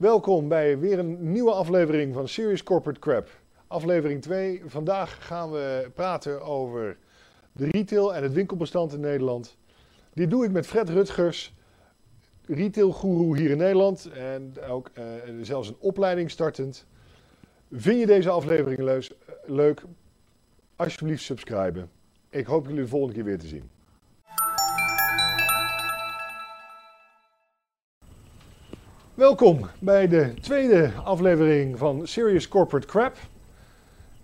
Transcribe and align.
Welkom 0.00 0.48
bij 0.48 0.78
weer 0.78 0.98
een 0.98 1.32
nieuwe 1.32 1.52
aflevering 1.52 2.14
van 2.14 2.28
Serious 2.28 2.62
Corporate 2.62 3.00
Crap. 3.00 3.28
Aflevering 3.66 4.22
2. 4.22 4.62
Vandaag 4.66 5.26
gaan 5.26 5.50
we 5.50 5.90
praten 5.94 6.42
over 6.42 6.96
de 7.52 7.66
retail 7.70 8.14
en 8.14 8.22
het 8.22 8.32
winkelbestand 8.32 8.92
in 8.92 9.00
Nederland. 9.00 9.56
Dit 10.12 10.30
doe 10.30 10.44
ik 10.44 10.50
met 10.50 10.66
Fred 10.66 10.88
Rutgers, 10.88 11.54
retailgoeroe 12.46 13.36
hier 13.36 13.50
in 13.50 13.56
Nederland 13.56 14.10
en 14.12 14.54
ook 14.68 14.90
eh, 14.92 15.04
zelfs 15.42 15.68
een 15.68 15.76
opleiding 15.78 16.30
startend. 16.30 16.86
Vind 17.72 18.00
je 18.00 18.06
deze 18.06 18.30
aflevering 18.30 19.04
leuk? 19.46 19.82
Alsjeblieft 20.76 21.22
subscriben. 21.22 21.90
Ik 22.30 22.46
hoop 22.46 22.66
jullie 22.66 22.82
de 22.82 22.88
volgende 22.88 23.14
keer 23.14 23.24
weer 23.24 23.38
te 23.38 23.46
zien. 23.46 23.70
Welkom 29.20 29.66
bij 29.78 30.08
de 30.08 30.34
tweede 30.40 30.92
aflevering 31.04 31.78
van 31.78 32.06
Serious 32.06 32.48
Corporate 32.48 32.86
Crap. 32.86 33.16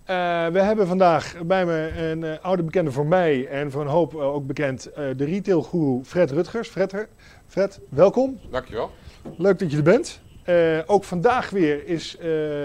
Eh, 0.03 0.47
we 0.47 0.61
hebben 0.61 0.87
vandaag 0.87 1.35
bij 1.45 1.65
me 1.65 1.91
een 1.97 2.23
eh, 2.23 2.39
oude 2.41 2.63
bekende 2.63 2.91
voor 2.91 3.05
mij 3.05 3.47
en 3.47 3.71
voor 3.71 3.81
een 3.81 3.87
hoop 3.87 4.13
eh, 4.13 4.33
ook 4.33 4.47
bekend, 4.47 4.83
de 4.93 5.25
retailgoeroe 5.25 6.03
Fred 6.03 6.31
Rutgers. 6.31 6.69
Fred, 6.69 7.07
Fred, 7.47 7.79
welkom. 7.89 8.39
Dankjewel. 8.51 8.91
Leuk 9.37 9.59
dat 9.59 9.71
je 9.71 9.77
er 9.77 9.83
bent. 9.83 10.21
Ook 10.85 11.03
vandaag 11.03 11.49
weer 11.49 11.87
is 11.87 12.17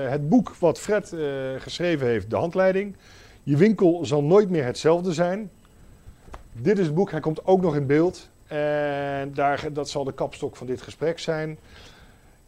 het 0.08 0.28
boek 0.28 0.54
wat 0.54 0.80
Fred 0.80 1.14
geschreven 1.58 2.06
heeft, 2.06 2.30
de 2.30 2.36
handleiding. 2.36 2.96
Je 3.42 3.56
winkel 3.56 4.04
zal 4.04 4.22
nooit 4.22 4.50
meer 4.50 4.64
hetzelfde 4.64 5.12
zijn. 5.12 5.50
Dit 6.52 6.78
is 6.78 6.86
het 6.86 6.94
boek, 6.94 7.10
hij 7.10 7.20
komt 7.20 7.46
ook 7.46 7.60
nog 7.62 7.76
in 7.76 7.86
beeld. 7.86 8.30
En 8.46 9.34
daar, 9.34 9.72
dat 9.72 9.90
zal 9.90 10.04
de 10.04 10.12
kapstok 10.12 10.56
van 10.56 10.66
dit 10.66 10.82
gesprek 10.82 11.18
zijn. 11.18 11.58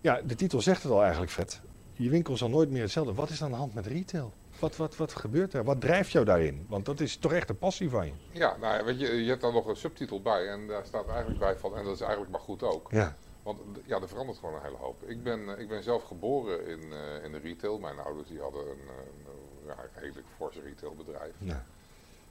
Ja, 0.04 0.20
de 0.24 0.34
titel 0.34 0.60
zegt 0.60 0.82
het 0.82 0.92
al 0.92 1.02
eigenlijk, 1.02 1.32
Fred. 1.32 1.60
Je 1.92 2.10
winkel 2.10 2.36
zal 2.36 2.48
nooit 2.48 2.70
meer 2.70 2.82
hetzelfde. 2.82 3.14
Wat 3.14 3.30
is 3.30 3.38
er 3.38 3.44
aan 3.44 3.50
de 3.50 3.56
hand 3.56 3.74
met 3.74 3.86
retail? 3.86 4.33
Wat, 4.58 4.77
wat, 4.77 4.97
wat 4.97 5.12
gebeurt 5.12 5.55
er? 5.55 5.64
Wat 5.64 5.80
drijft 5.80 6.12
jou 6.12 6.24
daarin? 6.24 6.66
Want 6.69 6.84
dat 6.84 7.00
is 7.00 7.16
toch 7.16 7.33
echt 7.33 7.48
een 7.48 7.58
passie 7.58 7.91
van 7.91 8.06
je. 8.06 8.12
Ja, 8.30 8.56
nou 8.56 8.84
weet 8.84 9.00
je, 9.00 9.06
je 9.06 9.28
hebt 9.28 9.41
daar 9.41 9.52
nog 9.52 9.66
een 9.66 9.77
subtitel 9.77 10.22
bij 10.22 10.48
en 10.48 10.66
daar 10.66 10.84
staat 10.86 11.08
eigenlijk 11.08 11.38
bij 11.38 11.56
van, 11.56 11.77
en 11.77 11.84
dat 11.84 11.94
is 11.94 12.00
eigenlijk 12.00 12.30
maar 12.30 12.41
goed 12.41 12.62
ook. 12.62 12.91
Ja. 12.91 13.16
Want 13.42 13.60
ja, 13.84 14.00
er 14.00 14.08
verandert 14.08 14.38
gewoon 14.38 14.55
een 14.55 14.62
hele 14.62 14.77
hoop. 14.77 15.02
Ik 15.02 15.22
ben, 15.22 15.48
eh, 15.48 15.60
ik 15.62 15.69
ben 15.69 15.82
zelf 15.82 16.02
geboren 16.02 16.66
in, 16.66 16.92
eh, 16.92 17.25
in 17.25 17.32
de 17.32 17.38
retail. 17.38 17.78
Mijn 17.78 17.98
ouders 17.98 18.28
die 18.28 18.41
hadden 18.41 18.70
een, 18.70 18.88
eh, 18.88 19.75
een, 19.77 20.00
redelijk 20.00 20.27
fors 20.36 20.56
retailbedrijf. 20.64 21.34
ja. 21.38 21.64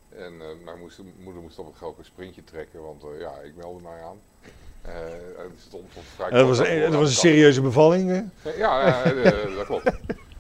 En 0.09 0.37
mijn 0.37 0.79
moest, 0.79 0.99
moeder 1.17 1.41
moest 1.41 1.59
op 1.59 1.65
het 1.65 1.75
geld 1.75 1.97
een 1.97 2.05
sprintje 2.05 2.43
trekken, 2.43 2.81
want 2.81 3.03
ja, 3.19 3.31
ik 3.31 3.55
meldde 3.55 3.83
mij 3.83 4.01
aan. 4.01 4.19
Eh, 4.83 5.39
en 5.39 5.51
het 5.51 6.05
vrij 6.15 6.29
Dat 6.29 6.47
was, 6.47 6.59
een, 6.59 6.79
dat 6.81 6.93
was 6.93 7.07
een 7.09 7.15
serieuze 7.15 7.61
bevalling, 7.61 8.09
hè? 8.09 8.49
Ja, 8.51 8.87
ja, 8.87 9.03
eh, 9.03 9.55
dat 9.55 9.65
klopt. 9.65 9.91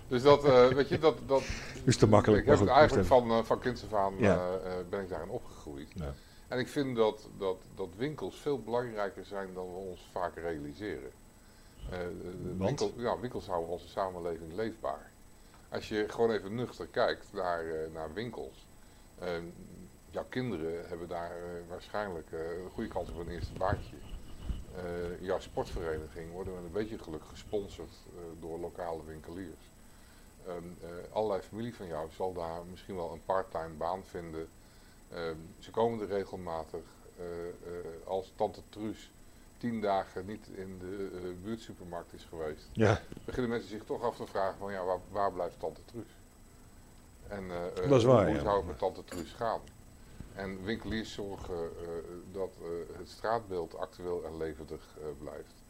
Dus 0.07 0.21
dat, 0.21 0.45
eh, 0.45 0.67
weet 0.67 0.89
je, 0.89 0.99
dat, 0.99 1.17
dat, 1.25 1.43
Is 1.85 1.97
te 1.97 2.07
makkelijk, 2.07 2.45
Ik 2.47 2.57
heb 2.57 2.67
eigenlijk 2.67 3.07
van, 3.07 3.29
eh, 3.31 3.43
van 3.43 3.59
kinds 3.59 3.83
af 3.83 3.93
aan 3.93 4.13
Ja. 4.17 4.35
eh, 4.35 4.71
eh, 4.79 4.85
ben 4.89 5.01
ik 5.01 5.09
daarin 5.09 5.29
opgegroeid. 5.29 5.91
Ja. 5.95 6.13
En 6.47 6.59
ik 6.59 6.67
vind 6.67 6.95
dat, 6.95 7.29
dat, 7.37 7.57
dat 7.75 7.89
winkels 7.97 8.39
veel 8.39 8.59
belangrijker 8.61 9.25
zijn 9.25 9.53
dan 9.53 9.65
we 9.65 9.77
ons 9.77 10.07
vaak 10.11 10.35
realiseren. 10.35 11.11
Eh, 11.89 11.97
winkel, 12.57 12.93
ja, 12.97 13.19
winkels 13.19 13.45
houden 13.47 13.69
onze 13.69 13.87
samenleving 13.87 14.53
leefbaar. 14.55 15.11
Als 15.69 15.89
je 15.89 16.05
gewoon 16.07 16.31
even 16.31 16.55
nuchter 16.55 16.87
kijkt 16.87 17.27
naar, 17.33 17.65
eh, 17.65 17.93
naar 17.93 18.13
winkels. 18.13 18.67
eh, 19.19 19.27
jouw 20.09 20.25
kinderen 20.29 20.87
hebben 20.87 21.07
daar 21.07 21.31
eh, 21.31 21.69
waarschijnlijk 21.69 22.27
eh, 22.31 22.39
een 22.39 22.69
goede 22.73 22.89
kans 22.89 23.09
op 23.09 23.19
een 23.19 23.29
eerste 23.29 23.53
baantje. 23.57 23.95
Jouw 25.23 25.39
sportvereniging 25.39 26.31
worden 26.31 26.53
met 26.53 26.63
een 26.63 26.71
beetje 26.71 26.97
geluk 26.97 27.23
gesponsord 27.25 27.93
eh, 28.15 28.21
door 28.39 28.59
lokale 28.59 29.03
winkeliers. 29.05 29.71
Eh, 30.45 30.53
allerlei 31.11 31.41
familie 31.41 31.75
van 31.75 31.87
jou 31.87 32.09
zal 32.11 32.33
daar 32.33 32.65
misschien 32.69 32.95
wel 32.95 33.11
een 33.11 33.25
parttime 33.25 33.73
baan 33.77 34.03
vinden. 34.05 34.47
Ehm, 35.09 35.35
ze 35.59 35.71
komen 35.71 35.99
er 36.01 36.07
regelmatig. 36.07 36.83
Eh, 37.17 37.25
als 38.07 38.31
tante 38.35 38.61
Truus 38.69 39.11
tien 39.57 39.81
dagen 39.81 40.25
niet 40.25 40.47
in 40.47 40.77
de 40.79 41.35
buurtsupermarkt 41.43 42.13
is 42.13 42.23
geweest, 42.29 42.69
Ja, 42.71 43.01
beginnen 43.25 43.51
mensen 43.51 43.69
zich 43.69 43.83
toch 43.83 44.01
af 44.01 44.15
te 44.15 44.25
vragen 44.25 44.57
van 44.57 44.71
ja, 44.71 44.83
waar, 44.83 44.99
waar 45.11 45.31
blijft 45.31 45.59
tante 45.59 45.81
Truus? 45.85 46.15
En 47.27 47.43
eh, 47.51 47.89
Dat 47.89 47.99
is 47.99 48.05
waar, 48.05 48.25
hoe 48.25 48.35
ja. 48.35 48.41
zou 48.41 48.57
het 48.57 48.67
met 48.67 48.77
tante 48.77 49.03
Truus 49.03 49.31
gaan? 49.33 49.59
En 50.35 50.63
winkeliers 50.63 51.13
zorgen 51.13 51.55
eh, 51.55 51.87
dat 52.31 52.57
eh, 52.61 52.97
het 52.97 53.09
straatbeeld 53.09 53.77
actueel 53.77 54.23
en 54.25 54.37
levendig 54.37 54.81
eh, 54.97 55.05
blijft. 55.19 55.63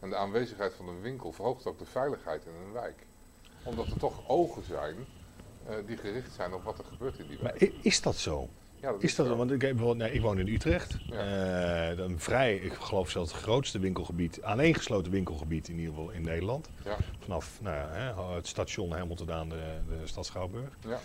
En 0.00 0.10
de 0.10 0.16
aanwezigheid 0.16 0.74
van 0.74 0.88
een 0.88 1.00
winkel 1.00 1.32
verhoogt 1.32 1.66
ook 1.66 1.78
de 1.78 1.84
veiligheid 1.84 2.44
in 2.44 2.52
een 2.66 2.72
wijk. 2.72 3.06
Omdat 3.62 3.86
er 3.86 3.96
toch 3.98 4.28
ogen 4.28 4.62
zijn 4.64 4.96
die 5.86 5.96
gericht 5.96 6.32
zijn 6.34 6.54
op 6.54 6.62
wat 6.62 6.78
er 6.78 6.84
gebeurt 6.84 7.18
in 7.18 7.26
die 7.28 7.38
maar 7.42 7.52
wijk. 7.58 7.62
i- 7.72 7.78
is 7.82 8.00
dat 8.02 8.16
zo? 8.16 8.48
Ja, 8.80 8.92
dat 8.92 9.02
Is 9.02 9.14
dat, 9.14 9.26
zo. 9.26 9.36
want 9.36 9.50
ik, 9.50 9.58
bijvoorbeeld- 9.58 9.96
nee, 9.96 10.12
ik 10.12 10.20
woon 10.20 10.38
in 10.38 10.48
Utrecht. 10.48 10.96
Ja. 11.06 11.90
Een 11.90 12.20
vrij, 12.20 12.56
ik 12.56 12.72
geloof 12.72 13.10
zelfs 13.10 13.32
het 13.32 13.40
grootste 13.42 13.78
winkelgebied, 13.78 14.42
aaneengesloten 14.42 15.12
winkelgebied 15.12 15.68
in 15.68 15.78
ieder 15.78 15.94
geval 15.94 16.10
in 16.10 16.22
Nederland. 16.22 16.68
Ja, 16.84 16.96
Vanaf 17.18 17.58
nou, 17.60 17.90
hè, 17.90 18.34
het 18.34 18.46
station 18.46 18.92
helemaal 18.94 19.16
tot 19.16 19.30
aan 19.30 19.48
de, 19.48 19.78
de 19.88 20.06
stad 20.06 20.26
Schouwburg. 20.26 20.76
ja. 20.80 21.00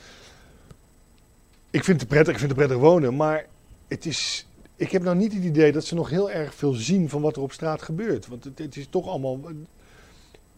Ik 1.71 1.83
vind 1.83 1.99
het 1.99 2.09
prettig, 2.09 2.33
ik 2.33 2.39
vind 2.39 2.51
het 2.51 2.59
prettig 2.59 2.77
wonen, 2.77 3.15
maar 3.15 3.45
het 3.87 4.05
is, 4.05 4.47
ik 4.75 4.91
heb 4.91 5.01
nou 5.03 5.15
niet 5.17 5.33
het 5.33 5.43
idee 5.43 5.71
dat 5.71 5.85
ze 5.85 5.95
nog 5.95 6.09
heel 6.09 6.31
erg 6.31 6.53
veel 6.53 6.73
zien 6.73 7.09
van 7.09 7.21
wat 7.21 7.35
er 7.35 7.41
op 7.41 7.51
straat 7.51 7.81
gebeurt. 7.81 8.27
Want 8.27 8.43
het, 8.43 8.57
het 8.59 8.75
is 8.75 8.87
toch 8.89 9.07
allemaal 9.07 9.39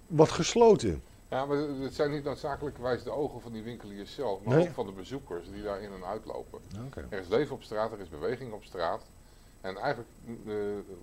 wat 0.08 0.30
gesloten. 0.32 1.02
Ja, 1.30 1.46
maar 1.46 1.58
het 1.58 1.94
zijn 1.94 2.12
niet 2.12 2.24
noodzakelijkerwijs 2.24 3.04
de 3.04 3.12
ogen 3.12 3.42
van 3.42 3.52
die 3.52 3.64
winkeliers 3.64 4.14
zelf, 4.14 4.44
maar 4.44 4.58
Nee. 4.58 4.68
ook 4.68 4.74
van 4.74 4.86
de 4.86 4.92
bezoekers 4.92 5.46
die 5.54 5.64
daar 5.64 5.82
in 5.82 5.90
en 5.92 6.06
uitlopen. 6.06 6.60
Oké. 6.86 7.08
Er 7.10 7.20
is 7.20 7.28
leven 7.28 7.56
op 7.56 7.64
straat, 7.64 7.92
er 7.92 8.00
is 8.00 8.10
beweging 8.10 8.54
op 8.54 8.64
straat. 8.64 9.02
En 9.62 9.78
eigenlijk, 9.78 10.10
eh, 10.48 10.54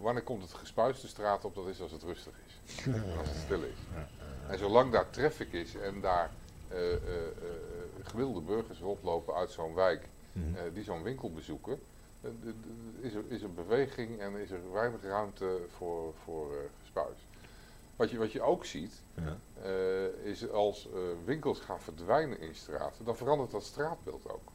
wanneer 0.00 0.22
komt 0.22 0.42
het 0.42 0.52
gespuis 0.52 1.00
de 1.00 1.06
straat 1.08 1.44
op? 1.44 1.54
Dat 1.54 1.66
is 1.68 1.80
als 1.80 1.92
het 1.92 2.02
rustig 2.02 2.32
is. 2.46 2.84
En 2.84 3.02
als 3.18 3.28
het 3.28 3.36
stil 3.44 3.62
is. 3.62 3.78
En 4.48 4.58
zolang 4.58 4.92
daar 4.92 5.10
traffic 5.10 5.52
is 5.52 5.76
en 5.76 6.00
daar 6.00 6.30
eh, 6.68 6.92
eh, 6.92 6.98
gewilde 8.04 8.40
burgers 8.40 8.80
rondlopen 8.80 9.34
uit 9.34 9.50
zo'n 9.50 9.74
wijk 9.74 10.08
Mhm. 10.32 10.54
eh, 10.54 10.62
die 10.74 10.84
zo'n 10.84 11.02
winkel 11.02 11.32
bezoeken, 11.32 11.80
d- 12.20 12.26
is, 13.00 13.14
er, 13.14 13.24
is 13.28 13.42
er 13.42 13.52
beweging 13.54 14.20
en 14.20 14.34
is 14.36 14.50
er 14.50 14.72
weinig 14.72 15.02
ruimte 15.02 15.60
voor, 15.68 16.14
voor 16.14 16.52
eh, 16.54 16.58
gespuis. 16.80 17.26
Wat 17.96 18.10
je, 18.10 18.18
wat 18.18 18.32
je 18.32 18.42
ook 18.42 18.64
ziet, 18.64 19.02
Ja. 19.14 19.38
is 20.22 20.50
als 20.50 20.88
winkels 21.24 21.60
gaan 21.60 21.80
verdwijnen 21.80 22.40
in 22.40 22.54
straten, 22.54 23.04
dan 23.04 23.16
verandert 23.16 23.50
dat 23.50 23.64
straatbeeld 23.64 24.28
ook. 24.30 24.52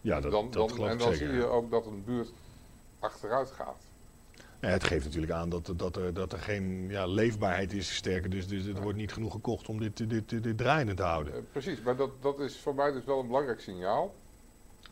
Ja, 0.00 0.20
dat, 0.20 0.30
dan, 0.32 0.44
dat 0.44 0.52
dan, 0.52 0.70
geloof 0.70 0.90
en 0.90 0.98
dan 0.98 1.12
zeker. 1.12 1.26
zie 1.28 1.36
je 1.36 1.44
ook 1.46 1.70
dat 1.70 1.86
een 1.86 2.04
buurt 2.04 2.32
achteruit 2.98 3.50
gaat. 3.50 3.89
Het 4.60 4.84
geeft 4.84 5.04
natuurlijk 5.04 5.32
aan 5.32 5.48
dat, 5.48 5.72
dat, 5.76 5.96
er, 5.96 6.14
dat 6.14 6.32
er 6.32 6.38
geen 6.38 6.88
ja, 6.88 7.06
leefbaarheid 7.06 7.72
is 7.72 7.94
sterker. 7.94 8.30
Dus, 8.30 8.48
dus 8.48 8.66
er 8.66 8.82
wordt 8.82 8.98
niet 8.98 9.12
genoeg 9.12 9.32
gekocht 9.32 9.68
om 9.68 9.78
dit, 9.80 9.96
dit, 9.96 10.28
dit, 10.28 10.42
dit 10.42 10.58
draaiende 10.58 10.94
te 10.94 11.02
houden. 11.02 11.34
Eh, 11.34 11.40
precies, 11.52 11.80
maar 11.82 11.96
dat, 11.96 12.10
dat 12.22 12.40
is 12.40 12.58
voor 12.58 12.74
mij 12.74 12.92
dus 12.92 13.04
wel 13.04 13.20
een 13.20 13.26
belangrijk 13.26 13.60
signaal. 13.60 14.14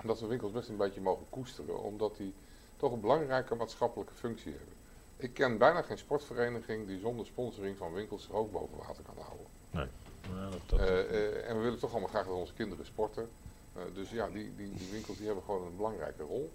Dat 0.05 0.21
we 0.21 0.27
winkels 0.27 0.53
best 0.53 0.69
een 0.69 0.77
beetje 0.77 1.01
mogen 1.01 1.27
koesteren, 1.31 1.83
omdat 1.83 2.17
die 2.17 2.35
toch 2.77 2.93
een 2.93 3.01
belangrijke 3.01 3.55
maatschappelijke 3.55 4.15
functie 4.15 4.53
hebben. 4.53 4.75
Ik 5.17 5.35
ken 5.35 5.59
bijna 5.59 5.83
geen 5.83 5.99
sportvereniging 5.99 6.87
die 6.87 6.99
zonder 6.99 7.27
sponsoring 7.27 7.77
van 7.77 7.93
winkels 7.93 8.23
zich 8.23 8.33
ook 8.33 8.53
boven 8.53 8.77
water 8.77 9.03
kan 9.05 9.25
houden. 9.25 9.47
Ja, 9.71 10.51
dat, 10.51 10.61
dat- 10.67 10.81
Eh, 10.81 10.99
eh, 11.01 11.49
en 11.49 11.57
we 11.57 11.63
willen 11.63 11.79
toch 11.79 11.91
allemaal 11.91 12.09
graag 12.09 12.27
dat 12.27 12.35
onze 12.35 12.53
kinderen 12.55 12.87
sporten. 12.87 13.29
Eh, 13.73 13.83
dus 13.95 14.11
ja, 14.11 14.29
die, 14.29 14.53
die, 14.57 14.71
die 14.75 14.89
winkels 14.93 15.17
die 15.17 15.27
hebben 15.27 15.45
gewoon 15.45 15.67
een 15.67 15.77
belangrijke 15.77 16.23
rol. 16.23 16.53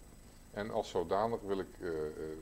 En 0.54 0.72
als 0.72 0.90
zodanig 0.90 1.40
wil 1.42 1.60
ik 1.60 1.68
eh, 1.80 1.88
eh, 1.88 1.94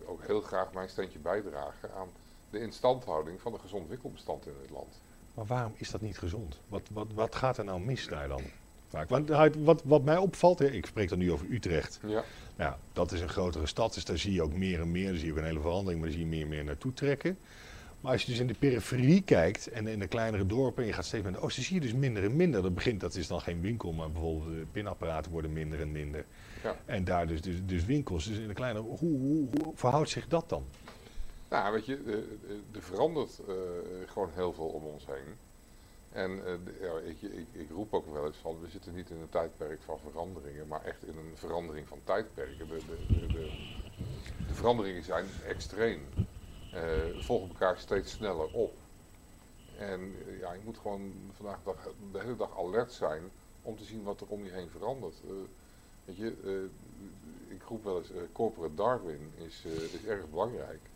ook 0.05 0.23
heel 0.25 0.41
graag 0.41 0.73
mijn 0.73 0.89
steentje 0.89 1.19
bijdragen 1.19 1.93
aan 1.93 2.07
de 2.49 2.59
instandhouding 2.59 3.41
van 3.41 3.53
een 3.53 3.59
gezond 3.59 3.87
winkelbestand 3.87 4.45
in 4.45 4.53
het 4.61 4.69
land. 4.69 5.01
Maar 5.33 5.45
waarom 5.45 5.73
is 5.75 5.91
dat 5.91 6.01
niet 6.01 6.17
gezond? 6.17 6.59
Wat, 6.67 6.81
wat, 6.93 7.07
wat 7.13 7.35
gaat 7.35 7.57
er 7.57 7.63
nou 7.63 7.81
mis 7.81 8.07
daar 8.07 8.27
dan? 8.27 8.41
Vaak. 8.87 9.09
Want 9.09 9.29
wat, 9.57 9.81
wat 9.83 10.03
mij 10.03 10.17
opvalt, 10.17 10.59
hè, 10.59 10.65
ik 10.65 10.85
spreek 10.85 11.09
dan 11.09 11.17
nu 11.17 11.31
over 11.31 11.45
Utrecht. 11.49 11.99
Ja, 12.05 12.23
Nou, 12.55 12.75
dat 12.93 13.11
is 13.11 13.21
een 13.21 13.29
grotere 13.29 13.65
stad, 13.65 13.93
dus 13.93 14.05
daar 14.05 14.17
zie 14.17 14.33
je 14.33 14.41
ook 14.41 14.53
meer 14.53 14.79
en 14.79 14.91
meer. 14.91 15.07
Daar 15.07 15.15
zie 15.15 15.25
je 15.25 15.31
ook 15.31 15.37
een 15.37 15.43
hele 15.43 15.59
verandering, 15.59 15.99
maar 15.99 16.09
daar 16.09 16.17
zie 16.17 16.27
je 16.27 16.31
meer 16.31 16.41
en 16.41 16.47
meer 16.47 16.63
naartoe 16.63 16.93
trekken. 16.93 17.37
Maar 18.01 18.11
als 18.11 18.21
je 18.21 18.31
dus 18.31 18.39
in 18.39 18.47
de 18.47 18.55
periferie 18.59 19.21
kijkt 19.21 19.67
en 19.67 19.87
in 19.87 19.99
de 19.99 20.07
kleinere 20.07 20.45
dorpen 20.45 20.81
en 20.81 20.87
je 20.87 20.95
gaat 20.95 21.05
steeds 21.05 21.23
meer 21.23 21.31
naar 21.31 21.41
de 21.41 21.47
oosten, 21.47 21.63
zie 21.63 21.75
je 21.75 21.81
dus 21.81 21.93
minder 21.93 22.23
en 22.23 22.35
minder. 22.35 22.61
Dat 22.61 22.75
begint, 22.75 22.99
dat 22.99 23.15
is 23.15 23.27
dan 23.27 23.41
geen 23.41 23.61
winkel, 23.61 23.91
maar 23.91 24.11
bijvoorbeeld 24.11 24.55
de 24.55 24.65
pinapparaten 24.71 25.31
worden 25.31 25.53
minder 25.53 25.81
en 25.81 25.91
minder. 25.91 26.25
Ja. 26.63 26.75
En 26.85 27.03
daar 27.03 27.27
dus, 27.27 27.41
dus, 27.41 27.55
dus 27.65 27.85
winkels. 27.85 28.25
Dus 28.25 28.37
in 28.37 28.47
de 28.47 28.53
kleine, 28.53 28.79
hoe, 28.79 28.97
hoe, 28.97 29.47
hoe 29.63 29.73
verhoudt 29.75 30.09
zich 30.09 30.27
dat 30.27 30.49
dan? 30.49 30.65
nou 31.49 31.73
weet 31.73 31.85
je, 31.85 32.25
er 32.73 32.81
verandert 32.81 33.39
eh, 33.47 33.55
gewoon 34.05 34.29
heel 34.33 34.53
veel 34.53 34.67
om 34.67 34.83
ons 34.83 35.05
heen. 35.05 35.35
En 36.11 36.45
eh, 36.45 36.53
ja, 36.81 36.97
ik, 36.97 37.21
ik, 37.21 37.47
ik 37.51 37.69
roep 37.69 37.93
ook 37.93 38.13
wel 38.13 38.25
eens 38.25 38.37
van, 38.37 38.61
we 38.61 38.69
zitten 38.69 38.95
niet 38.95 39.09
in 39.09 39.17
een 39.21 39.29
tijdperk 39.29 39.81
van 39.81 39.99
veranderingen, 39.99 40.67
maar 40.67 40.85
echt 40.85 41.03
in 41.03 41.17
een 41.17 41.31
verandering 41.35 41.87
van 41.87 41.99
tijdperken. 42.03 42.67
De, 42.67 42.77
de, 42.77 43.19
de, 43.19 43.27
de, 43.27 43.51
de 44.47 44.53
veranderingen 44.53 45.03
zijn 45.03 45.25
extreem, 45.47 46.01
volgen 47.17 47.47
elkaar 47.47 47.77
steeds 47.77 48.11
sneller 48.11 48.47
op. 48.47 48.77
En 49.77 50.15
eh, 50.27 50.39
ja, 50.39 50.53
je 50.53 50.61
moet 50.65 50.77
gewoon 50.77 51.13
vandaag 51.31 51.57
de 51.57 51.63
dag 51.63 51.93
de 52.11 52.19
hele 52.19 52.35
dag 52.35 52.57
alert 52.57 52.91
zijn 52.91 53.31
om 53.61 53.77
te 53.77 53.83
zien 53.83 54.03
wat 54.03 54.21
er 54.21 54.27
om 54.27 54.43
je 54.43 54.51
heen 54.51 54.69
verandert. 54.69 55.21
Eh, 55.23 55.31
weet 56.05 56.17
je, 56.17 56.35
eh, 56.45 57.53
ik 57.55 57.63
roep 57.63 57.83
wel 57.83 57.97
eens, 57.97 58.11
eh, 58.11 58.21
corporate 58.31 58.73
Darwin 58.75 59.31
is, 59.35 59.63
eh, 59.65 59.71
is 59.71 60.05
erg 60.05 60.29
belangrijk. 60.29 60.89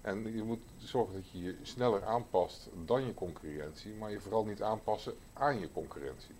En 0.00 0.34
je 0.34 0.42
moet 0.42 0.62
zorgen 0.76 1.14
dat 1.14 1.30
je 1.30 1.42
je 1.42 1.56
sneller 1.62 2.04
aanpast 2.04 2.68
dan 2.84 3.06
je 3.06 3.14
concurrentie, 3.14 3.94
maar 3.94 4.10
je 4.10 4.20
vooral 4.20 4.44
niet 4.44 4.62
aanpassen 4.62 5.14
aan 5.32 5.60
je 5.60 5.72
concurrentie. 5.72 6.34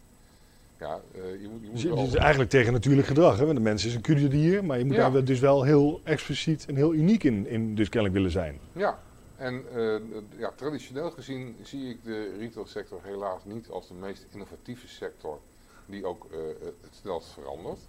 Ja, 0.79 1.01
eh, 1.15 1.41
je 1.41 1.49
moet, 1.49 1.61
je 1.61 1.67
moet 1.67 1.83
Dus 1.83 1.83
het 1.83 2.09
is 2.09 2.15
eigenlijk 2.15 2.51
tegen 2.51 2.73
natuurlijk 2.73 3.07
gedrag. 3.07 3.39
Hè? 3.39 3.45
Want 3.45 3.57
de 3.57 3.63
mens 3.63 3.85
is 3.85 3.95
een 3.95 4.01
kuddedier, 4.01 4.65
maar 4.65 4.79
je 4.79 4.85
moet 4.85 4.95
Ja. 4.97 5.11
daar 5.11 5.25
dus 5.25 5.41
wel 5.41 5.63
heel 5.63 6.01
expliciet 6.05 6.67
en 6.67 6.77
heel 6.77 6.95
uniek 6.95 7.25
in, 7.25 7.47
in 7.47 7.75
dus 7.75 7.89
kennelijk 7.89 8.15
willen 8.15 8.31
zijn. 8.31 8.61
Ja, 8.73 8.99
en 9.37 9.65
eh, 9.75 9.97
ja, 10.37 10.53
traditioneel 10.57 11.11
gezien 11.11 11.57
zie 11.63 11.89
ik 11.91 12.05
de 12.05 12.37
retailsector 12.39 13.01
helaas 13.03 13.45
niet 13.45 13.69
als 13.69 13.89
de 13.89 13.95
meest 13.95 14.27
innovatieve 14.31 14.89
sector 14.89 15.41
die 15.87 16.07
ook 16.07 16.27
eh, 16.31 16.39
het 16.61 16.95
snelst 17.01 17.29
verandert. 17.33 17.81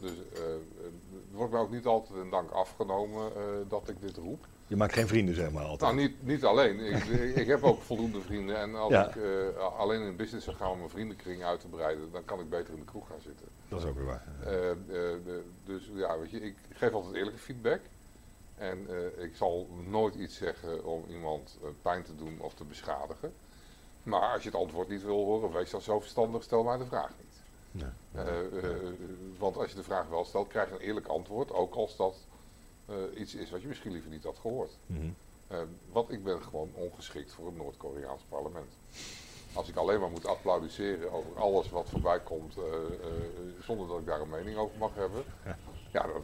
Dus 0.00 0.12
er 1.30 1.36
wordt 1.36 1.52
mij 1.52 1.60
ook 1.60 1.70
niet 1.70 1.86
altijd 1.86 2.18
een 2.18 2.30
dank 2.30 2.50
afgenomen 2.50 3.32
dat 3.68 3.88
ik 3.88 4.00
dit 4.00 4.16
roep. 4.16 4.46
Je 4.66 4.76
maakt 4.76 4.92
geen 4.92 5.08
vrienden, 5.08 5.34
zeg 5.34 5.50
maar, 5.50 5.64
altijd. 5.64 5.92
Nou, 5.94 6.06
niet, 6.06 6.22
niet 6.26 6.44
alleen. 6.44 6.80
Ik, 6.96 7.04
ik 7.36 7.46
heb 7.46 7.62
ook 7.62 7.82
voldoende 7.82 8.20
vrienden. 8.20 8.56
En 8.56 8.74
als 8.74 8.92
Ja. 8.92 9.08
ik 9.08 9.16
eh, 9.16 9.78
alleen 9.78 10.02
in 10.02 10.16
business 10.16 10.44
zou 10.44 10.56
gaan 10.56 10.70
om 10.70 10.78
mijn 10.78 10.90
vriendenkring 10.90 11.42
uit 11.44 11.60
te 11.60 11.66
breiden, 11.68 12.12
dan 12.12 12.24
kan 12.24 12.40
ik 12.40 12.48
beter 12.50 12.72
in 12.74 12.78
de 12.80 12.84
kroeg 12.86 13.06
gaan 13.08 13.20
zitten. 13.20 13.46
Dat 13.68 13.80
is 13.80 13.86
ook 13.86 13.94
weer 13.96 14.04
waar. 14.04 14.26
Eh, 14.44 14.70
eh, 14.70 14.76
dus 15.64 15.90
ja, 15.94 16.18
weet 16.18 16.30
je, 16.30 16.40
ik 16.40 16.54
geef 16.72 16.92
altijd 16.92 17.14
eerlijke 17.14 17.38
feedback. 17.38 17.80
En 18.54 18.88
ik 19.18 19.36
zal 19.36 19.68
nooit 19.86 20.14
iets 20.14 20.36
zeggen 20.36 20.84
om 20.84 21.04
iemand 21.08 21.58
pijn 21.82 22.02
te 22.02 22.16
doen 22.16 22.40
of 22.40 22.54
te 22.54 22.64
beschadigen. 22.64 23.32
Maar 24.02 24.32
als 24.32 24.42
je 24.42 24.48
het 24.48 24.58
antwoord 24.58 24.88
niet 24.88 25.02
wil 25.04 25.24
horen, 25.24 25.52
wees 25.52 25.70
dan 25.70 25.80
zo 25.80 26.00
verstandig, 26.00 26.42
stel 26.42 26.62
mij 26.62 26.76
de 26.78 26.84
vraag 26.86 27.10
niet. 27.20 27.42
Ja. 27.84 27.92
Want 29.38 29.56
als 29.56 29.70
je 29.70 29.76
de 29.76 29.82
vraag 29.82 30.08
wel 30.08 30.24
stelt, 30.24 30.48
krijg 30.48 30.68
je 30.68 30.74
een 30.74 30.80
eerlijk 30.80 31.06
antwoord, 31.06 31.52
ook 31.52 31.74
als 31.74 31.96
dat 31.96 32.16
eh, 32.86 32.94
iets 33.20 33.34
is 33.34 33.50
wat 33.50 33.62
je 33.62 33.68
misschien 33.68 33.92
liever 33.92 34.10
niet 34.10 34.24
had 34.24 34.38
gehoord. 34.38 34.78
Eh, 35.48 35.58
want 35.92 36.10
ik 36.10 36.24
ben 36.24 36.42
gewoon 36.42 36.70
ongeschikt 36.74 37.32
voor 37.32 37.46
het 37.46 37.56
Noord-Koreaans 37.56 38.22
parlement. 38.28 38.70
Als 39.52 39.68
ik 39.68 39.76
alleen 39.76 40.00
maar 40.00 40.10
moet 40.10 40.26
applaudisseren 40.26 41.12
over 41.12 41.36
alles 41.36 41.70
wat 41.70 41.88
voorbij 41.88 42.20
komt, 42.20 42.56
eh, 42.56 42.62
eh, 42.64 43.10
zonder 43.62 43.88
dat 43.88 43.98
ik 43.98 44.06
daar 44.06 44.20
een 44.20 44.28
mening 44.30 44.56
over 44.56 44.78
mag 44.78 44.94
hebben. 44.94 45.22
Ja. 45.44 46.02
Dat, 46.02 46.22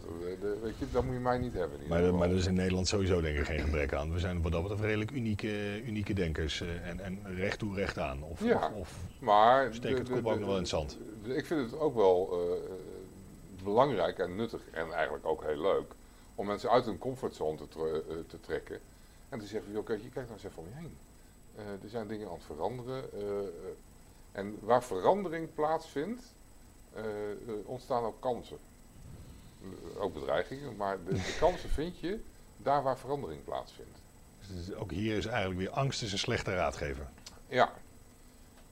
weet 0.62 0.78
je, 0.78 0.86
dat 0.92 1.04
moet 1.04 1.14
je 1.14 1.20
mij 1.20 1.38
niet 1.38 1.52
hebben. 1.52 1.78
Maar, 1.88 2.14
maar 2.14 2.30
er 2.30 2.36
is 2.36 2.46
in 2.46 2.54
Nederland 2.54 2.88
sowieso 2.88 3.20
denk 3.20 3.38
ik 3.38 3.44
geen 3.44 3.58
gebrek 3.60 3.92
aan. 3.94 4.12
We 4.12 4.18
zijn 4.18 4.42
wat 4.42 4.52
dat 4.52 4.60
betreft 4.62 4.82
redelijk 4.84 5.10
unieke, 5.10 5.82
unieke 5.82 6.12
denkers. 6.14 6.60
en, 6.60 7.00
en 7.00 7.34
recht 7.36 7.58
toe, 7.58 7.74
recht 7.74 7.98
aan. 7.98 8.22
Of, 8.22 8.44
Ja. 8.44 8.66
of, 8.66 8.76
of 8.78 8.96
Maar 9.18 9.74
steek 9.74 9.98
het 9.98 10.08
kop 10.08 10.26
ook 10.26 10.38
nog 10.38 10.38
wel 10.46 10.54
in 10.54 10.60
het 10.60 10.68
zand. 10.68 10.98
de- 11.24 11.34
ik 11.34 11.46
vind 11.46 11.70
het 11.70 11.80
ook 11.80 11.94
wel 11.94 12.38
belangrijk 13.64 14.18
en 14.18 14.36
nuttig 14.36 14.60
en 14.72 14.92
eigenlijk 14.92 15.26
ook 15.26 15.44
heel 15.44 15.60
leuk 15.60 15.92
om 16.40 16.46
mensen 16.46 16.70
uit 16.70 16.84
hun 16.84 16.98
comfortzone 16.98 17.56
te, 17.56 17.68
tre- 17.68 18.02
eh, 18.08 18.16
te 18.26 18.40
trekken 18.40 18.80
en 19.28 19.38
te 19.38 19.46
zeggen: 19.46 19.72
joh, 19.72 19.84
kijk, 19.84 20.02
je 20.02 20.08
kijkt 20.08 20.28
nou 20.28 20.40
eens 20.40 20.50
even 20.50 20.62
om 20.62 20.68
je 20.68 20.74
heen. 20.74 20.96
Eh, 21.56 21.64
er 21.82 21.88
zijn 21.88 22.08
dingen 22.08 22.26
aan 22.28 22.34
het 22.34 22.44
veranderen. 22.44 23.12
eh, 23.12 23.48
en 24.32 24.58
waar 24.60 24.82
verandering 24.82 25.54
plaatsvindt, 25.54 26.22
ontstaan 27.64 28.04
ook 28.04 28.20
kansen. 28.20 28.58
Ook 29.98 30.14
bedreigingen, 30.14 30.76
maar 30.76 31.04
de, 31.04 31.12
de 31.14 31.36
kansen 31.40 31.68
vind 31.68 31.98
je 31.98 32.20
daar 32.56 32.82
waar 32.82 32.98
verandering 32.98 33.44
plaatsvindt. 33.44 33.98
Dus 34.48 34.74
ook 34.74 34.90
hier 34.90 35.16
is 35.16 35.26
eigenlijk 35.26 35.58
weer 35.60 35.70
angst 35.70 36.02
is 36.02 36.12
een 36.12 36.18
slechte 36.18 36.54
raadgever. 36.54 37.08
Ja. 37.48 37.72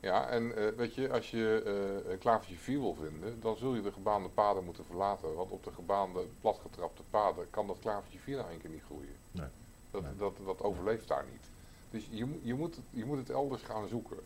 Ja, 0.01 0.29
en 0.29 0.57
eh, 0.57 0.67
weet 0.77 0.95
je, 0.95 1.13
als 1.13 1.31
je 1.31 1.63
eh, 2.05 2.11
een 2.13 2.19
klavertje 2.19 2.57
4 2.57 2.81
wil 2.81 2.95
vinden, 2.95 3.41
dan 3.41 3.57
zul 3.57 3.75
je 3.75 3.83
de 3.83 3.93
gebaande 3.93 4.29
paden 4.29 4.65
moeten 4.65 4.85
verlaten. 4.85 5.35
Want 5.35 5.51
op 5.51 5.65
de 5.65 5.73
gebaande, 5.73 6.25
platgetrapte 6.41 7.03
paden 7.11 7.51
kan 7.51 7.67
dat 7.67 7.79
klavertje 7.81 8.19
4 8.19 8.37
nou 8.37 8.51
één 8.51 8.61
keer 8.61 8.71
niet 8.71 8.83
groeien. 8.83 9.17
Nee. 9.31 9.47
Dat, 9.91 10.03
Nee. 10.03 10.17
dat, 10.17 10.33
dat 10.45 10.63
overleeft 10.63 11.09
daar 11.09 11.25
niet. 11.33 11.51
Dus 11.91 12.09
je, 12.11 12.25
moet- 12.25 12.41
je, 12.43 12.55
moet, 12.55 12.77
het, 12.77 12.85
je 12.91 13.05
moet 13.05 13.19
het 13.19 13.31
elders 13.31 13.63
gaan 13.63 13.89
zoeken. 13.89 14.17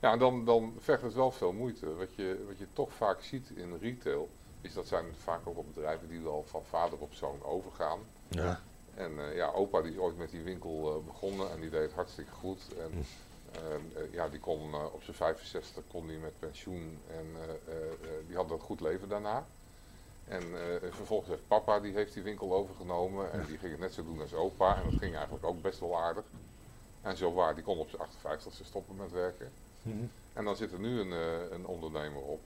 Ja, 0.00 0.12
en 0.12 0.18
dan, 0.18 0.44
dan 0.44 0.74
vergt 0.78 1.02
het 1.02 1.14
wel 1.14 1.30
veel 1.30 1.52
moeite. 1.52 1.94
Wat 1.94 2.14
je, 2.14 2.44
wat 2.46 2.58
je 2.58 2.66
toch 2.72 2.92
vaak 2.92 3.20
ziet 3.22 3.50
in 3.54 3.76
retail, 3.80 4.28
is 4.60 4.72
dat 4.74 4.86
zijn 4.86 5.04
vaak 5.14 5.40
ook 5.44 5.54
wel 5.54 5.64
bedrijven 5.74 6.08
die 6.08 6.26
al 6.26 6.44
van 6.46 6.64
vader 6.64 6.98
op 6.98 7.14
zoon 7.14 7.42
overgaan. 7.44 7.98
Ja. 8.28 8.60
En 8.94 9.18
eh, 9.18 9.36
ja, 9.36 9.50
opa 9.50 9.82
die 9.82 9.92
is 9.92 9.98
ooit 9.98 10.16
met 10.16 10.30
die 10.30 10.42
winkel 10.42 11.02
begonnen 11.06 11.50
en 11.50 11.60
die 11.60 11.70
deed 11.70 11.82
het 11.82 11.92
hartstikke 11.92 12.32
goed. 12.32 12.60
En 12.78 12.90
Hm. 12.90 12.98
Eh, 13.58 14.02
eh, 14.02 14.12
ja, 14.12 14.28
die 14.28 14.40
kon 14.40 14.72
eh, 14.72 14.84
op 14.92 15.02
zijn 15.02 15.16
65 15.16 15.84
kon 15.90 16.06
die 16.06 16.18
met 16.18 16.38
pensioen 16.38 16.98
en 17.10 17.26
eh, 17.66 17.74
die 18.26 18.36
had 18.36 18.50
een 18.50 18.60
goed 18.60 18.80
leven 18.80 19.08
daarna. 19.08 19.46
En 20.24 20.42
vervolgens 20.90 21.28
heeft 21.28 21.48
papa 21.48 21.80
die 21.80 21.92
heeft 21.92 22.14
die 22.14 22.22
winkel 22.22 22.54
overgenomen 22.54 23.32
en 23.32 23.44
die 23.46 23.58
ging 23.58 23.70
het 23.70 23.80
net 23.80 23.92
zo 23.92 24.04
doen 24.04 24.20
als 24.20 24.34
opa. 24.34 24.76
En 24.76 24.84
dat 24.84 24.98
ging 24.98 25.14
eigenlijk 25.14 25.44
ook 25.44 25.62
best 25.62 25.80
wel 25.80 25.98
aardig. 25.98 26.24
En 27.02 27.16
zo 27.16 27.32
waar, 27.32 27.54
die 27.54 27.64
kon 27.64 27.78
op 27.78 27.88
zijn 27.88 28.02
58ste 28.28 28.64
stoppen 28.64 28.96
met 28.96 29.12
werken. 29.12 29.52
Mhm. 29.82 29.96
En 30.32 30.44
dan 30.44 30.56
zit 30.56 30.72
er 30.72 30.78
nu 30.78 31.00
een, 31.00 31.10
een 31.52 31.66
ondernemer 31.66 32.22
op. 32.22 32.40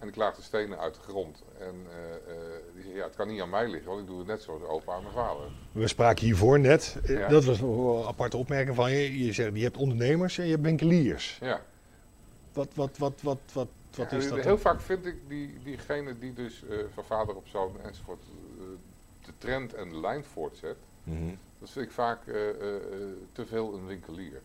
En 0.00 0.06
die 0.06 0.14
klaagt 0.14 0.36
de 0.36 0.42
stenen 0.42 0.78
uit 0.78 0.94
de 0.94 1.00
grond. 1.00 1.42
En 1.58 1.74
eh, 1.90 2.14
eh, 2.34 2.40
die 2.74 2.94
ja, 2.94 3.04
het 3.04 3.14
kan 3.16 3.28
niet 3.28 3.40
aan 3.40 3.50
mij 3.50 3.68
liggen, 3.68 3.88
want 3.88 4.00
ik 4.00 4.06
doe 4.06 4.18
het 4.18 4.26
net 4.26 4.42
zoals 4.42 4.62
opa 4.62 4.96
en 4.96 5.02
mijn 5.02 5.14
vader. 5.14 5.44
We 5.72 5.88
spraken 5.88 6.24
hiervoor 6.24 6.60
net, 6.60 6.98
eh, 7.02 7.18
Ja. 7.18 7.28
dat 7.28 7.44
was 7.44 7.60
een 7.60 8.04
aparte 8.06 8.36
opmerking 8.36 8.76
van 8.76 8.90
je. 8.92 9.24
Je 9.24 9.32
zegt, 9.32 9.56
je 9.56 9.62
hebt 9.62 9.76
ondernemers 9.76 10.38
en 10.38 10.44
je 10.44 10.50
hebt 10.50 10.62
winkeliers. 10.62 11.38
Ja. 11.40 11.62
Wat, 12.52 12.68
wat, 12.74 12.98
wat, 12.98 13.22
wat, 13.22 13.38
wat, 13.52 13.68
wat 13.96 14.10
Ja, 14.10 14.16
is 14.16 14.28
dat 14.28 14.38
Heel 14.38 14.44
dan? 14.48 14.58
vaak 14.58 14.80
vind 14.80 15.06
ik 15.06 15.16
die, 15.28 15.58
diegene 15.64 16.18
die 16.18 16.32
dus 16.32 16.64
van 16.94 17.04
vader 17.04 17.36
op 17.36 17.46
zoon 17.46 17.80
enzovoort 17.82 18.22
eh, 18.58 18.64
de 19.26 19.32
trend 19.38 19.74
en 19.74 19.88
de 19.88 20.00
lijn 20.00 20.24
voortzet. 20.24 20.76
Mhm. 21.02 21.34
Dat 21.58 21.70
vind 21.70 21.86
ik 21.86 21.92
vaak 21.92 22.22
te 23.32 23.46
veel 23.46 23.74
een 23.74 23.86
winkelier. 23.86 24.40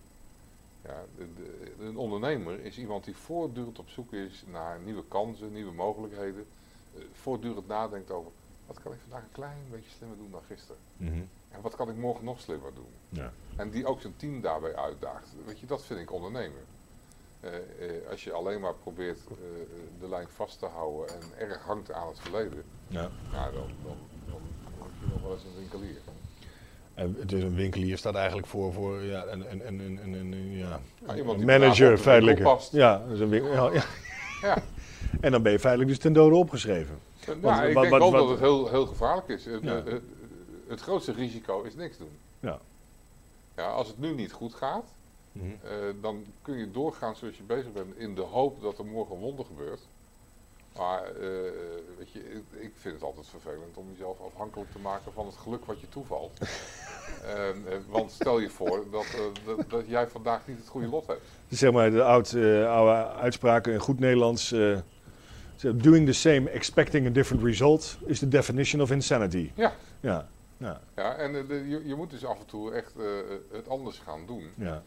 Ja, 0.86 1.06
de, 1.16 1.34
de- 1.34 1.74
een 1.80 1.98
ondernemer 1.98 2.60
is 2.60 2.78
iemand 2.78 3.04
die 3.04 3.16
voortdurend 3.18 3.80
op 3.80 3.90
zoek 3.90 4.14
is 4.14 4.44
naar 4.48 4.80
nieuwe 4.80 5.06
kansen, 5.08 5.52
nieuwe 5.52 5.72
mogelijkheden. 5.74 6.46
eh, 6.94 7.02
voortdurend 7.12 7.68
nadenkt 7.68 8.12
over 8.12 8.32
wat 8.66 8.80
kan 8.80 8.94
ik 8.94 9.00
vandaag 9.00 9.24
een 9.24 9.32
klein 9.32 9.68
beetje 9.70 9.90
slimmer 9.90 10.18
doen 10.18 10.32
dan 10.32 10.44
gisteren. 10.44 10.82
Mhm. 10.98 11.24
En 11.50 11.62
wat 11.62 11.76
kan 11.76 11.90
ik 11.90 11.96
morgen 11.96 12.26
nog 12.26 12.40
slimmer 12.40 12.74
doen. 12.74 12.94
Ja. 13.10 13.34
En 13.56 13.70
die 13.70 13.86
ook 13.86 14.02
zijn 14.02 14.16
team 14.16 14.42
daarbij 14.42 14.76
uitdaagt. 14.76 15.36
Weet 15.46 15.60
je, 15.60 15.66
dat 15.66 15.84
vind 15.86 16.00
ik 16.00 16.12
ondernemen. 16.12 16.66
Eh, 17.40 17.56
eh, 18.00 18.10
als 18.10 18.24
je 18.24 18.32
alleen 18.32 18.62
maar 18.62 18.76
probeert 18.76 19.20
de 20.00 20.10
lijn 20.10 20.30
vast 20.30 20.60
te 20.60 20.66
houden 20.66 21.16
en 21.16 21.38
erg 21.38 21.62
hangt 21.64 21.92
aan 21.92 22.08
het 22.08 22.20
verleden, 22.20 22.64
Ja. 22.88 23.12
ja, 23.32 23.52
dan, 23.52 23.70
dan, 23.84 23.98
dan 24.26 24.42
word 24.78 24.92
je 25.00 25.06
nog 25.06 25.22
wel 25.22 25.32
eens 25.32 25.44
een 25.44 25.56
winkelier. 25.56 26.02
En 26.96 27.18
dus 27.26 27.44
een 27.44 27.56
winkelier 27.56 27.98
staat 27.98 28.16
eigenlijk 28.16 28.48
voor, 28.48 28.74
voor 28.74 29.04
ja, 29.04 29.26
een, 29.28 29.52
een, 29.52 29.68
een, 29.68 29.80
een, 29.80 30.00
een, 30.04 30.14
een- 30.32 30.58
ja, 30.58 30.80
een 31.06 31.46
manager 31.46 31.98
feitelijk. 31.98 32.40
Ja, 32.72 33.02
een 33.10 33.30
winkel, 33.30 33.52
ja, 33.52 33.72
ja. 33.74 33.84
Ja. 34.42 34.58
En 35.22 35.32
dan 35.32 35.42
ben 35.42 35.52
je 35.52 35.60
feitelijk 35.60 35.90
dus 35.92 36.00
ten 36.00 36.14
dode 36.14 36.36
opgeschreven. 36.36 37.00
Nou, 37.42 37.66
ik 37.68 37.74
wat- 37.74 37.84
denk 37.84 37.90
wat- 38.00 38.12
wat- 38.12 38.12
dat 38.12 38.30
het 38.30 38.40
heel, 38.40 38.70
heel 38.70 38.86
gevaarlijk 38.86 39.28
is. 39.28 39.46
Het, 39.46 39.64
het, 39.64 40.02
het 40.68 40.82
grootste 40.82 41.12
risico 41.12 41.62
is 41.62 41.76
niks 41.76 41.98
doen. 41.98 42.10
Ja. 42.40 42.60
Ja, 43.56 43.68
als 43.68 43.88
het 43.88 44.00
nu 44.00 44.14
niet 44.14 44.32
goed 44.32 44.54
gaat, 44.54 44.86
Mhm. 45.32 45.46
eh, 45.64 45.72
dan 46.02 46.26
kun 46.42 46.58
je 46.58 46.72
doorgaan 46.72 47.16
zoals 47.16 47.38
je 47.38 47.44
bezig 47.44 47.72
bent 47.74 47.98
in 47.98 48.16
de 48.16 48.22
hoop 48.22 48.62
dat 48.62 48.78
er 48.78 48.86
morgen 48.86 49.16
een 49.16 49.22
wonder 49.22 49.46
gebeurt. 49.46 49.80
Maar 50.78 51.04
eh, 51.04 51.28
weet 51.98 52.12
je, 52.12 52.20
ik, 52.60 52.72
vind 52.74 52.94
het 52.94 53.04
altijd 53.04 53.28
vervelend 53.28 53.78
om 53.78 53.86
jezelf 53.92 54.18
afhankelijk 54.22 54.72
te 54.72 54.80
maken 54.80 55.14
van 55.14 55.26
het 55.26 55.36
geluk 55.36 55.66
wat 55.66 55.80
je 55.80 55.90
toevalt. 55.90 56.38
En, 57.26 57.64
eh, 57.70 57.78
want 57.90 58.12
stel 58.12 58.40
je 58.40 58.50
voor 58.50 58.86
dat, 58.92 59.06
eh, 59.06 59.20
dat, 59.46 59.70
dat 59.70 59.88
jij 59.88 60.08
vandaag 60.08 60.48
niet 60.48 60.58
het 60.58 60.68
goede 60.68 60.88
lot 60.88 61.08
hebt. 61.08 61.22
Zeg 61.50 61.72
maar 61.72 61.92
de 61.92 62.04
oud, 62.04 62.34
oude 62.68 63.08
uitspraken 63.14 63.74
in 63.74 63.80
goed 63.80 64.00
Nederlands. 64.00 64.50
doing 65.76 66.06
the 66.06 66.14
same, 66.14 66.50
expecting 66.50 67.08
a 67.08 67.10
different 67.10 67.44
result 67.44 67.98
is 68.06 68.20
the 68.20 68.28
definition 68.28 68.82
of 68.82 68.92
insanity. 68.92 69.52
Ja. 69.56 69.74
Ja, 70.00 70.28
ja, 70.58 70.82
Ja, 70.96 71.16
en 71.16 71.32
de- 71.48 71.66
je, 71.68 71.88
je 71.88 71.96
moet 71.96 72.10
dus 72.10 72.26
af 72.26 72.40
en 72.40 72.46
toe 72.46 72.72
echt 72.74 72.94
het 73.52 73.68
anders 73.70 74.00
gaan 74.00 74.26
doen. 74.26 74.50
ja. 74.56 74.84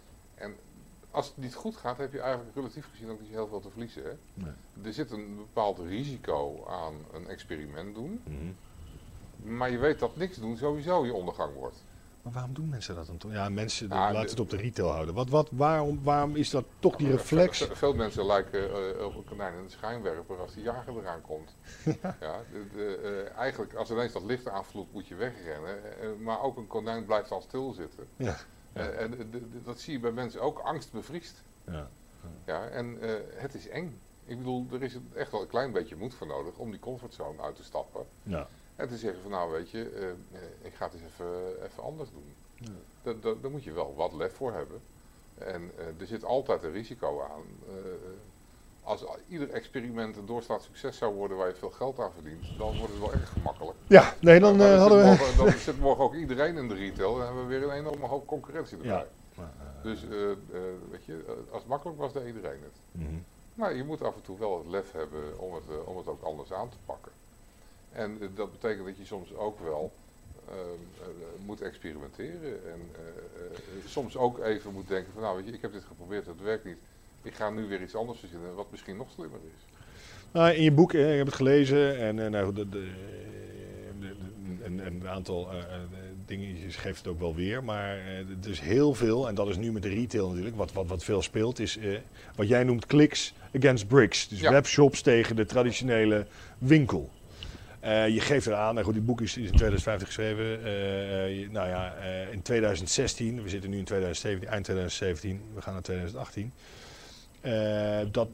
Als 1.18 1.26
het 1.26 1.36
niet 1.36 1.54
goed 1.54 1.76
gaat, 1.76 1.98
heb 1.98 2.12
je 2.12 2.20
eigenlijk 2.20 2.54
relatief 2.56 2.86
gezien 2.90 3.10
ook 3.10 3.20
niet 3.20 3.30
heel 3.30 3.46
veel 3.48 3.60
te 3.60 3.70
verliezen. 3.70 4.02
Hè? 4.04 4.10
Nee. 4.34 4.52
Er 4.84 4.92
zit 4.92 5.10
een 5.10 5.36
bepaald 5.36 5.78
risico 5.78 6.66
aan 6.68 6.94
een 7.12 7.28
experiment 7.28 7.94
doen. 7.94 8.20
Mhm. 8.24 9.56
Maar 9.56 9.70
je 9.70 9.78
weet 9.78 9.98
dat 9.98 10.16
niks 10.16 10.36
doen 10.36 10.56
sowieso 10.56 11.06
je 11.06 11.12
ondergang 11.12 11.54
wordt. 11.54 11.84
Maar 12.22 12.32
waarom 12.32 12.54
doen 12.54 12.68
mensen 12.68 12.94
dat 12.94 13.06
dan 13.06 13.16
toch? 13.16 13.32
Ja, 13.32 13.48
mensen 13.48 13.88
laten 13.88 14.20
de- 14.22 14.30
het 14.30 14.40
op 14.40 14.50
de 14.50 14.56
retail 14.56 14.90
houden. 14.90 15.14
Wat, 15.14 15.28
wat, 15.28 15.48
waarom, 15.52 16.00
waarom 16.02 16.36
is 16.36 16.50
dat 16.50 16.64
toch 16.78 16.96
die 16.96 17.10
reflex? 17.10 17.58
Ve- 17.58 17.76
Veel 17.76 17.94
mensen 17.94 18.26
lijken 18.26 18.70
eh, 18.98 19.04
op 19.06 19.14
een 19.16 19.24
konijn 19.24 19.54
in 19.54 19.58
een 19.64 19.70
schijnwerper 19.70 20.38
als 20.40 20.54
die 20.54 20.62
jager 20.62 20.96
eraan 20.98 21.20
komt. 21.20 21.56
ja, 22.20 22.40
de, 22.52 22.64
de, 22.74 22.96
eh, 23.32 23.38
eigenlijk, 23.38 23.74
als 23.74 23.90
ineens 23.90 24.12
dat 24.12 24.22
licht 24.24 24.48
aanvloeit, 24.48 24.92
moet 24.92 25.06
je 25.06 25.14
wegrennen. 25.14 26.00
Eh, 26.00 26.08
maar 26.20 26.42
ook 26.42 26.56
een 26.56 26.66
konijn 26.66 27.04
blijft 27.04 27.30
al 27.30 27.40
stilzitten. 27.40 28.06
Ja. 28.16 28.36
Ja. 28.72 28.80
Eh, 28.88 29.00
en 29.02 29.10
de- 29.30 29.62
dat 29.62 29.80
zie 29.80 29.92
je 29.92 30.00
bij 30.00 30.12
mensen 30.12 30.40
ook. 30.40 30.58
Angst 30.58 30.92
bevriest. 30.92 31.42
Ja. 31.64 31.88
Ja, 32.44 32.68
en 32.68 33.00
eh, 33.00 33.14
het 33.34 33.54
is 33.54 33.68
eng. 33.68 34.00
Ik 34.24 34.36
bedoel, 34.38 34.66
er 34.72 34.82
is 34.82 34.98
echt 35.14 35.30
wel 35.30 35.40
een 35.40 35.46
klein 35.46 35.72
beetje 35.72 35.96
moed 35.96 36.14
voor 36.14 36.26
nodig 36.26 36.58
om 36.58 36.70
die 36.70 36.80
comfortzone 36.80 37.42
uit 37.42 37.56
te 37.56 37.64
stappen. 37.64 38.06
Ja. 38.22 38.48
En 38.76 38.88
te 38.88 38.96
zeggen 38.96 39.22
van 39.22 39.30
nou 39.30 39.52
weet 39.52 39.70
je, 39.70 39.88
eh, 39.90 40.08
eh, 40.10 40.16
ik 40.62 40.74
ga 40.74 40.84
het 40.84 40.94
eens 40.94 41.02
even, 41.02 41.62
even 41.64 41.82
anders 41.82 42.10
doen. 42.10 42.34
Ja. 42.54 42.68
Da- 43.02 43.12
da- 43.20 43.34
daar 43.40 43.50
moet 43.50 43.64
je 43.64 43.72
wel 43.72 43.94
wat 43.94 44.12
lef 44.12 44.32
voor 44.34 44.52
hebben. 44.52 44.80
En 45.34 45.70
eh, 45.78 46.00
er 46.00 46.06
zit 46.06 46.24
altijd 46.24 46.62
een 46.62 46.72
risico 46.72 47.20
aan. 47.22 47.44
Eh, 47.68 47.74
als 48.88 49.04
ieder 49.28 49.50
experiment 49.50 50.16
een 50.16 50.26
doorslaand 50.26 50.62
succes 50.62 50.96
zou 50.96 51.14
worden 51.14 51.36
waar 51.36 51.48
je 51.48 51.54
veel 51.54 51.70
geld 51.70 51.98
aan 51.98 52.12
verdient, 52.12 52.46
dan 52.58 52.76
wordt 52.78 52.92
het 52.92 53.00
wel 53.00 53.12
erg 53.12 53.28
gemakkelijk. 53.28 53.78
Ja, 53.86 54.14
nee, 54.20 54.40
dan 54.40 54.52
eh, 54.52 54.58
dan 54.58 54.78
hadden 54.78 54.98
we... 54.98 55.04
morgen, 55.04 55.36
dan 55.36 55.52
zit 55.52 55.80
morgen 55.80 56.04
ook 56.04 56.14
iedereen 56.14 56.56
in 56.56 56.68
de 56.68 56.74
retail 56.74 57.12
en 57.12 57.16
dan 57.18 57.26
hebben 57.26 57.46
we 57.46 57.58
weer 57.58 57.68
een 57.68 57.74
enorme 57.78 58.06
hoop 58.06 58.26
concurrentie 58.26 58.76
erbij. 58.76 59.06
Ja. 59.36 59.50
Dus 59.82 60.04
eh, 60.08 60.30
eh, 60.30 60.36
weet 60.90 61.04
je, 61.04 61.24
eh, 61.26 61.32
als 61.52 61.60
het 61.60 61.66
makkelijk 61.68 61.98
was, 61.98 62.12
deed 62.12 62.26
iedereen 62.26 62.60
het. 62.62 62.80
Mhm. 62.92 63.14
Maar 63.54 63.74
je 63.74 63.84
moet 63.84 64.02
af 64.02 64.14
en 64.14 64.22
toe 64.22 64.38
wel 64.38 64.58
het 64.58 64.66
lef 64.66 64.92
hebben 64.92 65.38
om 65.38 65.54
het, 65.54 65.64
eh, 65.68 65.88
om 65.88 65.96
het 65.96 66.06
ook 66.06 66.22
anders 66.22 66.52
aan 66.52 66.68
te 66.68 66.76
pakken. 66.86 67.12
En 67.92 68.18
eh, 68.20 68.28
dat 68.34 68.50
betekent 68.52 68.86
dat 68.86 68.96
je 68.96 69.04
soms 69.04 69.34
ook 69.34 69.60
wel 69.60 69.92
ehm, 70.48 70.58
eh, 71.02 71.46
moet 71.46 71.60
experimenteren. 71.60 72.70
En 72.72 72.90
eh, 72.94 73.44
eh, 73.44 73.86
soms 73.86 74.16
ook 74.16 74.38
even 74.38 74.72
moet 74.72 74.88
denken 74.88 75.12
van 75.12 75.22
nou 75.22 75.36
weet 75.36 75.46
je, 75.46 75.52
ik 75.52 75.62
heb 75.62 75.72
dit 75.72 75.84
geprobeerd, 75.84 76.26
het 76.26 76.42
werkt 76.42 76.64
niet. 76.64 76.78
Ik 77.28 77.34
ga 77.34 77.50
nu 77.50 77.66
weer 77.66 77.82
iets 77.82 77.94
anders 77.94 78.18
verzinnen 78.18 78.54
wat 78.54 78.70
misschien 78.70 78.96
nog 78.96 79.10
slimmer 79.14 79.38
is. 79.56 79.80
Nou, 80.32 80.50
in 80.52 80.62
je 80.62 80.72
boek, 80.72 80.92
eh, 80.94 81.10
ik 81.10 81.16
heb 81.16 81.26
het 81.26 81.34
gelezen 81.34 81.98
en 81.98 82.24
eh, 82.24 82.30
nou, 82.30 82.54
de, 82.54 82.68
de, 82.68 82.78
de- 84.00 84.06
de- 84.06 84.64
een, 84.64 84.86
een 84.86 85.08
aantal 85.08 85.50
eh, 85.52 85.58
eh, 85.58 85.64
dingetjes 86.26 86.76
geeft 86.76 86.98
het 86.98 87.06
ook 87.06 87.18
wel 87.18 87.34
weer. 87.34 87.64
Maar 87.64 87.96
eh, 87.98 88.18
er 88.18 88.50
is 88.50 88.60
heel 88.60 88.94
veel, 88.94 89.28
en 89.28 89.34
dat 89.34 89.48
is 89.48 89.56
nu 89.56 89.72
met 89.72 89.82
de 89.82 89.88
retail 89.88 90.28
natuurlijk, 90.28 90.56
wat, 90.56 90.72
wat, 90.72 90.86
wat 90.86 91.04
veel 91.04 91.22
speelt, 91.22 91.58
is 91.58 91.78
wat 92.34 92.48
jij 92.48 92.64
noemt 92.64 92.86
clicks 92.86 93.34
against 93.56 93.88
bricks. 93.88 94.28
Dus 94.28 94.40
Ja. 94.40 94.50
webshops 94.50 95.02
tegen 95.02 95.36
de 95.36 95.44
traditionele 95.46 96.26
winkel. 96.58 97.10
Je 98.08 98.20
geeft 98.20 98.46
eraan, 98.46 98.72
nou 98.74 98.86
goed, 98.86 98.94
dit 98.94 99.06
boek 99.06 99.20
is, 99.20 99.36
is 99.36 99.44
in 99.50 99.56
2050 99.56 100.06
geschreven. 100.06 100.44
je- 101.34 101.48
nou 101.50 101.68
ja, 101.68 101.94
in 102.32 102.42
2016, 102.42 103.42
we 103.42 103.48
zitten 103.48 103.70
nu 103.70 103.78
in 103.78 103.84
2017, 103.84 104.48
eind 104.50 104.64
2017, 104.64 105.40
we 105.54 105.62
gaan 105.62 105.72
naar 105.72 105.82
2018. 105.82 106.52
Eh, 107.40 108.00
dat 108.10 108.28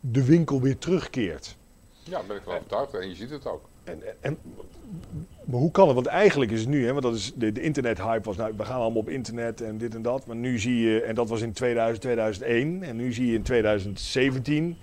de, 0.00 0.24
winkel 0.24 0.60
weer 0.60 0.78
terugkeert. 0.78 1.56
Ja, 2.02 2.22
ben 2.26 2.36
ik 2.36 2.42
van 2.42 2.54
overtuigd 2.54 2.94
en 2.94 3.08
je 3.08 3.14
ziet 3.14 3.30
het 3.30 3.46
ook. 3.46 3.68
En, 3.84 4.02
en, 4.20 4.38
maar 5.44 5.60
hoe 5.60 5.70
kan 5.70 5.86
het? 5.86 5.94
Want 5.94 6.06
eigenlijk 6.06 6.50
is 6.50 6.60
het 6.60 6.68
nu, 6.68 6.84
hè, 6.84 6.90
want 6.90 7.02
dat 7.02 7.14
is 7.14 7.32
de, 7.34 7.52
de 7.52 7.60
internethype 7.60 8.20
was, 8.22 8.36
nou, 8.36 8.52
we 8.56 8.64
gaan 8.64 8.80
allemaal 8.80 9.00
op 9.00 9.08
internet 9.08 9.60
en 9.60 9.78
dit 9.78 9.94
en 9.94 10.02
dat. 10.02 10.26
Maar 10.26 10.36
nu 10.36 10.58
zie 10.58 10.76
je, 10.76 11.02
en 11.02 11.14
dat 11.14 11.28
was 11.28 11.40
in 11.40 11.52
2000, 11.52 12.00
2001, 12.00 12.82
en 12.82 12.96
nu 12.96 13.12
zie 13.12 13.26
je 13.26 13.34
in 13.34 13.42
2017, 13.42 14.76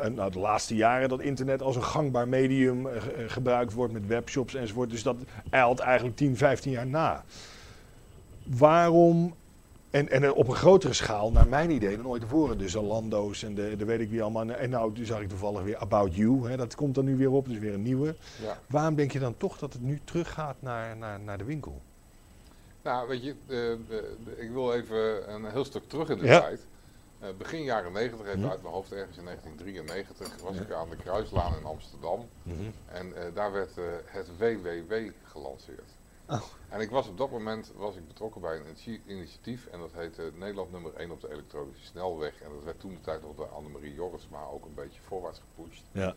en, 0.00 0.14
nou, 0.14 0.30
de 0.30 0.38
laatste 0.38 0.74
jaren, 0.74 1.08
dat 1.08 1.20
internet 1.20 1.62
als 1.62 1.76
een 1.76 1.82
gangbaar 1.82 2.28
medium 2.28 2.86
eh, 2.86 2.96
eh, 2.96 3.02
gebruikt 3.26 3.72
wordt 3.72 3.92
met 3.92 4.06
webshops 4.06 4.54
enzovoort. 4.54 4.90
Dus 4.90 5.02
dat 5.02 5.16
eilt 5.50 5.78
eigenlijk 5.78 6.16
10, 6.16 6.36
15 6.36 6.72
jaar 6.72 6.86
na. 6.86 7.24
Waarom, 8.44 9.34
en, 9.94 10.08
en 10.10 10.32
op 10.32 10.48
een 10.48 10.54
grotere 10.54 10.92
schaal, 10.92 11.32
naar 11.32 11.48
mijn 11.48 11.70
idee, 11.70 11.96
dan 11.96 12.06
ooit 12.06 12.20
tevoren, 12.20 12.58
de 12.58 12.68
Zalando's 12.68 13.42
en 13.42 13.54
de, 13.54 13.76
de 13.76 13.84
weet 13.84 14.00
ik 14.00 14.10
wie 14.10 14.22
allemaal. 14.22 14.48
En 14.50 14.70
nou, 14.70 15.04
zag 15.04 15.20
ik 15.20 15.28
toevallig 15.28 15.62
weer 15.62 15.76
About 15.76 16.14
You, 16.14 16.48
hè, 16.50 16.56
dat 16.56 16.74
komt 16.74 16.96
er 16.96 17.02
nu 17.02 17.16
weer 17.16 17.30
op, 17.30 17.48
dus 17.48 17.58
weer 17.58 17.74
een 17.74 17.82
nieuwe. 17.82 18.14
Ja. 18.42 18.58
Waarom 18.66 18.94
denk 18.94 19.12
je 19.12 19.18
dan 19.18 19.36
toch 19.36 19.58
dat 19.58 19.72
het 19.72 19.82
nu 19.82 20.00
teruggaat 20.04 20.56
naar, 20.58 20.96
naar, 20.96 21.20
naar 21.20 21.38
de 21.38 21.44
winkel? 21.44 21.80
Nou, 22.82 23.08
weet 23.08 23.24
je, 23.24 23.30
eh, 23.30 23.36
de- 23.88 24.16
ik 24.36 24.50
wil 24.50 24.72
even 24.72 25.32
een 25.34 25.44
heel 25.44 25.64
stuk 25.64 25.88
terug 25.88 26.08
in 26.08 26.18
de 26.18 26.26
Ja. 26.26 26.40
tijd. 26.40 26.66
Eh, 27.18 27.28
begin 27.38 27.62
jaren 27.62 27.92
90, 27.92 28.26
even 28.26 28.42
Hm. 28.42 28.48
uit 28.48 28.62
mijn 28.62 28.74
hoofd, 28.74 28.92
ergens 28.92 29.16
in 29.16 29.24
1993, 29.24 30.42
was 30.42 30.56
ik 30.56 30.72
aan 30.72 30.88
de 30.90 30.96
Kruislaan 30.96 31.52
in 31.58 31.64
Amsterdam. 31.64 32.28
En 32.86 33.16
eh, 33.16 33.22
daar 33.34 33.52
werd 33.52 33.78
eh, 33.78 33.84
het 34.04 34.28
WWW 34.38 34.94
gelanceerd. 35.24 35.90
Oh. 36.28 36.42
En 36.68 36.80
ik 36.80 36.90
was 36.90 37.08
op 37.08 37.18
dat 37.18 37.30
moment 37.30 37.72
was 37.76 37.96
ik 37.96 38.06
betrokken 38.06 38.40
bij 38.40 38.56
een 38.56 38.64
initi- 38.64 39.02
initiatief 39.06 39.66
en 39.66 39.78
dat 39.78 39.92
heette 39.92 40.32
Nederland 40.34 40.72
nummer 40.72 40.94
1 40.94 41.10
op 41.10 41.20
de 41.20 41.30
elektronische 41.30 41.84
snelweg. 41.84 42.40
En 42.40 42.50
dat 42.54 42.64
werd 42.64 42.80
toen 42.80 42.94
de 42.94 43.00
tijd 43.00 43.22
nog 43.22 43.34
door 43.34 43.48
Annemarie 43.48 43.94
Jorisma 43.94 44.44
ook 44.44 44.64
een 44.64 44.74
beetje 44.74 45.00
voorwaarts 45.00 45.40
gepusht. 45.40 45.84
Ja. 45.92 46.14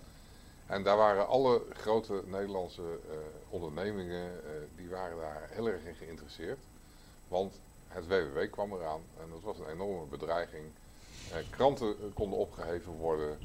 En 0.66 0.84
daar 0.84 0.98
waren 0.98 1.28
alle 1.28 1.62
grote 1.70 2.24
Nederlandse 2.26 3.00
eh, 3.10 3.18
ondernemingen, 3.50 4.44
eh, 4.44 4.52
die 4.76 4.90
waren 4.90 5.18
daar 5.18 5.48
heel 5.52 5.68
erg 5.68 5.84
in 5.84 5.96
geïnteresseerd. 5.96 6.60
Want 7.28 7.60
het 7.88 8.08
WWW 8.08 8.52
kwam 8.52 8.74
eraan 8.74 9.02
en 9.22 9.30
dat 9.30 9.42
was 9.42 9.60
een 9.60 9.70
enorme 9.70 10.06
bedreiging. 10.06 10.66
Eh, 11.32 11.38
kranten 11.50 12.14
konden 12.14 12.40
opgeheven 12.40 12.92
worden, 12.92 13.38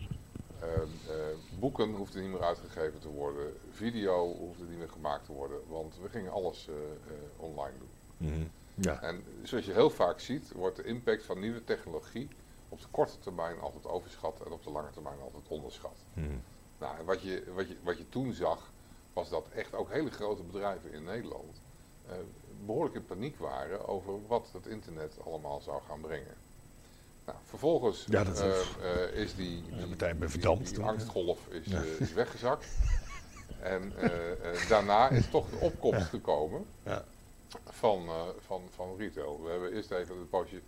eh, 0.62 1.58
boeken 1.58 1.94
hoefden 1.94 2.22
niet 2.22 2.30
meer 2.30 2.42
uitgegeven 2.42 3.00
te 3.00 3.08
worden, 3.08 3.52
video 3.70 4.34
hoefde 4.34 4.64
niet 4.64 4.78
meer 4.78 4.88
gemaakt 4.88 5.24
te 5.24 5.32
worden, 5.32 5.60
want 5.68 5.98
we 6.02 6.08
gingen 6.08 6.32
alles 6.32 6.68
eh, 6.68 6.74
eh, 6.74 7.14
online 7.36 7.78
doen. 7.78 8.50
Ja. 8.74 9.02
En 9.02 9.24
zoals 9.42 9.64
je 9.64 9.72
heel 9.72 9.90
vaak 9.90 10.20
ziet, 10.20 10.52
wordt 10.52 10.76
de 10.76 10.84
impact 10.84 11.24
van 11.24 11.40
nieuwe 11.40 11.64
technologie 11.64 12.28
op 12.68 12.80
de 12.80 12.86
korte 12.90 13.18
termijn 13.18 13.60
altijd 13.60 13.86
overschat 13.86 14.40
en 14.44 14.52
op 14.52 14.62
de 14.62 14.70
lange 14.70 14.90
termijn 14.90 15.20
altijd 15.20 15.48
onderschat. 15.48 16.04
Nou, 16.78 16.98
en 16.98 17.04
wat 17.04 17.22
je, 17.22 17.44
wat, 17.54 17.68
je, 17.68 17.76
wat 17.82 17.98
je 17.98 18.08
toen 18.08 18.32
zag, 18.32 18.72
was 19.12 19.28
dat 19.28 19.48
echt 19.48 19.74
ook 19.74 19.90
hele 19.90 20.10
grote 20.10 20.42
bedrijven 20.42 20.92
in 20.92 21.04
Nederland 21.04 21.60
eh, 22.06 22.14
behoorlijk 22.66 22.94
in 22.94 23.04
paniek 23.04 23.38
waren 23.38 23.88
over 23.88 24.26
wat 24.26 24.50
het 24.52 24.66
internet 24.66 25.16
allemaal 25.24 25.60
zou 25.60 25.82
gaan 25.82 26.00
brengen. 26.00 26.34
Nou, 27.26 27.38
vervolgens 27.44 28.04
Ja, 28.08 28.24
dat- 28.24 28.40
eh, 28.82 29.12
is 29.22 29.34
die, 29.34 29.62
die, 29.62 29.86
meteen 29.86 30.18
die- 30.18 30.28
verdampt 30.28 30.74
die 30.74 30.84
angstgolf 30.84 31.46
is, 31.50 31.66
Ja. 31.66 31.82
eh, 31.82 32.00
is 32.00 32.12
weggezakt. 32.12 32.66
en 33.62 33.92
eh, 33.96 34.68
daarna 34.68 35.08
is 35.08 35.30
toch 35.30 35.50
de 35.50 35.56
opkomst 35.56 36.06
gekomen 36.08 36.64
Ja. 36.82 37.04
van, 37.64 38.08
van, 38.38 38.62
van 38.74 38.96
retail. 38.98 39.42
We 39.42 39.50
hebben 39.50 39.72
eerst 39.72 39.90
even 39.90 40.16
een 40.16 40.28
poosje 40.28 40.60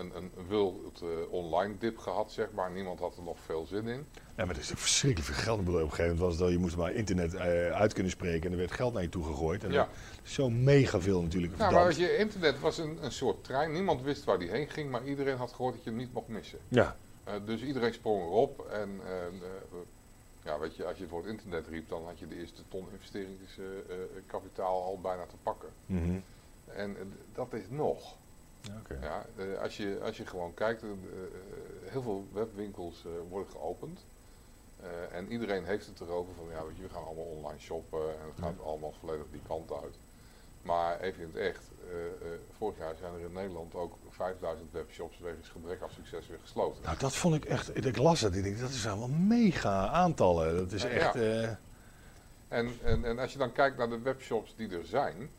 een, 0.00 0.30
een 0.36 0.46
wild 0.48 1.02
eh, 1.02 1.08
online 1.32 1.74
dip 1.78 1.98
gehad, 1.98 2.32
zeg 2.32 2.48
maar. 2.54 2.70
Niemand 2.70 3.00
had 3.00 3.16
er 3.16 3.22
nog 3.22 3.38
veel 3.44 3.66
zin 3.66 3.86
in. 3.86 4.06
Ja, 4.36 4.44
maar 4.44 4.54
het 4.54 4.58
is 4.64 4.68
verschrikkelijk 4.76 5.32
veel 5.32 5.42
geld. 5.44 5.58
Ik 5.58 5.64
bedoel, 5.64 5.80
Op 5.80 5.86
een 5.86 5.94
gegeven 5.94 6.16
moment 6.16 6.30
was 6.30 6.38
het 6.38 6.42
al, 6.48 6.52
je 6.52 6.58
moest 6.58 6.76
maar 6.76 6.92
internet 6.92 7.34
eh, 7.34 7.70
uit 7.70 7.92
kunnen 7.92 8.12
spreken 8.12 8.46
en 8.46 8.52
er 8.52 8.58
werd 8.58 8.72
geld 8.72 8.92
naar 8.92 9.02
je 9.02 9.08
toe 9.08 9.24
gegooid. 9.24 9.64
En 9.64 9.72
Ja. 9.72 9.88
Zo 10.22 10.50
mega 10.50 11.00
veel 11.00 11.22
natuurlijk. 11.22 11.56
Nou, 11.56 11.72
maar 11.72 11.98
je, 11.98 12.16
internet 12.16 12.60
was 12.60 12.78
een, 12.78 12.98
een 13.04 13.12
soort 13.12 13.44
trein. 13.44 13.72
Niemand 13.72 14.02
wist 14.02 14.24
waar 14.24 14.38
die 14.38 14.50
heen 14.50 14.68
ging, 14.68 14.90
maar 14.90 15.04
iedereen 15.04 15.36
had 15.36 15.52
gehoord 15.52 15.74
dat 15.74 15.84
je 15.84 15.90
hem 15.90 15.98
niet 15.98 16.12
mocht 16.12 16.28
missen. 16.28 16.58
Ja, 16.68 16.96
Eh, 17.24 17.34
dus 17.44 17.62
iedereen 17.62 17.92
sprong 17.92 18.22
erop. 18.22 18.66
En 18.70 19.00
ja, 20.44 20.58
weet 20.58 20.76
je, 20.76 20.84
als 20.84 20.96
je 20.96 21.02
het 21.02 21.12
woord 21.12 21.26
internet 21.26 21.66
riep, 21.66 21.88
dan 21.88 22.04
had 22.04 22.18
je 22.18 22.28
de 22.28 22.38
eerste 22.38 22.62
ton 22.68 22.86
investeringskapitaal 22.92 24.82
al 24.82 24.98
bijna 25.00 25.26
te 25.26 25.36
pakken. 25.42 25.68
Mhm. 25.86 26.18
En 26.66 26.96
dat 27.34 27.52
is 27.52 27.64
nog. 27.68 28.16
Ja, 29.00 29.26
eh, 29.36 29.62
als, 29.62 29.76
je, 29.76 29.98
als 30.02 30.16
je 30.16 30.26
gewoon 30.26 30.54
kijkt, 30.54 30.82
eh, 30.82 30.88
eh, 30.90 30.96
heel 31.82 32.02
veel 32.02 32.26
webwinkels 32.32 33.04
worden 33.28 33.50
geopend. 33.50 34.04
En 35.12 35.32
iedereen 35.32 35.64
heeft 35.64 35.86
het 35.86 36.00
erover 36.00 36.34
van, 36.34 36.44
ja, 36.50 36.64
weet 36.66 36.76
je, 36.76 36.82
we 36.82 36.88
gaan 36.88 37.04
allemaal 37.04 37.24
online 37.24 37.58
shoppen 37.58 38.00
en 38.00 38.26
het 38.34 38.44
gaat 38.44 38.64
allemaal 38.64 38.94
volledig 39.00 39.26
die 39.30 39.40
kant 39.46 39.72
uit. 39.72 39.94
Maar 40.62 41.00
even 41.00 41.22
in 41.22 41.28
het 41.32 41.36
echt, 41.36 41.64
vorig 42.56 42.78
jaar 42.78 42.94
zijn 42.96 43.14
er 43.14 43.20
in 43.20 43.32
Nederland 43.32 43.74
ook 43.74 43.96
5000 44.08 44.72
webshops 44.72 45.18
wegens 45.18 45.48
gebrek 45.48 45.82
aan 45.82 45.90
succes 45.90 46.26
weer 46.26 46.38
gesloten. 46.40 46.82
Nou, 46.82 46.98
dat 46.98 47.16
vond 47.16 47.34
ik 47.34 47.44
echt. 47.44 47.86
Ik 47.86 47.96
las 47.96 48.20
het. 48.20 48.36
Ik 48.36 48.42
denk, 48.42 48.58
dat 48.58 48.70
zijn 48.70 48.98
wel 48.98 49.08
mega 49.08 49.88
aantallen. 49.88 50.56
Dat 50.56 50.72
is 50.72 50.84
echt. 50.84 51.14
ja. 51.14 51.58
En, 52.48 52.70
en, 52.82 53.04
en 53.04 53.18
als 53.18 53.32
je 53.32 53.38
dan 53.38 53.52
kijkt 53.52 53.76
naar 53.76 53.88
de 53.88 54.00
webshops 54.00 54.54
die 54.56 54.76
er 54.76 54.86
zijn, 54.86 55.30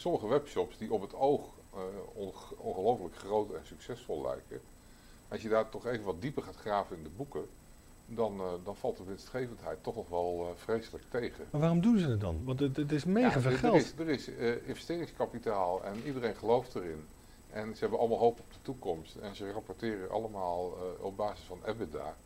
sommige 0.00 0.28
webshops 0.28 0.78
die 0.78 0.92
op 0.92 1.00
het 1.00 1.14
oog 1.14 1.48
eh, 1.74 1.78
onge- 2.14 2.54
ongelooflijk 2.56 3.16
groot 3.16 3.52
en 3.52 3.66
succesvol 3.66 4.22
lijken, 4.22 4.60
als 5.28 5.42
je 5.42 5.48
daar 5.48 5.68
toch 5.68 5.86
even 5.86 6.04
wat 6.04 6.20
dieper 6.20 6.42
gaat 6.42 6.56
graven 6.56 6.96
in 6.96 7.02
de 7.02 7.08
boeken, 7.16 7.46
dan, 8.06 8.40
eh, 8.40 8.46
dan 8.64 8.76
valt 8.76 8.96
de 8.96 9.04
winstgevendheid 9.04 9.82
toch 9.82 9.94
nog 9.96 10.08
wel 10.08 10.46
eh, 10.48 10.62
vreselijk 10.62 11.04
tegen. 11.08 11.44
Maar 11.50 11.60
waarom 11.60 11.80
doen 11.80 11.98
ze 11.98 12.08
het 12.08 12.20
dan? 12.20 12.40
Want 12.44 12.60
het, 12.60 12.76
het 12.76 12.92
is 12.92 13.04
mega 13.04 13.26
Ja, 13.34 13.40
veel 13.40 13.50
er- 13.50 13.56
geld. 13.58 13.74
Er 13.98 14.08
is, 14.08 14.26
er 14.26 14.38
is 14.58 14.62
investeringskapitaal 14.66 15.84
en 15.84 16.02
iedereen 16.04 16.34
gelooft 16.36 16.74
erin. 16.74 17.04
En 17.50 17.74
ze 17.74 17.80
hebben 17.80 17.98
allemaal 17.98 18.18
hoop 18.18 18.38
op 18.40 18.52
de 18.52 18.58
toekomst. 18.62 19.14
En 19.16 19.34
ze 19.36 19.52
rapporteren 19.52 20.10
allemaal 20.10 20.72
op 21.00 21.16
basis 21.16 21.44
van 21.44 21.58
EBITDA. 21.66 22.16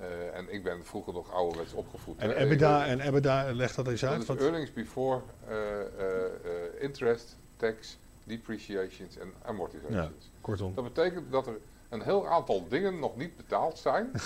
Eh, 0.00 0.36
en 0.38 0.52
ik 0.52 0.62
ben 0.62 0.84
vroeger 0.84 1.12
nog 1.12 1.32
ouderwets 1.32 1.72
opgevoed. 1.72 2.18
En 2.18 2.28
hè. 2.28 2.34
EBITDA, 2.36 2.84
Ik- 2.84 2.90
en 2.90 3.00
EBITDA, 3.00 3.52
leg 3.54 3.74
dat 3.74 3.88
eens 3.88 4.00
dat 4.00 4.10
uit. 4.10 4.20
is 4.22 4.26
Wat, 4.26 4.40
earnings 4.40 4.72
before 4.72 5.20
eh, 5.48 5.54
eh, 5.80 6.24
eh, 6.24 6.82
interest, 6.82 7.36
tax, 7.56 7.98
depreciations 8.24 9.16
en 9.18 9.32
amortizations. 9.42 10.30
kortom. 10.40 10.74
Dat 10.74 10.84
betekent 10.84 11.32
dat 11.32 11.46
er 11.46 11.58
een 11.88 12.02
heel 12.02 12.28
aantal 12.28 12.68
dingen 12.68 12.98
nog 12.98 13.16
niet 13.16 13.36
betaald 13.36 13.78
zijn. 13.78 14.10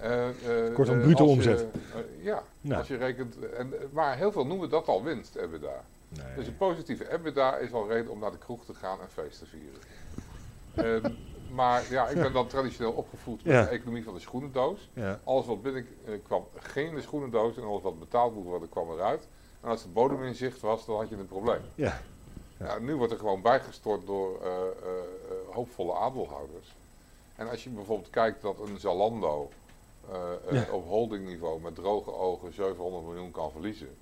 Eh, 0.00 0.28
eh, 0.66 0.74
Kortom, 0.74 0.98
eh, 0.98 1.02
bruto 1.04 1.24
omzet. 1.26 1.60
eh, 1.60 2.24
ja, 2.24 2.42
Ja. 2.60 2.76
als 2.76 2.88
je 2.88 2.96
rekent. 2.96 3.36
En, 3.50 3.72
maar 3.92 4.16
heel 4.16 4.32
veel 4.32 4.46
noemen 4.46 4.68
dat 4.70 4.88
al 4.88 5.02
winst, 5.02 5.34
EBITDA. 5.36 5.84
Nee. 6.08 6.34
Dus 6.36 6.46
een 6.46 6.56
positieve 6.56 7.12
EBITDA 7.12 7.56
is 7.56 7.72
al 7.72 7.88
reden 7.88 8.10
om 8.12 8.18
naar 8.18 8.30
de 8.30 8.38
kroeg 8.38 8.64
te 8.64 8.74
gaan 8.74 9.00
en 9.00 9.08
feest 9.10 9.38
te 9.38 9.46
vieren. 9.46 9.80
Ehm, 11.04 11.12
maar 11.54 11.82
ja, 11.90 12.08
ik 12.08 12.20
ben 12.20 12.32
dan 12.40 12.46
traditioneel 12.46 12.92
opgevoed 12.92 13.44
met 13.44 13.64
de 13.64 13.70
economie 13.70 14.04
van 14.04 14.14
de 14.14 14.20
schoenendoos. 14.20 14.88
Ja. 14.92 15.20
Alles 15.24 15.46
wat 15.46 15.62
binnen 15.62 15.86
eh, 16.04 16.14
kwam, 16.22 16.46
ging 16.54 16.88
in 16.88 16.94
de 16.94 17.02
schoenendoos 17.02 17.56
en 17.56 17.62
alles 17.62 17.82
wat 17.82 17.98
betaald 17.98 18.34
moest 18.34 18.46
worden, 18.46 18.68
kwam 18.68 18.90
eruit. 18.90 19.26
En 19.60 19.68
als 19.70 19.82
de 19.82 19.88
bodem 19.88 20.22
in 20.22 20.34
zicht 20.34 20.60
was, 20.60 20.86
dan 20.86 20.96
had 20.96 21.08
je 21.08 21.16
een 21.16 21.26
probleem. 21.28 21.60
Ja. 21.74 22.00
Ja, 22.58 22.78
nu 22.78 22.96
wordt 22.96 23.12
er 23.12 23.18
gewoon 23.18 23.42
bijgestort 23.42 24.06
door 24.06 24.40
eh, 24.42 24.48
eh, 24.48 25.54
hoopvolle 25.54 25.94
aandeelhouders. 25.94 26.74
En 27.36 27.50
als 27.50 27.64
je 27.64 27.70
bijvoorbeeld 27.70 28.10
kijkt 28.10 28.42
dat 28.42 28.58
een 28.60 28.78
Zalando 28.78 29.50
eh, 30.10 30.30
Ja. 30.50 30.66
op 30.72 30.86
holdingniveau 30.86 31.60
met 31.60 31.74
droge 31.74 32.12
ogen 32.12 32.54
700 32.54 33.04
miljoen 33.04 33.30
kan 33.30 33.50
verliezen, 33.50 33.96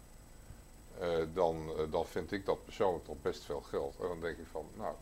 dan, 1.35 1.56
dan 1.90 2.06
vind 2.06 2.32
ik 2.32 2.47
dat 2.47 2.64
persoonlijk 2.64 3.04
toch 3.04 3.16
best 3.23 3.44
veel 3.44 3.61
geld. 3.61 3.94
En 4.00 4.09
dan 4.09 4.21
denk 4.21 4.38
ik 4.38 4.47
van, 4.50 4.64
nou, 4.76 4.94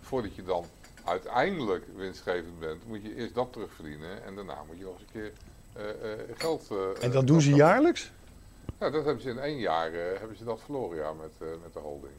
voordat 0.00 0.34
je 0.34 0.42
dan 0.42 0.64
uiteindelijk 1.04 1.84
winstgevend 1.96 2.60
bent, 2.60 2.86
moet 2.88 3.02
je 3.02 3.14
eerst 3.16 3.34
dat 3.34 3.52
terugverdienen 3.52 4.24
en 4.24 4.34
daarna 4.34 4.56
moet 4.66 4.78
je 4.78 4.84
nog 4.84 4.92
eens 4.92 5.02
een 5.02 5.20
keer 5.20 5.32
eh, 5.72 6.12
eh, 6.12 6.18
geld. 6.34 6.68
eh, 6.70 7.04
En 7.04 7.10
dat 7.10 7.26
doen 7.26 7.40
ze 7.40 7.46
geld- 7.48 7.60
jaarlijks? 7.60 8.10
nou, 8.78 8.92
dat 8.92 9.04
hebben 9.04 9.22
ze 9.22 9.30
in 9.30 9.38
één 9.38 9.58
jaar 9.58 9.92
hebben 9.92 10.36
ze 10.36 10.44
dat 10.44 10.60
verloren 10.64 10.96
ja, 10.98 11.12
met, 11.12 11.32
met 11.62 11.72
de 11.72 11.78
holding. 11.78 12.12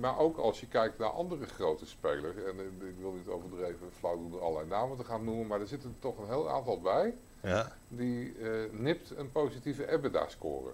Maar 0.00 0.18
ook 0.18 0.36
als 0.36 0.60
je 0.60 0.66
kijkt 0.66 0.98
naar 0.98 1.08
andere 1.08 1.46
grote 1.46 1.86
spelers, 1.86 2.36
en 2.36 2.58
ik 2.88 2.94
wil 3.00 3.12
niet 3.12 3.28
overdreven 3.28 3.86
flauw 3.98 4.16
doen 4.30 4.40
allerlei 4.40 4.68
namen 4.68 4.96
te 4.96 5.04
gaan 5.04 5.24
noemen, 5.24 5.46
maar 5.46 5.60
er 5.60 5.66
zitten 5.66 5.88
er 5.90 5.98
toch 6.00 6.18
een 6.18 6.26
heel 6.26 6.50
aantal 6.50 6.80
bij 6.80 7.14
Ja. 7.42 7.72
die 7.88 8.34
nipt 8.70 9.10
een 9.16 9.32
positieve 9.32 9.90
EBITDA 9.92 10.28
scoren. 10.28 10.72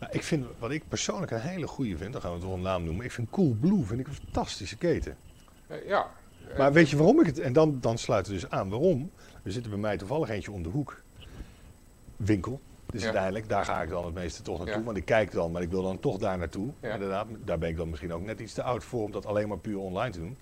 Nou, 0.00 0.12
ik 0.12 0.22
vind, 0.22 0.46
wat 0.58 0.70
ik 0.70 0.88
persoonlijk 0.88 1.32
een 1.32 1.40
hele 1.40 1.66
goede 1.66 1.96
vind, 1.96 2.12
dan 2.12 2.20
gaan 2.20 2.30
we 2.30 2.36
het 2.36 2.46
wel 2.46 2.54
een 2.56 2.62
naam 2.62 2.84
noemen. 2.84 3.04
Ik 3.04 3.12
vind 3.12 3.30
Coolblue 3.30 3.84
vind 3.84 4.00
ik 4.00 4.06
een 4.06 4.14
fantastische 4.14 4.76
keten. 4.76 5.16
Eh, 5.66 5.86
ja, 5.86 6.10
Maar 6.58 6.72
weet 6.72 6.90
je 6.90 6.96
waarom 6.96 7.20
ik 7.20 7.26
het... 7.26 7.38
En 7.38 7.52
dan, 7.52 7.78
dan 7.80 7.98
sluit 7.98 8.26
het 8.26 8.34
dus 8.40 8.50
aan. 8.50 8.68
Waarom? 8.68 9.10
Er 9.42 9.52
zit 9.52 9.64
er 9.64 9.70
bij 9.70 9.78
mij 9.78 9.96
toevallig 9.96 10.28
eentje 10.28 10.52
om 10.52 10.62
de 10.62 10.68
hoek. 10.68 11.02
Winkel. 12.16 12.60
Dus 12.86 13.00
Ja. 13.00 13.06
uiteindelijk, 13.06 13.48
daar 13.48 13.64
ga 13.64 13.82
ik 13.82 13.88
dan 13.88 14.04
het 14.04 14.14
meeste 14.14 14.42
toch 14.42 14.58
naartoe. 14.58 14.76
Ja. 14.78 14.82
Want 14.84 14.96
ik 14.96 15.04
kijk 15.04 15.32
dan, 15.32 15.50
maar 15.52 15.62
ik 15.62 15.70
wil 15.70 15.82
dan 15.82 16.00
toch 16.00 16.18
daar 16.18 16.38
naartoe. 16.38 16.70
Ja. 16.80 16.92
Inderdaad, 16.92 17.26
daar 17.44 17.58
ben 17.58 17.68
ik 17.68 17.76
dan 17.76 17.88
misschien 17.88 18.12
ook 18.12 18.22
net 18.24 18.40
iets 18.40 18.52
te 18.52 18.62
oud 18.62 18.84
voor 18.84 19.02
om 19.04 19.10
dat 19.12 19.26
alleen 19.26 19.48
maar 19.48 19.58
puur 19.58 19.78
online 19.78 20.12
te 20.12 20.18
doen. 20.18 20.36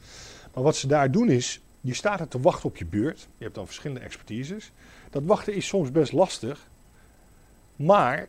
Maar 0.55 0.63
wat 0.63 0.77
ze 0.77 0.87
daar 0.87 1.11
doen 1.11 1.29
is, 1.29 1.61
je 1.81 1.95
staat 1.95 2.21
er 2.21 2.29
te 2.29 2.41
wachten 2.41 2.69
op 2.69 2.77
je 2.77 2.87
beurt. 2.87 3.29
Je 3.37 3.45
hebt 3.45 3.55
dan 3.55 3.67
verschillende 3.67 4.03
expertises. 4.03 4.73
Dat 5.11 5.23
wachten 5.25 5.55
is 5.55 5.67
soms 5.67 5.91
best 5.91 6.13
lastig. 6.13 6.69
Maar 7.77 8.29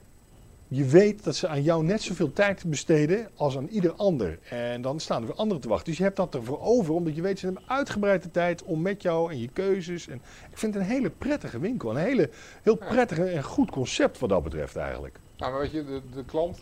je 0.75 0.85
weet 0.85 1.23
dat 1.23 1.35
ze 1.35 1.47
aan 1.47 1.61
jou 1.61 1.83
net 1.83 2.01
zoveel 2.01 2.33
tijd 2.33 2.63
besteden 2.65 3.29
als 3.35 3.57
aan 3.57 3.67
ieder 3.67 3.93
ander. 3.93 4.39
En 4.49 4.81
dan 4.81 4.99
staan 4.99 5.21
er 5.21 5.27
weer 5.27 5.35
anderen 5.35 5.61
te 5.61 5.67
wachten. 5.69 5.85
Dus 5.87 5.97
je 5.97 6.03
hebt 6.03 6.15
dat 6.15 6.35
ervoor 6.35 6.59
over, 6.61 6.93
omdat 6.93 7.15
je 7.15 7.21
weet, 7.21 7.39
ze 7.39 7.45
hebben 7.45 7.63
uitgebreide 7.67 8.31
tijd 8.31 8.63
om 8.63 8.81
met 8.81 9.01
jou 9.01 9.31
en 9.31 9.39
je 9.39 9.47
keuzes. 9.53 10.07
En 10.07 10.21
ik 10.51 10.57
vind 10.57 10.73
het 10.73 10.83
een 10.83 10.89
hele 10.89 11.09
prettige 11.09 11.59
winkel. 11.59 11.89
Een 11.89 11.95
hele, 11.95 12.29
heel 12.61 12.77
Ja. 12.79 12.85
prettige 12.85 13.23
en 13.29 13.43
goed 13.43 13.71
concept 13.71 14.19
wat 14.19 14.29
dat 14.29 14.43
betreft 14.43 14.75
eigenlijk. 14.75 15.19
nou, 15.37 15.51
maar 15.51 15.61
weet 15.61 15.71
je, 15.71 15.85
de, 15.85 16.01
de 16.13 16.25
klant 16.25 16.61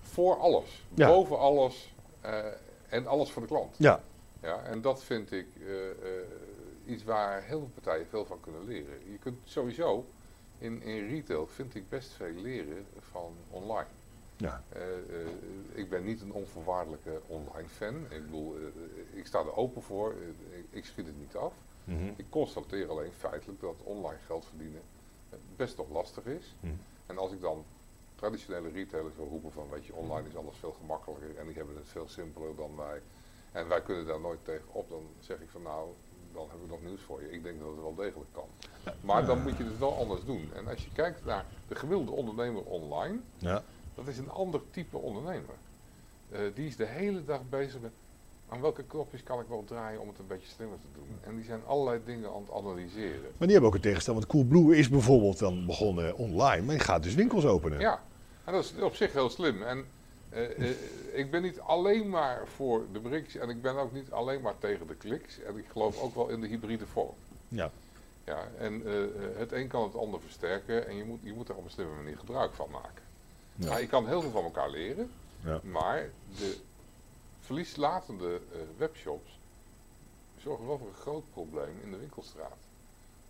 voor 0.00 0.36
alles, 0.38 0.84
Ja. 0.94 1.06
boven 1.06 1.38
alles 1.38 1.92
eh, 2.20 2.38
en 2.88 3.06
alles 3.06 3.30
voor 3.30 3.42
de 3.42 3.48
klant. 3.48 3.74
Ja, 3.76 4.00
Ja, 4.42 4.62
en 4.62 4.80
dat 4.80 5.02
vind 5.02 5.32
ik 5.32 5.46
eh, 5.66 5.72
eh, 5.90 5.92
iets 6.86 7.04
waar 7.04 7.42
heel 7.42 7.58
veel 7.58 7.70
partijen 7.74 8.06
veel 8.08 8.24
van 8.24 8.40
kunnen 8.40 8.64
leren. 8.66 8.94
Je 9.10 9.18
kunt 9.18 9.36
sowieso 9.44 10.04
in, 10.60 10.82
in 10.82 11.08
retail 11.08 11.46
vind 11.46 11.74
ik 11.74 11.88
best 11.88 12.12
veel 12.12 12.34
leren 12.34 12.86
van 12.98 13.32
online. 13.50 13.88
ja, 14.36 14.62
Eh, 14.68 14.82
eh, 14.82 15.26
ik 15.72 15.90
ben 15.90 16.04
niet 16.04 16.20
een 16.20 16.32
onvoorwaardelijke 16.32 17.20
online 17.26 17.68
fan. 17.68 17.94
Ik 17.94 18.24
bedoel, 18.24 18.56
eh, 18.56 19.18
ik 19.18 19.26
sta 19.26 19.38
er 19.38 19.56
open 19.56 19.82
voor. 19.82 20.14
Ik, 20.50 20.64
ik 20.70 20.84
schiet 20.84 21.06
het 21.06 21.18
niet 21.18 21.36
af. 21.36 21.54
Mhm. 21.84 22.12
Ik 22.16 22.26
constateer 22.28 22.88
alleen 22.88 23.12
feitelijk 23.12 23.60
dat 23.60 23.80
online 23.84 24.18
geld 24.26 24.44
verdienen 24.44 24.82
best 25.56 25.76
nog 25.76 25.90
lastig 25.90 26.24
is. 26.24 26.54
Mhm. 26.60 26.72
En 27.06 27.18
als 27.18 27.32
ik 27.32 27.40
dan 27.40 27.64
traditionele 28.14 28.68
retailers 28.68 29.16
wil 29.16 29.26
roepen 29.26 29.52
van, 29.52 29.68
weet 29.70 29.86
je, 29.86 29.94
online 29.94 30.28
is 30.28 30.36
alles 30.36 30.56
veel 30.56 30.72
gemakkelijker 30.72 31.36
en 31.36 31.46
die 31.46 31.56
hebben 31.56 31.76
het 31.76 31.88
veel 31.88 32.08
simpeler 32.08 32.56
dan 32.56 32.76
wij. 32.76 33.00
En 33.52 33.68
wij 33.68 33.82
kunnen 33.82 34.06
daar 34.06 34.20
nooit 34.20 34.44
tegen 34.44 34.72
op, 34.72 34.88
dan 34.88 35.02
zeg 35.20 35.40
ik 35.40 35.48
van 35.48 35.62
nou, 35.62 35.88
dan 36.32 36.46
heb 36.50 36.60
ik 36.64 36.70
nog 36.70 36.82
nieuws 36.82 37.00
voor 37.00 37.22
je. 37.22 37.30
Ik 37.30 37.42
denk 37.42 37.58
dat 37.58 37.68
het 37.68 37.80
wel 37.80 37.94
degelijk 37.94 38.30
kan. 38.32 38.48
Maar 39.00 39.26
dan 39.26 39.42
moet 39.42 39.56
je 39.56 39.64
het 39.64 39.78
wel 39.78 39.98
anders 39.98 40.24
doen. 40.24 40.50
En 40.54 40.68
als 40.68 40.84
je 40.84 40.90
kijkt 40.92 41.24
naar 41.24 41.44
de 41.68 41.74
gemiddelde 41.74 42.10
ondernemer 42.10 42.62
online, 42.62 43.18
ja. 43.38 43.62
dat 43.94 44.06
is 44.06 44.18
een 44.18 44.30
ander 44.30 44.60
type 44.70 44.96
ondernemer. 44.96 45.54
Eh, 46.30 46.40
die 46.54 46.66
is 46.66 46.76
de 46.76 46.86
hele 46.86 47.24
dag 47.24 47.40
bezig 47.48 47.80
met 47.80 47.92
aan 48.50 48.60
welke 48.60 48.82
knopjes 48.82 49.22
kan 49.22 49.40
ik 49.40 49.46
wel 49.48 49.64
draaien 49.64 50.00
om 50.00 50.08
het 50.08 50.18
een 50.18 50.26
beetje 50.26 50.48
slimmer 50.48 50.78
te 50.78 50.86
doen. 50.94 51.18
En 51.20 51.36
die 51.36 51.44
zijn 51.44 51.60
allerlei 51.66 52.00
dingen 52.04 52.28
aan 52.28 52.42
het 52.46 52.52
analyseren. 52.52 53.20
Maar 53.20 53.48
die 53.48 53.50
hebben 53.50 53.68
ook 53.68 53.74
een 53.74 53.80
tegenstelling. 53.80 54.26
Want 54.26 54.32
Coolblue 54.32 54.76
is 54.76 54.88
bijvoorbeeld 54.88 55.38
dan 55.38 55.66
begonnen 55.66 56.16
online, 56.16 56.62
maar 56.62 56.74
die 56.74 56.84
gaat 56.84 57.02
dus 57.02 57.14
winkels 57.14 57.44
openen. 57.44 57.80
Ja, 57.80 58.02
en 58.44 58.52
dat 58.52 58.64
is 58.64 58.82
op 58.82 58.94
zich 58.94 59.12
heel 59.12 59.30
slim. 59.30 59.62
En 59.62 59.84
eh, 60.30 60.70
eh, 60.70 60.76
ik 61.12 61.30
ben 61.30 61.42
niet 61.42 61.60
alleen 61.60 62.08
maar 62.08 62.46
voor 62.46 62.86
de 62.92 63.00
BRICS 63.00 63.36
en 63.36 63.48
ik 63.48 63.62
ben 63.62 63.76
ook 63.76 63.92
niet 63.92 64.10
alleen 64.10 64.40
maar 64.40 64.58
tegen 64.58 64.86
de 64.86 64.94
kliks. 64.94 65.40
En 65.40 65.56
ik 65.56 65.66
geloof 65.72 66.00
ook 66.00 66.14
wel 66.14 66.28
in 66.28 66.40
de 66.40 66.46
hybride 66.46 66.86
vorm. 66.86 67.14
Ja. 67.48 67.70
Ja, 68.24 68.48
en 68.58 68.86
eh, 68.86 69.38
het 69.38 69.52
een 69.52 69.68
kan 69.68 69.82
het 69.82 69.94
ander 69.96 70.20
versterken 70.20 70.86
en 70.86 70.96
je 70.96 71.04
moet, 71.04 71.20
je 71.22 71.32
moet 71.32 71.48
er 71.48 71.54
op 71.54 71.64
een 71.64 71.70
slimme 71.70 71.94
manier 71.94 72.18
gebruik 72.18 72.52
van 72.52 72.70
maken. 72.70 73.02
Ja. 73.54 73.78
Je 73.78 73.86
kan 73.86 74.06
heel 74.06 74.20
veel 74.20 74.30
van 74.30 74.44
elkaar 74.44 74.70
leren, 74.70 75.10
Ja. 75.44 75.60
maar 75.62 76.10
de 76.36 76.56
verlieslatende 77.40 78.40
webshops 78.76 79.38
zorgen 80.38 80.66
wel 80.66 80.78
voor 80.78 80.88
een 80.88 80.94
groot 80.94 81.30
probleem 81.32 81.80
in 81.82 81.90
de 81.90 81.96
winkelstraat. 81.96 82.58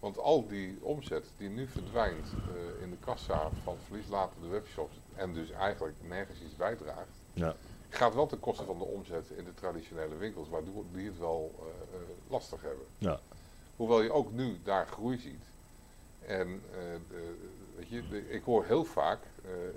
Want 0.00 0.18
al 0.18 0.46
die 0.46 0.78
omzet 0.84 1.32
die 1.36 1.48
nu 1.48 1.66
verdwijnt 1.68 2.36
eh, 2.46 2.82
in 2.82 2.90
de 2.90 2.96
kassa 2.96 3.50
van 3.62 3.78
verlieslatende 3.80 4.48
webshops 4.48 5.00
en 5.14 5.32
dus 5.32 5.50
eigenlijk 5.50 5.96
nergens 6.02 6.40
iets 6.40 6.56
bijdraagt, 6.56 7.22
Ja. 7.32 7.56
gaat 7.88 8.14
wel 8.14 8.26
ten 8.26 8.40
koste 8.40 8.64
van 8.64 8.78
de 8.78 8.84
omzet 8.84 9.30
in 9.30 9.44
de 9.44 9.54
traditionele 9.54 10.16
winkels, 10.16 10.48
waardoor 10.48 10.84
die 10.92 11.06
het 11.06 11.18
wel 11.18 11.54
eh, 11.58 11.96
eh, 11.96 12.02
lastig 12.30 12.62
hebben. 12.62 12.86
Ja. 12.98 13.20
Hoewel 13.76 14.02
je 14.02 14.12
ook 14.12 14.32
nu 14.32 14.62
daar 14.62 14.86
groei 14.86 15.18
ziet. 15.18 15.44
En 16.18 16.62
de- 17.08 17.36
weet 17.76 17.88
je, 17.88 18.08
de- 18.08 18.28
ik 18.28 18.42
hoor 18.44 18.64
heel 18.64 18.84
vaak, 18.84 19.20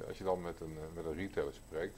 als 0.07 0.17
je 0.17 0.23
dan 0.23 0.41
met 0.41 0.59
een, 0.59 0.77
met 0.93 1.05
een 1.05 1.13
retailer 1.15 1.53
spreekt, 1.53 1.97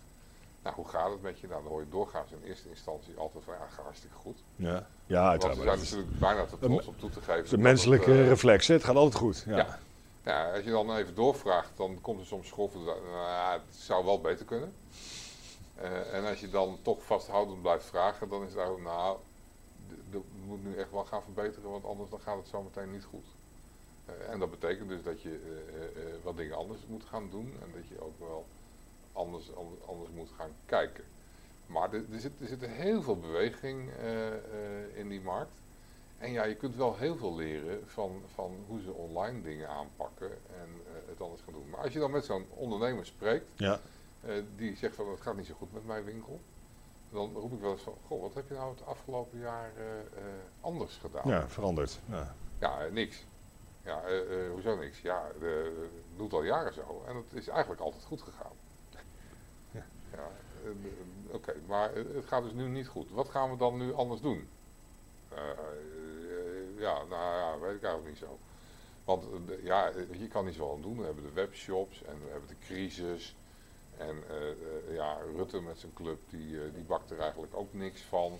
nou 0.66 0.78
hoe 0.78 0.88
gaat 0.88 1.12
het 1.12 1.22
met 1.22 1.40
je? 1.40 1.48
Nou, 1.48 1.62
dan 1.62 1.72
hoor 1.72 1.82
je 1.82 1.90
doorgaans 1.90 2.32
in 2.32 2.42
eerste 2.44 2.70
instantie 2.70 3.18
altijd 3.18 3.44
van 3.44 3.54
ja, 3.54 3.84
hartstikke 3.84 4.16
goed. 4.16 4.44
Ja, 4.56 4.88
ja 5.06 5.22
Want 5.22 5.44
uiteraard. 5.44 5.58
ze 5.58 5.66
maar 5.66 5.78
zijn 5.78 5.80
natuurlijk 5.80 6.20
bijna 6.20 6.46
te 6.46 6.58
trots 6.60 6.88
om 6.88 6.98
toe 6.98 7.10
te 7.10 7.20
geven. 7.20 7.44
is 7.44 7.52
een 7.52 7.58
het, 7.58 7.68
menselijke 7.68 8.12
eh, 8.12 8.28
reflex. 8.28 8.68
hè. 8.68 8.74
Het 8.74 8.84
gaat 8.84 8.96
altijd 8.96 9.22
goed. 9.22 9.44
Ja. 9.48 9.58
Ja. 9.58 9.80
ja, 10.24 10.52
als 10.54 10.64
je 10.64 10.70
dan 10.70 10.96
even 10.96 11.16
doorvraagt, 11.16 11.72
dan 11.76 12.02
komt 12.02 12.20
er 12.20 12.26
soms 12.26 12.48
schoffen. 12.48 12.84
Nou, 12.84 13.52
het 13.52 13.76
zou 13.76 14.06
wel 14.06 14.22
beter 14.22 14.46
kunnen. 14.46 14.74
Eh, 15.76 16.14
en 16.14 16.26
als 16.26 16.40
je 16.40 16.50
dan 16.50 16.78
toch 16.82 17.04
vasthoudend 17.04 17.62
blijft 17.62 17.86
vragen, 17.86 18.30
dan 18.30 18.42
is 18.42 18.50
het 18.50 18.58
eigenlijk, 18.58 18.88
nou, 18.88 19.18
dat 20.12 20.22
moet 20.48 20.64
nu 20.64 20.76
echt 20.76 20.92
wel 20.92 21.06
gaan 21.06 21.24
verbeteren, 21.24 21.70
want 21.70 21.86
anders 21.86 22.10
dan 22.10 22.20
gaat 22.20 22.38
het 22.38 22.48
zo 22.48 22.62
meteen 22.62 22.92
niet 22.92 23.04
goed. 23.04 23.26
Eh, 24.06 24.30
en 24.30 24.40
dat 24.40 24.52
betekent 24.52 24.90
dus 24.90 25.04
dat 25.04 25.22
je 25.22 25.40
wat 26.24 26.38
dingen 26.38 26.58
anders 26.58 26.80
moet 26.88 27.04
gaan 27.10 27.28
doen 27.30 27.54
en 27.62 27.72
dat 27.74 27.88
je 27.88 28.02
ook 28.02 28.20
wel 28.20 28.46
anders, 29.16 29.56
anders, 29.56 29.82
anders 29.88 30.10
moet 30.10 30.30
gaan 30.38 30.52
kijken. 30.66 31.04
Maar 31.66 31.94
er, 31.94 32.04
er, 32.12 32.20
zit, 32.20 32.32
er 32.42 32.48
zit 32.48 32.66
heel 32.66 33.02
veel 33.02 33.20
beweging 33.20 33.90
eh, 33.90 34.28
eh, 34.28 34.98
in 34.98 35.10
die 35.10 35.22
markt. 35.22 35.52
En 36.18 36.32
ja, 36.32 36.44
je 36.44 36.56
kunt 36.56 36.76
wel 36.76 36.96
heel 36.98 37.16
veel 37.16 37.36
leren 37.36 37.84
van, 37.88 38.22
van 38.34 38.64
hoe 38.68 38.82
ze 38.82 38.92
online 38.94 39.42
dingen 39.42 39.70
aanpakken 39.70 40.32
en 40.32 40.70
eh, 40.86 40.94
het 41.10 41.22
anders 41.22 41.42
gaan 41.42 41.54
doen. 41.54 41.70
Maar 41.70 41.80
als 41.80 41.94
je 41.94 42.00
dan 42.00 42.12
met 42.12 42.26
zo'n 42.26 42.46
ondernemer 42.50 43.06
spreekt, 43.06 43.50
Ja. 43.56 43.80
die 44.56 44.76
zegt 44.76 44.96
van 44.96 45.10
het 45.10 45.22
gaat 45.22 45.36
niet 45.36 45.46
zo 45.46 45.54
goed 45.58 45.74
met 45.74 45.86
mijn 45.86 46.04
winkel, 46.04 46.40
dan 47.10 47.34
roep 47.34 47.54
ik 47.54 47.60
wel 47.60 47.72
eens 47.72 47.82
van, 47.82 47.96
goh, 48.08 48.22
wat 48.22 48.34
heb 48.34 48.48
je 48.48 48.54
nou 48.54 48.70
het 48.70 48.86
afgelopen 48.86 49.40
jaar 49.40 49.72
anders 50.62 50.98
gedaan? 50.98 51.28
ja, 51.30 51.50
veranderd. 51.50 52.00
Ja. 52.10 52.36
Ja, 52.60 52.88
niks. 52.92 53.26
Ja, 53.84 54.02
hoezo 54.52 54.76
niks? 54.76 55.02
Ja, 55.02 55.28
eh, 55.28 55.48
doe 56.16 56.24
het 56.26 56.34
al 56.34 56.44
jaren 56.44 56.74
zo. 56.74 57.04
En 57.08 57.16
het 57.16 57.34
is 57.34 57.48
eigenlijk 57.48 57.82
altijd 57.82 58.04
goed 58.04 58.22
gegaan. 58.22 58.52
Ja. 60.16 60.22
Ja, 60.22 60.70
eh, 60.70 60.70
eh, 60.70 61.34
Oké, 61.36 61.54
maar 61.68 61.96
het 61.96 62.26
gaat 62.26 62.44
dus 62.44 62.54
nu 62.54 62.68
niet 62.68 62.88
goed. 62.88 63.12
Wat 63.12 63.30
gaan 63.30 63.52
we 63.52 63.58
dan 63.58 63.78
nu 63.78 63.94
anders 63.94 64.22
doen? 64.22 64.48
Eh, 65.30 65.50
eh, 65.50 66.80
ja, 66.80 67.04
nou 67.10 67.36
ja, 67.36 67.60
weet 67.60 67.76
ik 67.76 67.84
eigenlijk 67.84 68.08
niet 68.08 68.18
zo. 68.18 68.40
Want 69.06 69.24
eh, 69.50 69.64
ja, 69.64 69.92
je 70.12 70.28
kan 70.28 70.46
niet 70.46 70.56
zoveel 70.56 70.76
aan 70.76 70.82
doen. 70.82 70.98
We 70.98 71.06
hebben 71.06 71.24
de 71.24 71.34
webshops 71.34 72.04
en 72.04 72.14
we 72.26 72.32
hebben 72.32 72.50
de 72.50 72.66
crisis. 72.66 73.36
En 73.98 74.24
ja, 74.92 75.18
Rutte 75.36 75.62
met 75.62 75.80
zijn 75.80 75.94
club, 75.94 76.20
die, 76.30 76.72
die 76.72 76.84
bakt 76.84 77.12
er 77.12 77.20
eigenlijk 77.20 77.56
ook 77.56 77.74
niks 77.74 78.02
van. 78.02 78.40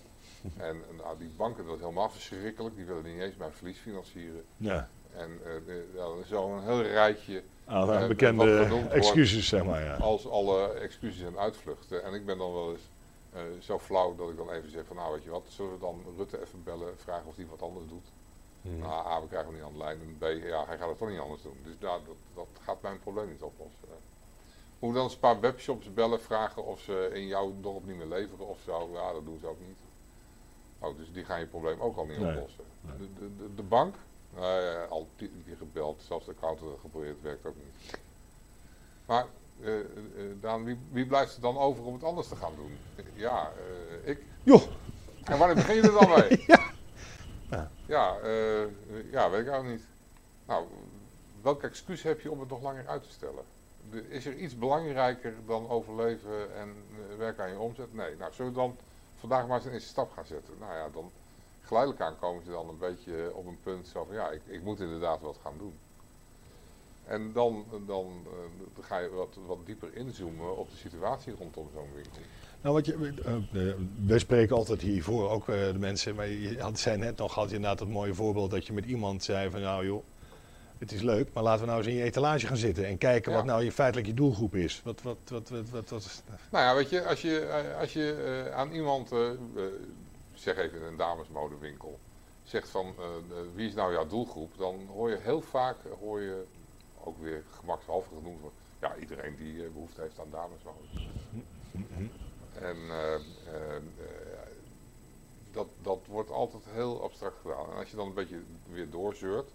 En 0.56 0.82
nou, 0.96 1.18
die 1.18 1.30
banken, 1.36 1.64
dat 1.66 1.74
is 1.74 1.80
helemaal 1.80 2.10
verschrikkelijk. 2.10 2.76
Die 2.76 2.84
willen 2.84 3.04
niet 3.04 3.20
eens 3.20 3.36
mijn 3.36 3.52
verlies 3.52 3.78
financieren. 3.78 4.44
Ja. 4.56 4.88
En 5.16 5.40
eh, 5.44 5.74
dan 5.94 6.18
is 6.18 6.34
al 6.34 6.50
een 6.50 6.62
heel 6.62 6.82
rijtje 6.82 7.42
Aan 7.64 7.92
Eh, 7.92 8.06
bekende 8.06 8.86
excuses, 8.90 9.48
zeg 9.48 9.64
maar. 9.64 9.84
Ja. 9.84 9.94
als 9.96 10.28
alle 10.28 10.68
excuses 10.68 11.22
en 11.22 11.38
uitvluchten. 11.38 12.04
En 12.04 12.14
ik 12.14 12.26
ben 12.26 12.38
dan 12.38 12.52
wel 12.52 12.70
eens 12.70 12.90
eh, 13.32 13.40
zo 13.60 13.78
flauw 13.78 14.14
dat 14.16 14.30
ik 14.30 14.36
dan 14.36 14.50
even 14.50 14.70
zeg 14.70 14.84
van 14.86 14.96
nou 14.96 15.12
weet 15.12 15.22
je 15.22 15.30
wat, 15.30 15.44
zullen 15.48 15.72
we 15.72 15.78
dan 15.78 16.02
Rutte 16.16 16.40
even 16.40 16.62
bellen, 16.64 16.98
vragen 16.98 17.26
of 17.26 17.36
hij 17.36 17.46
wat 17.50 17.62
anders 17.62 17.86
doet. 17.88 18.06
Mhm. 18.60 18.78
Nou, 18.78 19.06
A, 19.06 19.20
we 19.20 19.26
krijgen 19.28 19.48
hem 19.48 19.56
niet 19.56 19.66
aan 19.66 19.72
de 19.72 19.78
lijn. 19.78 20.00
En 20.00 20.16
B, 20.18 20.44
ja, 20.44 20.64
hij 20.66 20.78
gaat 20.78 20.88
het 20.88 20.98
toch 20.98 21.08
niet 21.08 21.18
anders 21.18 21.42
doen. 21.42 21.58
Dus 21.64 21.74
nou, 21.80 22.00
dat, 22.06 22.16
dat 22.34 22.46
gaat 22.64 22.82
mijn 22.82 22.98
probleem 23.00 23.28
niet 23.28 23.42
oplossen. 23.42 23.78
Moet 24.78 24.94
dan 24.94 25.02
eens 25.02 25.12
een 25.12 25.18
paar 25.18 25.40
webshops 25.40 25.94
bellen, 25.94 26.20
vragen 26.20 26.64
of 26.64 26.80
ze 26.80 27.10
in 27.12 27.26
jouw 27.26 27.54
dorp 27.60 27.86
niet 27.86 27.96
meer 27.96 28.06
leveren 28.06 28.46
of 28.48 28.58
zo. 28.64 28.90
Ja, 28.92 29.12
dat 29.12 29.24
doen 29.24 29.38
ze 29.40 29.46
ook 29.46 29.60
niet. 29.66 29.76
Oh, 30.78 30.96
dus 30.96 31.12
die 31.12 31.24
gaan 31.24 31.40
je 31.40 31.46
probleem 31.46 31.80
ook 31.80 31.96
al 31.96 32.04
niet 32.06 32.18
Nee, 32.18 32.34
oplossen. 32.34 32.64
nee. 32.80 32.96
De, 32.98 33.08
de, 33.18 33.36
de, 33.36 33.54
de 33.54 33.62
bank, 33.62 33.94
ja, 34.40 34.84
al 34.84 35.08
tien 35.16 35.42
keer 35.46 35.56
gebeld, 35.56 36.02
zelfs 36.02 36.26
de 36.26 36.34
heeft 36.40 36.80
geprobeerd, 36.80 37.22
werkt 37.22 37.46
ook 37.46 37.56
niet. 37.56 37.98
Maar, 39.06 39.26
eh, 39.60 39.80
eh, 39.80 39.86
Daan, 40.40 40.64
wie, 40.64 40.78
wie 40.90 41.06
blijft 41.06 41.34
er 41.34 41.40
dan 41.40 41.58
over 41.58 41.84
om 41.84 41.92
het 41.94 42.04
anders 42.04 42.28
te 42.28 42.36
gaan 42.36 42.54
doen? 42.56 42.78
Ja, 43.14 43.50
eh, 44.02 44.10
ik. 44.10 44.22
Joh, 44.42 44.62
En 45.24 45.38
wanneer 45.38 45.56
begin 45.56 45.74
je 45.74 45.82
er 45.82 45.92
dan 45.92 46.08
mee? 46.08 46.44
Ja. 46.46 46.64
Ja. 47.50 47.70
Ja, 47.86 48.18
eh, 48.18 49.10
ja, 49.10 49.30
weet 49.30 49.46
ik 49.46 49.52
ook 49.52 49.64
niet. 49.64 49.82
Nou, 50.46 50.66
welk 51.42 51.62
excuus 51.62 52.02
heb 52.02 52.20
je 52.20 52.30
om 52.30 52.40
het 52.40 52.48
nog 52.48 52.62
langer 52.62 52.88
uit 52.88 53.02
te 53.02 53.10
stellen? 53.10 53.44
De- 53.90 54.08
Is 54.08 54.26
er 54.26 54.34
iets 54.34 54.58
belangrijker 54.58 55.34
dan 55.46 55.68
overleven 55.68 56.54
en 56.54 56.74
eh, 57.10 57.16
werken 57.16 57.44
aan 57.44 57.50
je 57.50 57.58
omzet? 57.58 57.94
Nee. 57.94 58.16
Nou, 58.16 58.32
zullen 58.32 58.52
we 58.52 58.58
dan 58.58 58.76
vandaag 59.16 59.46
maar 59.46 59.56
eens 59.56 59.66
een 59.66 59.72
eerste 59.72 59.88
stap 59.88 60.12
gaan 60.12 60.26
zetten? 60.26 60.54
Nou 60.58 60.72
ja, 60.74 60.88
dan 60.88 61.10
geleidelijk 61.66 62.02
aan 62.02 62.18
komen 62.18 62.44
ze 62.44 62.50
dan 62.50 62.68
een 62.68 62.78
beetje 62.78 63.30
op 63.34 63.46
een 63.46 63.58
punt 63.62 63.88
zo 63.88 64.04
van 64.04 64.14
ja, 64.14 64.30
ik, 64.30 64.40
ik 64.46 64.62
moet 64.62 64.80
inderdaad 64.80 65.20
wat 65.20 65.38
gaan 65.42 65.58
doen. 65.58 65.74
En 67.04 67.32
dan, 67.32 67.64
dan, 67.86 68.06
eh, 68.26 68.84
ga 68.84 68.98
je 68.98 69.08
wat, 69.10 69.38
wat 69.46 69.58
dieper 69.66 69.88
inzoomen 69.94 70.56
op 70.56 70.70
de 70.70 70.76
situatie 70.76 71.34
rondom 71.38 71.68
zo'n 71.74 71.92
winkel. 71.94 72.20
Nou, 72.60 72.74
wat 72.74 72.86
je, 72.86 73.12
eh, 73.24 73.68
eh, 73.68 73.74
we 74.06 74.18
spreken 74.18 74.56
altijd 74.56 74.80
hiervoor 74.80 75.30
ook 75.30 75.46
de 75.46 75.74
mensen, 75.78 76.14
maar 76.14 76.28
je 76.28 76.60
had, 76.60 76.78
zei 76.78 76.96
net 76.96 77.16
nog, 77.16 77.34
had 77.34 77.48
je 77.48 77.54
inderdaad 77.54 77.80
het 77.80 77.88
mooie 77.88 78.14
voorbeeld 78.14 78.50
dat 78.50 78.66
je 78.66 78.72
met 78.72 78.84
iemand 78.84 79.24
zei 79.24 79.50
van 79.50 79.60
nou 79.60 79.86
joh, 79.86 80.02
het 80.78 80.92
is 80.92 81.02
leuk, 81.02 81.28
maar 81.32 81.42
laten 81.42 81.60
we 81.60 81.66
nou 81.66 81.78
eens 81.78 81.88
in 81.88 81.94
je 81.94 82.02
etalage 82.02 82.46
gaan 82.46 82.56
zitten 82.56 82.86
en 82.86 82.98
kijken 82.98 83.30
Ja. 83.32 83.36
wat 83.36 83.46
nou 83.46 83.64
je 83.64 83.72
feitelijk 83.72 84.06
je 84.06 84.14
doelgroep 84.14 84.54
is. 84.54 84.80
Wat, 84.84 85.02
wat, 85.02 85.16
wat, 85.28 85.48
wat, 85.48 85.70
wat, 85.70 85.88
wat 85.90 86.00
is- 86.04 86.22
Nou 86.50 86.64
ja, 86.64 86.74
weet 86.74 86.90
je, 86.90 87.06
als 87.06 87.22
je, 87.22 87.74
als 87.80 87.92
je 87.92 88.50
aan 88.54 88.72
iemand, 88.72 89.10
zeg 90.40 90.56
even 90.56 90.82
een 90.82 90.96
damesmodewinkel, 90.96 91.98
zegt 92.42 92.68
van 92.68 92.94
eh, 92.98 93.04
eh, 93.04 93.46
wie 93.54 93.68
is 93.68 93.74
nou 93.74 93.92
jouw 93.92 94.06
doelgroep, 94.06 94.58
dan 94.58 94.86
hoor 94.86 95.10
je 95.10 95.16
heel 95.16 95.40
vaak, 95.40 95.76
eh, 95.84 95.92
hoor 96.00 96.20
je 96.20 96.44
ook 97.04 97.18
weer 97.18 97.44
gemakshalve 97.50 98.08
genoemd 98.14 98.40
wordt, 98.40 98.56
ja, 98.80 98.96
iedereen 98.96 99.36
die 99.36 99.64
eh, 99.64 99.70
behoefte 99.72 100.00
heeft 100.00 100.20
aan 100.20 100.30
damesmode. 100.30 100.78
En 102.52 102.76
dat, 105.52 105.66
dat 105.82 105.98
wordt 106.06 106.30
altijd 106.30 106.62
heel 106.66 107.02
abstract 107.02 107.36
gedaan. 107.40 107.70
En 107.70 107.76
als 107.76 107.90
je 107.90 107.96
dan 107.96 108.06
een 108.06 108.14
beetje 108.14 108.42
weer 108.70 108.90
doorzeurt, 108.90 109.50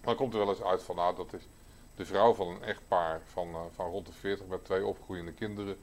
dan 0.00 0.16
komt 0.16 0.32
er 0.32 0.38
wel 0.38 0.48
eens 0.48 0.62
uit 0.62 0.82
van, 0.82 0.96
nou, 0.96 1.16
dat 1.16 1.32
is 1.32 1.42
de 1.94 2.04
vrouw 2.04 2.34
van 2.34 2.48
een 2.48 2.62
echtpaar 2.62 3.20
van, 3.24 3.70
van 3.74 3.90
rond 3.90 4.06
de 4.06 4.12
40 4.12 4.46
met 4.46 4.64
twee 4.64 4.86
opgroeiende 4.86 5.32
kinderen, 5.32 5.76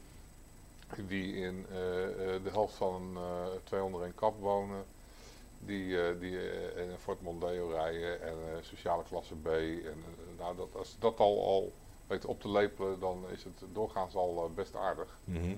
die 0.95 1.36
in 1.36 1.65
eh, 1.71 2.04
eh, 2.36 2.43
de 2.43 2.49
helft 2.49 2.73
van 2.75 2.93
een 3.02 3.15
eh, 3.23 3.47
twee 3.63 3.84
onder 3.84 4.04
een 4.04 4.15
kap 4.15 4.39
wonen, 4.39 4.86
die, 5.60 6.17
die 6.17 6.38
in 6.75 6.89
een 6.89 6.99
Ford 6.99 7.21
Mondeo 7.21 7.69
rijden 7.69 8.21
en 8.21 8.36
sociale 8.62 9.04
klasse 9.04 9.36
B. 9.36 9.47
En, 9.47 10.04
nou, 10.38 10.56
dat, 10.56 10.75
als 10.75 10.95
dat 10.99 11.19
al, 11.19 11.45
al 11.45 11.73
weet 12.08 12.25
op 12.25 12.41
te 12.41 12.49
lepelen, 12.49 12.99
dan 12.99 13.25
is 13.30 13.43
het 13.43 13.63
doorgaans 13.73 14.15
al 14.15 14.52
best 14.56 14.75
aardig. 14.75 15.17
Mhm. 15.23 15.56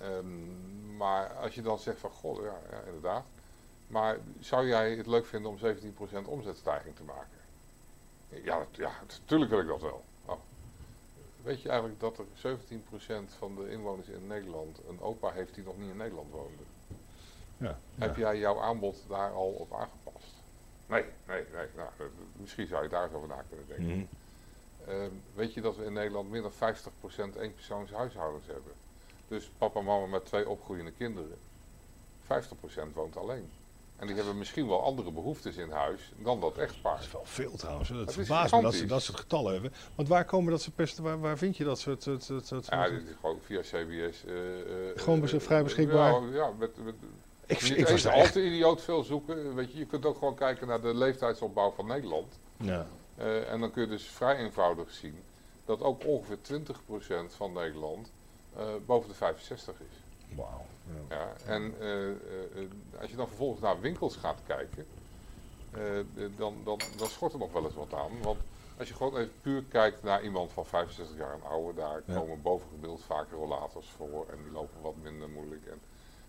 Ehm, 0.00 0.96
maar 0.96 1.34
als 1.34 1.54
je 1.54 1.62
dan 1.62 1.78
zegt 1.78 1.98
van, 1.98 2.10
goh, 2.10 2.42
ja, 2.44 2.60
ja, 2.70 2.80
inderdaad. 2.86 3.26
Maar 3.86 4.18
zou 4.40 4.66
jij 4.66 4.90
het 4.94 5.06
leuk 5.06 5.26
vinden 5.26 5.50
om 5.50 5.58
17% 5.58 6.26
omzetstijging 6.28 6.96
te 6.96 7.02
maken? 7.02 7.38
Ja, 8.28 8.58
dat- 8.58 8.68
ja, 8.76 8.90
natuurlijk 9.00 9.50
wil 9.50 9.60
ik 9.60 9.66
dat 9.66 9.80
wel. 9.80 10.04
Weet 11.42 11.62
je 11.62 11.68
eigenlijk 11.68 12.00
dat 12.00 12.18
er 12.18 12.24
17% 12.36 13.36
van 13.38 13.54
de 13.54 13.70
inwoners 13.70 14.08
in 14.08 14.26
Nederland 14.26 14.80
een 14.88 15.00
opa 15.00 15.30
heeft 15.30 15.54
die 15.54 15.64
nog 15.64 15.78
niet 15.78 15.90
in 15.90 15.96
Nederland 15.96 16.30
woonde? 16.30 16.62
Ja, 17.56 17.78
Heb 17.94 18.16
jij 18.16 18.38
jouw 18.38 18.60
aanbod 18.60 19.04
daar 19.08 19.32
al 19.32 19.50
op 19.50 19.74
aangepast? 19.74 20.34
Nee, 20.86 21.04
nee, 21.26 21.44
nee. 21.52 21.66
Nou, 21.76 21.90
misschien 22.32 22.66
zou 22.66 22.82
je 22.82 22.88
daar 22.88 23.04
eens 23.04 23.12
over 23.12 23.28
na 23.28 23.44
kunnen 23.48 23.66
denken. 23.66 23.86
Mhm. 23.96 24.04
Ehm, 24.90 25.10
weet 25.34 25.54
je 25.54 25.60
dat 25.60 25.76
we 25.76 25.84
in 25.84 25.92
Nederland 25.92 26.30
meer 26.30 26.42
dan 26.42 26.52
50% 26.52 27.36
eenpersoonshuishoudens 27.36 28.46
hebben? 28.46 28.72
Dus 29.28 29.50
papa 29.58 29.78
en 29.78 29.84
mama 29.84 30.06
met 30.06 30.24
twee 30.26 30.48
opgroeiende 30.48 30.92
kinderen. 30.92 31.38
50% 32.22 32.94
woont 32.94 33.16
alleen. 33.16 33.50
En 33.98 34.06
die 34.06 34.16
hebben 34.16 34.38
misschien 34.38 34.68
wel 34.68 34.82
andere 34.82 35.10
behoeftes 35.12 35.56
in 35.56 35.70
huis 35.70 36.12
dan 36.16 36.40
dat 36.40 36.54
Dat 36.54 36.64
echtpaar. 36.64 36.98
is 37.00 37.12
wel 37.12 37.24
veel 37.24 37.56
trouwens. 37.56 37.88
Dat 37.88 37.98
Het 37.98 38.12
verbaast 38.12 38.54
me 38.54 38.62
dat 38.62 38.74
ze 38.74 38.86
dat 38.86 39.02
soort 39.02 39.18
getallen 39.18 39.52
hebben. 39.52 39.72
Want 39.94 40.08
waar 40.08 40.24
komen 40.24 40.50
dat 40.50 40.62
soort 40.62 40.74
pesten, 40.74 41.02
waar, 41.04 41.20
waar 41.20 41.38
vind 41.38 41.56
je 41.56 41.64
dat 41.64 41.78
soort... 41.78 42.02
soort, 42.02 42.22
soort- 42.22 42.66
Ja, 42.70 42.88
dit 42.88 43.08
is 43.08 43.14
gewoon 43.20 43.38
via 43.40 43.60
CBS. 43.60 44.24
eh, 44.24 44.60
eh, 44.60 44.98
Gewoon 44.98 45.28
eh, 45.28 45.40
vrij 45.40 45.62
beschikbaar? 45.62 46.22
Ja, 46.22 46.34
ja 46.34 46.50
met, 46.58 46.84
met, 46.84 46.94
ik, 47.46 47.60
ik 47.60 47.88
was 47.88 48.06
al 48.06 48.12
echt... 48.12 48.32
te 48.32 48.44
idioot 48.44 48.82
veel 48.82 49.02
zoeken. 49.02 49.54
Weet 49.54 49.72
je, 49.72 49.78
je 49.78 49.86
kunt 49.86 50.06
ook 50.06 50.18
gewoon 50.18 50.34
kijken 50.34 50.66
naar 50.66 50.80
de 50.80 50.94
leeftijdsopbouw 50.94 51.70
van 51.70 51.86
Nederland. 51.86 52.38
Ja. 52.56 52.86
En 53.48 53.60
dan 53.60 53.70
kun 53.70 53.82
je 53.82 53.88
dus 53.88 54.04
vrij 54.04 54.36
eenvoudig 54.36 54.90
zien 54.92 55.18
dat 55.64 55.82
ook 55.82 56.06
ongeveer 56.06 56.38
20% 57.28 57.32
van 57.36 57.52
Nederland 57.52 58.12
boven 58.86 59.08
de 59.08 59.14
65 59.14 59.74
is. 59.90 59.96
Wauw. 60.36 60.64
Ja. 61.08 61.16
Ja, 61.16 61.32
en 61.52 61.74
eh, 61.80 62.08
eh, 62.08 62.14
eh, 62.54 63.00
als 63.00 63.10
je 63.10 63.16
dan 63.16 63.26
vervolgens 63.28 63.60
naar 63.60 63.80
winkels 63.80 64.16
gaat 64.16 64.40
kijken, 64.46 64.86
dan, 66.36 66.54
dan, 66.64 66.78
dan 66.96 67.06
schort 67.08 67.32
er 67.32 67.38
nog 67.38 67.52
wel 67.52 67.64
eens 67.64 67.74
wat 67.74 67.94
aan. 67.94 68.22
Want 68.22 68.38
als 68.78 68.88
je 68.88 68.94
gewoon 68.94 69.16
even 69.16 69.32
puur 69.40 69.62
kijkt 69.62 70.02
naar 70.02 70.22
iemand 70.22 70.52
van 70.52 70.66
65 70.66 71.16
jaar 71.16 71.32
en 71.34 71.42
ouder, 71.42 71.74
daar 71.74 72.02
Ja. 72.06 72.14
komen 72.14 72.42
bovengemiddeld 72.42 73.02
vaker 73.02 73.36
rollators 73.36 73.88
voor 73.96 74.26
en 74.30 74.42
die 74.42 74.52
lopen 74.52 74.80
wat 74.82 74.94
minder 75.02 75.28
moeilijk 75.28 75.66
en 75.66 75.80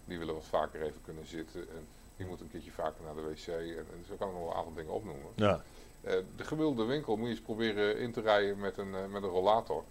die 0.05 0.17
willen 0.17 0.33
wat 0.33 0.45
vaker 0.45 0.81
even 0.81 1.01
kunnen 1.01 1.25
zitten 1.27 1.61
en 1.69 1.87
die 2.17 2.25
moeten 2.25 2.45
een 2.45 2.51
keertje 2.51 2.71
vaker 2.71 3.03
naar 3.05 3.15
de 3.15 3.21
wc 3.21 3.47
en, 3.47 3.77
en 3.77 4.05
zo 4.07 4.15
kan 4.15 4.27
ik 4.27 4.33
nog 4.33 4.43
wel 4.43 4.51
een 4.51 4.57
aantal 4.57 4.73
dingen 4.73 4.93
opnoemen. 4.93 5.31
Ja. 5.35 5.61
De 6.35 6.43
gemiddelde 6.43 6.83
winkel 6.83 7.15
moet 7.15 7.25
je 7.27 7.31
eens 7.33 7.41
proberen 7.43 7.97
in 7.97 8.11
te 8.11 8.21
rijden 8.21 8.59
met 8.59 8.77
een, 8.77 8.89
met 8.89 9.23
een 9.23 9.29
rollator. 9.29 9.83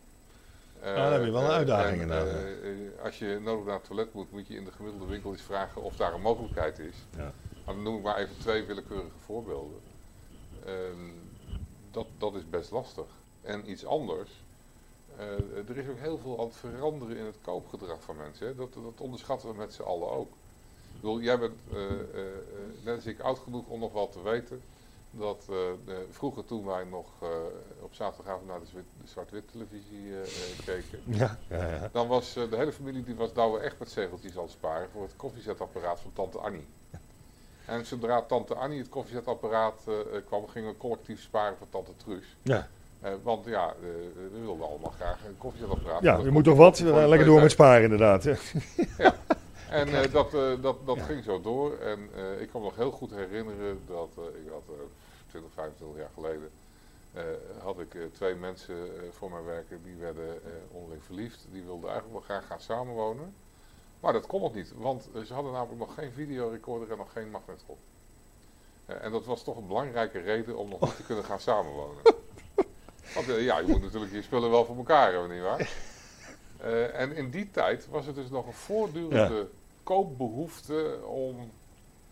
Eh, 0.80 0.94
dan 0.94 1.12
heb 1.12 1.24
je 1.24 1.30
wel 1.30 1.42
een 1.42 1.48
eh, 1.48 1.54
uitdaging 1.54 1.96
en, 1.96 2.00
inderdaad, 2.00 2.34
eh, 2.34 3.04
als 3.04 3.18
je 3.18 3.38
nodig 3.42 3.64
naar 3.64 3.74
het 3.74 3.84
toilet 3.84 4.12
moet, 4.12 4.30
moet 4.30 4.46
je 4.46 4.54
in 4.54 4.64
de 4.64 4.72
gemiddelde 4.72 5.06
winkel 5.06 5.30
eens 5.30 5.42
vragen 5.42 5.82
of 5.82 5.96
daar 5.96 6.14
een 6.14 6.20
mogelijkheid 6.20 6.78
is. 6.78 7.06
Ja. 7.16 7.32
Maar 7.64 7.74
dan 7.74 7.82
noem 7.82 7.96
ik 7.96 8.02
maar 8.02 8.16
even 8.16 8.38
twee 8.38 8.64
willekeurige 8.64 9.18
voorbeelden. 9.24 9.80
Ehm, 10.64 11.10
dat, 11.90 12.06
dat 12.18 12.34
is 12.34 12.48
best 12.50 12.70
lastig. 12.70 13.06
En 13.42 13.70
iets 13.70 13.86
anders. 13.86 14.30
er 15.68 15.76
is 15.76 15.88
ook 15.88 15.98
heel 15.98 16.18
veel 16.18 16.38
aan 16.38 16.46
het 16.46 16.56
veranderen 16.56 17.16
in 17.16 17.24
het 17.24 17.38
koopgedrag 17.42 18.02
van 18.02 18.16
mensen. 18.16 18.46
Hè. 18.46 18.54
Dat, 18.54 18.74
dat 18.74 19.00
onderschatten 19.00 19.48
we 19.48 19.54
met 19.54 19.74
z'n 19.74 19.82
allen 19.82 20.10
ook. 20.10 20.30
Ik 20.30 21.00
bedoel, 21.00 21.20
jij 21.20 21.38
bent 21.38 21.54
net 22.84 22.94
als 22.94 23.06
ik 23.06 23.20
oud 23.20 23.38
genoeg 23.38 23.66
om 23.66 23.80
nog 23.80 23.92
wel 23.92 24.08
te 24.08 24.22
weten 24.22 24.62
dat 25.10 25.46
eh, 25.50 25.56
de- 25.84 26.06
vroeger 26.10 26.44
toen 26.44 26.64
wij 26.66 26.84
nog 26.84 27.06
eh, 27.22 27.28
op 27.80 27.94
zaterdagavond 27.94 28.46
naar 28.46 28.58
de, 28.60 28.80
zwart-wit 29.04 29.50
televisie 29.52 30.20
eh, 30.22 30.64
keken, 30.64 31.00
Ja. 31.04 31.38
Ja. 31.48 31.66
ja. 31.68 31.88
dan 31.92 32.08
was 32.08 32.32
de 32.32 32.48
hele 32.56 32.72
familie 32.72 33.04
die 33.04 33.14
was 33.14 33.32
douwe 33.32 33.58
echt 33.60 33.78
met 33.78 33.90
zegeltjes 33.90 34.36
aan 34.36 34.42
het 34.42 34.50
sparen 34.50 34.88
voor 34.92 35.02
het 35.02 35.16
koffiezetapparaat 35.16 36.00
van 36.00 36.10
tante 36.12 36.38
Annie. 36.38 36.66
En 37.64 37.86
zodra 37.86 38.22
tante 38.22 38.54
Annie 38.54 38.78
het 38.78 38.88
koffiezetapparaat 38.88 39.82
kwam, 40.26 40.48
gingen 40.48 40.70
we 40.70 40.76
collectief 40.76 41.22
sparen 41.22 41.56
voor 41.58 41.68
tante 41.70 41.96
Truus. 41.96 42.36
ja. 42.42 42.68
Want 43.22 43.44
ja, 43.46 43.74
we 44.14 44.28
wilden 44.44 44.66
allemaal 44.68 44.90
graag 44.90 45.18
een 45.26 45.38
koffiezetapparaat. 45.38 46.02
ja 46.02 46.18
je 46.18 46.30
moet 46.30 46.44
toch 46.44 46.56
wat? 46.56 46.80
Lekker 46.80 47.24
door 47.24 47.40
met 47.40 47.50
sparen 47.50 47.82
inderdaad. 47.82 48.24
hè. 48.24 48.32
En 49.70 49.88
eh, 49.88 50.12
dat, 50.12 50.34
eh, 50.34 50.52
dat, 50.60 50.86
dat 50.86 51.02
ging 51.02 51.24
zo 51.24 51.40
door. 51.40 51.78
En 51.78 52.10
eh, 52.14 52.40
ik 52.40 52.50
kan 52.50 52.60
me 52.60 52.66
nog 52.66 52.76
heel 52.76 52.90
goed 52.90 53.10
herinneren 53.10 53.80
dat 53.86 54.10
ik 54.16 54.50
had 54.50 54.62
eh 54.68 54.74
20, 55.26 55.52
25 55.52 55.98
jaar 55.98 56.10
geleden 56.14 56.50
had 57.62 57.78
ik 57.78 57.96
twee 58.12 58.34
mensen 58.34 58.76
voor 59.12 59.30
mij 59.30 59.42
werken 59.42 59.80
die 59.82 59.94
werden 59.94 60.40
onderling 60.72 61.04
verliefd. 61.04 61.46
Die 61.52 61.62
wilden 61.62 61.90
eigenlijk 61.90 62.12
wel 62.12 62.36
graag 62.36 62.46
gaan 62.46 62.60
samenwonen. 62.60 63.34
Maar 64.00 64.12
dat 64.12 64.26
kon 64.26 64.40
nog 64.40 64.54
niet, 64.54 64.72
want 64.76 65.08
ze 65.26 65.34
hadden 65.34 65.52
namelijk 65.52 65.78
nog 65.78 65.94
geen 65.94 66.12
videorecorder 66.12 66.90
en 66.90 66.96
nog 66.96 67.12
geen 67.12 67.30
magnetron. 67.30 67.76
En 68.86 69.12
dat 69.12 69.24
was 69.24 69.44
toch 69.44 69.56
een 69.56 69.66
belangrijke 69.66 70.18
reden 70.18 70.56
om 70.56 70.68
nog 70.68 70.80
niet 70.80 70.96
te 70.96 71.02
kunnen 71.02 71.24
gaan 71.24 71.40
samenwonen. 71.40 72.02
Want 73.14 73.26
ja, 73.26 73.58
je 73.58 73.66
moet 73.66 73.82
natuurlijk 73.82 74.12
je 74.12 74.22
spullen 74.22 74.50
wel 74.50 74.64
voor 74.64 74.76
elkaar 74.76 75.12
hebben, 75.12 75.30
nietwaar? 75.30 75.70
Eh 76.60 77.00
en 77.00 77.16
in 77.16 77.30
die 77.30 77.50
tijd 77.50 77.88
was 77.90 78.06
het 78.06 78.14
dus 78.14 78.30
nog 78.30 78.46
een 78.46 78.52
voortdurende 78.52 79.48
koopbehoefte 79.88 81.00
om 81.04 81.50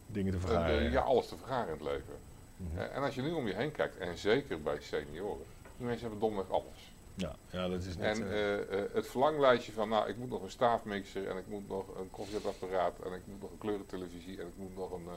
Dingen 0.06 0.32
te 0.32 0.40
vergaren. 0.40 0.90
ja, 0.90 1.00
alles 1.00 1.28
te 1.28 1.36
vergaren 1.36 1.66
in 1.66 1.72
het 1.72 1.82
leven. 1.82 2.14
Mhm. 2.56 2.78
Eh, 2.78 2.96
en 2.96 3.02
als 3.02 3.14
je 3.14 3.22
nu 3.22 3.32
om 3.32 3.46
je 3.46 3.54
heen 3.54 3.72
kijkt, 3.72 3.96
en 3.96 4.18
zeker 4.18 4.62
bij 4.62 4.80
senioren, 4.80 5.44
die 5.76 5.86
mensen 5.86 6.08
hebben 6.08 6.28
domweg 6.28 6.50
alles. 6.50 6.94
Ja, 7.14 7.34
ja, 7.50 7.68
dat 7.68 7.84
is 7.84 7.96
net... 7.96 8.18
En 8.18 8.30
eh, 8.30 8.60
eh, 8.60 8.92
het 8.92 9.06
verlanglijstje 9.06 9.72
van, 9.72 9.88
nou, 9.88 10.08
ik 10.08 10.16
moet 10.16 10.28
nog 10.28 10.42
een 10.42 10.50
staafmixer 10.50 11.28
en 11.28 11.36
ik 11.36 11.46
moet 11.46 11.68
nog 11.68 11.96
een 11.96 12.10
koffiezetapparaat 12.10 12.98
en 12.98 13.12
ik 13.12 13.22
moet 13.26 13.40
nog 13.40 13.50
een 13.50 13.58
kleurentelevisie 13.58 14.40
en 14.40 14.46
ik 14.46 14.56
moet 14.56 14.76
nog 14.76 14.92
een... 14.92 15.08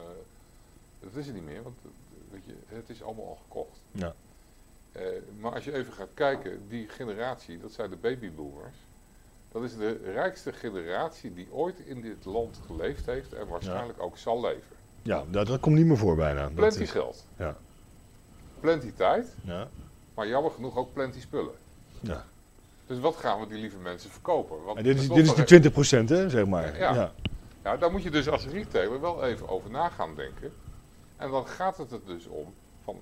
dat 1.00 1.14
is 1.14 1.26
er 1.26 1.32
niet 1.32 1.44
meer, 1.44 1.62
want 1.62 1.78
weet 2.30 2.44
je, 2.44 2.54
het 2.66 2.88
is 2.88 3.02
allemaal 3.02 3.26
al 3.26 3.38
gekocht. 3.42 3.78
ja. 3.92 4.14
Maar 5.38 5.52
als 5.52 5.64
je 5.64 5.72
even 5.72 5.92
gaat 5.92 6.14
kijken, 6.14 6.68
die 6.68 6.88
generatie, 6.88 7.58
dat 7.58 7.72
zijn 7.72 7.90
de 7.90 7.96
babyboomers. 7.96 8.76
Dat 9.52 9.62
is 9.62 9.76
de 9.76 10.00
rijkste 10.12 10.52
generatie 10.52 11.34
die 11.34 11.48
ooit 11.52 11.78
in 11.78 12.00
dit 12.00 12.24
land 12.24 12.60
geleefd 12.66 13.06
heeft 13.06 13.32
en 13.32 13.46
waarschijnlijk 13.46 14.02
ook 14.02 14.16
zal 14.18 14.40
leven. 14.40 14.76
ja 15.02 15.24
dat, 15.30 15.46
dat 15.46 15.60
komt 15.60 15.76
niet 15.76 15.86
meer 15.86 15.96
voor 15.96 16.16
bijna. 16.16 16.42
Dat 16.42 16.54
Plenty 16.54 16.82
is- 16.82 16.90
geld, 16.90 17.26
Ja. 17.36 17.56
plenty 18.60 18.92
tijd, 18.96 19.34
Ja. 19.44 19.68
maar 20.14 20.28
jammer 20.28 20.50
genoeg 20.50 20.76
ook 20.76 20.92
plenty 20.92 21.20
spullen. 21.20 21.54
ja. 22.00 22.24
Dus 22.86 22.98
wat 22.98 23.16
gaan 23.16 23.40
we 23.40 23.46
die 23.46 23.58
lieve 23.60 23.78
mensen 23.78 24.10
verkopen? 24.10 24.62
Want 24.64 24.78
En 24.78 24.84
dit 24.84 24.96
is, 24.98 25.08
dit 25.08 25.26
is 25.26 25.34
die 25.34 25.44
20% 25.44 26.08
hè, 26.08 26.28
zeg 26.28 26.46
maar. 26.46 26.78
Ja. 26.78 26.94
ja. 26.94 27.12
Ja, 27.64 27.76
daar 27.76 27.90
moet 27.90 28.02
je 28.02 28.10
dus 28.10 28.28
als 28.28 28.46
retailer 28.46 29.00
wel 29.00 29.24
even 29.24 29.48
over 29.48 29.70
na 29.70 29.88
gaan 29.88 30.14
denken. 30.14 30.52
En 31.16 31.30
dan 31.30 31.46
gaat 31.46 31.76
het 31.76 31.92
er 31.92 32.00
dus 32.06 32.26
om 32.26 32.54
van 32.84 32.96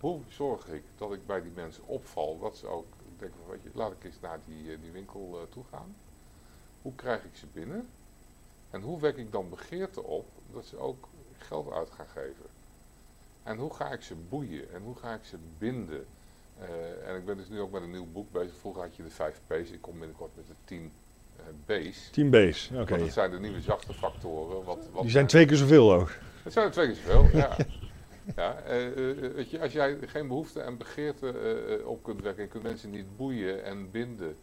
hoe 0.00 0.20
zorg 0.28 0.66
ik 0.68 0.82
dat 0.96 1.12
ik 1.12 1.26
bij 1.26 1.42
die 1.42 1.50
mensen 1.54 1.82
opval, 1.86 2.38
dat 2.40 2.56
ze 2.56 2.66
ook 2.66 2.86
denken 3.18 3.38
van 3.44 3.50
weet 3.50 3.62
je, 3.62 3.70
laat 3.72 3.92
ik 3.92 4.04
eens 4.04 4.20
naar 4.20 4.38
die, 4.44 4.72
eh, 4.72 4.78
die 4.80 4.90
winkel 4.90 5.38
eh, 5.40 5.52
toe 5.52 5.64
gaan. 5.70 5.96
Hoe 6.82 6.94
krijg 6.94 7.24
ik 7.24 7.36
ze 7.36 7.46
binnen? 7.52 7.88
En 8.70 8.80
hoe 8.80 9.00
wek 9.00 9.16
ik 9.16 9.32
dan 9.32 9.48
begeerte 9.48 10.02
op 10.02 10.26
dat 10.52 10.66
ze 10.66 10.78
ook 10.78 11.08
geld 11.38 11.72
uit 11.72 11.90
gaan 11.90 12.08
geven? 12.08 12.46
En 13.42 13.58
hoe 13.58 13.74
ga 13.74 13.92
ik 13.92 14.02
ze 14.02 14.14
boeien 14.28 14.72
en 14.72 14.82
hoe 14.82 14.96
ga 14.96 15.14
ik 15.14 15.24
ze 15.24 15.36
binden? 15.58 16.06
Eh, 16.58 17.08
en 17.08 17.16
ik 17.16 17.24
ben 17.24 17.36
dus 17.36 17.48
nu 17.48 17.60
ook 17.60 17.70
met 17.70 17.82
een 17.82 17.90
nieuw 17.90 18.06
boek 18.12 18.32
bezig. 18.32 18.56
Vroeger 18.56 18.82
had 18.82 18.96
je 18.96 19.02
de 19.02 19.10
5 19.10 19.40
P's, 19.46 19.70
ik 19.70 19.80
kom 19.80 19.98
binnenkort 19.98 20.30
met 20.36 20.46
de 20.46 20.54
10 20.64 20.92
eh, 21.36 21.44
B's. 21.66 22.10
Team 22.10 22.30
base, 22.30 22.74
oké. 22.74 22.90
Want 22.90 23.00
dat 23.00 23.12
zijn 23.12 23.30
de 23.30 23.38
nieuwe 23.38 23.60
zachte 23.60 23.94
factoren. 23.94 24.64
Wat, 24.64 24.88
wat 24.92 25.02
Die 25.02 25.10
zijn 25.10 25.26
twee 25.26 25.46
keer 25.46 25.56
zoveel 25.56 25.92
ook. 25.92 26.10
Het 26.42 26.52
zijn 26.52 26.66
er 26.66 26.72
twee 26.72 26.86
keer 26.86 26.96
zoveel, 26.96 27.38
ja. 27.38 27.56
ja 28.36 28.60
eh, 28.60 28.86
eh, 29.10 29.32
weet 29.34 29.50
je, 29.50 29.60
als 29.60 29.72
jij 29.72 29.98
geen 30.00 30.28
behoefte 30.28 30.60
en 30.60 30.76
begeerte 30.76 31.28
eh, 31.38 31.74
eh, 31.74 31.86
op 31.86 32.02
kunt 32.02 32.22
wekken, 32.22 32.36
en 32.38 32.44
je 32.44 32.50
kunt 32.50 32.62
mensen 32.62 32.90
niet 32.90 33.16
boeien 33.16 33.64
en 33.64 33.90
binden, 33.90 34.36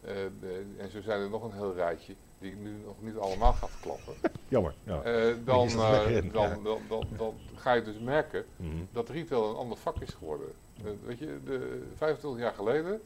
eh, 0.00 0.14
de- 0.40 0.74
en 0.78 0.90
zo 0.90 1.00
zijn 1.00 1.20
er 1.20 1.30
nog 1.30 1.42
een 1.44 1.52
heel 1.52 1.74
rijtje, 1.74 2.14
die 2.38 2.50
ik 2.52 2.58
nu 2.58 2.70
nog 2.84 3.02
niet 3.02 3.16
allemaal 3.16 3.52
ga 3.52 3.68
verklappen, 3.68 4.14
Jammer. 4.48 4.74
Ja. 4.84 5.02
eh, 5.02 5.34
dan, 5.44 5.68
eh, 5.68 6.32
dan, 6.32 6.48
ja. 6.48 6.58
dan, 6.62 6.82
dan, 6.88 7.06
dan 7.16 7.34
ga 7.54 7.72
je 7.72 7.82
dus 7.82 7.98
merken 7.98 8.44
Mhm. 8.56 8.84
dat 8.92 9.08
retail 9.08 9.50
een 9.50 9.56
ander 9.56 9.78
vak 9.78 10.00
is 10.00 10.14
geworden. 10.14 10.48
Eh, 10.84 10.90
weet 11.04 11.18
je, 11.18 11.40
de, 11.44 11.86
25 11.94 12.40
jaar 12.40 12.54
geleden, 12.54 13.00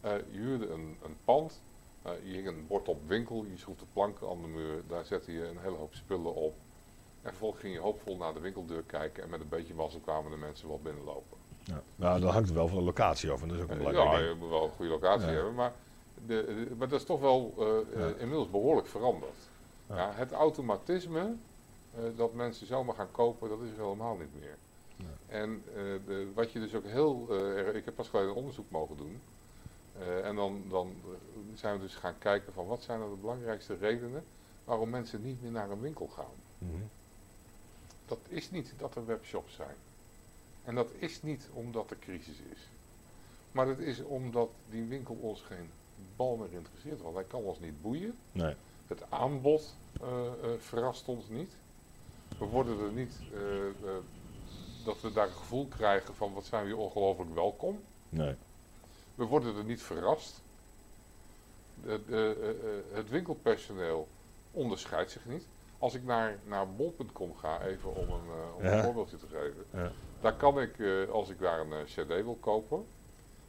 eh, 0.00 0.12
je 0.30 0.38
huurde 0.38 0.68
een, 0.68 0.98
een 1.02 1.16
pand, 1.24 1.62
eh, 2.02 2.12
je 2.22 2.32
hing 2.32 2.46
een 2.46 2.66
bord 2.66 2.88
op 2.88 3.08
winkel, 3.08 3.44
je 3.44 3.56
schroefde 3.56 3.86
planken 3.92 4.28
aan 4.28 4.42
de 4.42 4.48
muur, 4.48 4.82
daar 4.88 5.04
zette 5.04 5.32
je 5.32 5.46
een 5.48 5.58
hele 5.58 5.76
hoop 5.76 5.94
spullen 5.94 6.34
op. 6.34 6.56
En 7.22 7.28
vervolgens 7.30 7.60
ging 7.60 7.74
je 7.74 7.80
hoopvol 7.80 8.16
naar 8.16 8.34
de 8.34 8.40
winkeldeur 8.40 8.82
kijken 8.82 9.22
en 9.22 9.30
met 9.30 9.40
een 9.40 9.48
beetje 9.48 9.74
mazzel 9.74 10.00
kwamen 10.00 10.30
de 10.30 10.36
mensen 10.36 10.68
wel 10.68 10.80
binnenlopen. 10.82 11.36
Ja. 11.64 11.82
Nou, 11.96 12.20
dat 12.20 12.32
hangt 12.32 12.48
er 12.48 12.54
wel 12.54 12.68
van 12.68 12.78
de 12.78 12.84
locatie 12.84 13.30
af. 13.30 13.42
En 13.42 13.48
dat 13.48 13.56
is 13.56 13.62
ook 13.62 13.70
een 13.70 13.78
Eh, 13.80 13.86
belangrijk 13.86 14.10
ja, 14.12 14.18
ding. 14.18 14.32
je 14.32 14.38
moet 14.40 14.48
wel 14.50 14.64
een 14.64 14.70
goede 14.70 14.90
locatie 14.90 15.26
Ja. 15.28 15.32
hebben, 15.34 15.54
maar, 15.54 15.72
de, 16.26 16.44
de- 16.68 16.74
maar 16.76 16.88
dat 16.88 17.00
is 17.00 17.06
toch 17.06 17.20
wel 17.20 17.54
eh, 17.58 17.66
eh, 17.66 18.08
Ja. 18.10 18.16
inmiddels 18.18 18.50
behoorlijk 18.50 18.86
veranderd. 18.86 19.36
Ja. 19.88 20.10
Het 20.14 20.32
automatisme 20.32 21.34
eh, 21.94 22.02
dat 22.16 22.34
mensen 22.34 22.66
zomaar 22.66 22.94
gaan 22.94 23.10
kopen, 23.10 23.48
dat 23.48 23.60
is 23.60 23.70
er 23.70 23.82
helemaal 23.82 24.16
niet 24.16 24.40
meer. 24.40 24.56
Ja. 24.96 25.04
En 25.26 25.62
eh, 25.68 25.74
de, 26.06 26.30
wat 26.34 26.52
je 26.52 26.60
dus 26.60 26.74
ook 26.74 26.86
heel 26.86 27.26
eh, 27.30 27.74
ik 27.74 27.84
heb 27.84 27.94
pas 27.94 28.08
geleden 28.08 28.30
een 28.30 28.36
onderzoek 28.36 28.70
mogen 28.70 28.96
doen. 28.96 29.20
Eh, 29.98 30.26
en 30.26 30.36
dan, 30.36 30.62
dan 30.68 30.94
eh, 31.04 31.10
zijn 31.54 31.74
we 31.76 31.80
dus 31.82 31.94
gaan 31.94 32.18
kijken 32.18 32.52
van 32.52 32.66
wat 32.66 32.82
zijn 32.82 32.98
nou 32.98 33.10
de 33.10 33.20
belangrijkste 33.20 33.76
redenen 33.80 34.24
waarom 34.64 34.90
mensen 34.90 35.22
niet 35.22 35.42
meer 35.42 35.50
naar 35.50 35.70
een 35.70 35.80
winkel 35.80 36.06
gaan. 36.06 36.34
Mhm. 36.58 36.70
Dat 38.12 38.20
is 38.28 38.50
niet 38.50 38.72
dat 38.76 38.94
er 38.94 39.06
webshops 39.06 39.54
zijn. 39.54 39.74
En 40.64 40.74
dat 40.74 40.90
is 40.98 41.22
niet 41.22 41.48
omdat 41.52 41.90
er 41.90 41.98
crisis 41.98 42.36
is. 42.52 42.58
Maar 43.52 43.66
dat 43.66 43.78
is 43.78 44.02
omdat 44.02 44.50
die 44.70 44.84
winkel 44.84 45.14
ons 45.14 45.40
geen 45.40 45.70
bal 46.16 46.36
meer 46.36 46.52
interesseert. 46.52 47.00
Want 47.02 47.14
hij 47.14 47.24
kan 47.24 47.42
ons 47.42 47.60
niet 47.60 47.82
boeien. 47.82 48.14
Nee. 48.32 48.54
Het 48.86 49.02
aanbod 49.08 49.76
eh, 50.00 50.26
eh, 50.26 50.32
verrast 50.58 51.08
ons 51.08 51.28
niet. 51.28 51.52
We 52.38 52.44
worden 52.44 52.80
er 52.80 52.92
niet 52.92 53.12
eh, 53.32 53.40
dat 54.84 55.00
we 55.00 55.12
daar 55.12 55.26
een 55.26 55.32
gevoel 55.32 55.66
krijgen 55.66 56.14
van 56.14 56.32
wat 56.32 56.44
zijn 56.44 56.62
we 56.62 56.68
hier 56.68 56.78
ongelooflijk 56.78 57.34
welkom. 57.34 57.80
Nee. 58.08 58.34
We 59.14 59.24
worden 59.24 59.56
er 59.56 59.64
niet 59.64 59.82
verrast. 59.82 60.42
De, 61.82 62.00
de, 62.06 62.84
het 62.92 63.08
winkelpersoneel 63.08 64.08
onderscheidt 64.50 65.10
zich 65.10 65.24
niet. 65.24 65.46
Als 65.82 65.94
ik 65.94 66.04
naar, 66.04 66.38
naar 66.44 66.72
bol.com 66.74 67.34
ga, 67.36 67.62
even 67.62 67.94
om 67.94 68.08
een, 68.10 68.26
eh, 68.36 68.56
om 68.56 68.62
Ja. 68.64 68.72
een 68.76 68.82
voorbeeldje 68.84 69.16
te 69.16 69.26
geven. 69.26 69.64
Ja. 69.72 69.92
Daar 70.20 70.34
kan 70.36 70.60
ik, 70.60 70.78
eh, 70.78 71.08
als 71.10 71.28
ik 71.30 71.38
daar 71.38 71.60
een 71.60 71.72
eh, 71.72 71.84
cd 71.84 72.06
wil 72.06 72.36
kopen, 72.40 72.84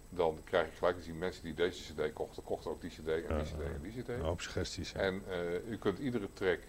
dan 0.09 0.37
krijg 0.43 0.67
ik 0.67 0.73
gelijk, 0.73 0.95
dus 0.95 1.05
die 1.05 1.13
mensen 1.13 1.43
die 1.43 1.53
deze 1.53 1.93
cd 1.93 2.13
kochten, 2.13 2.43
kochten 2.43 2.71
ook 2.71 2.81
die 2.81 2.89
cd 2.89 3.07
en 3.07 3.35
die 3.37 3.43
cd 3.45 3.59
en 3.61 3.81
die 3.81 4.01
cd. 4.03 4.07
Een 4.09 4.19
hoop 4.21 4.41
suggesties. 4.41 4.93
En 4.93 5.23
u 5.67 5.77
kunt 5.77 5.99
iedere 5.99 6.27
track 6.33 6.59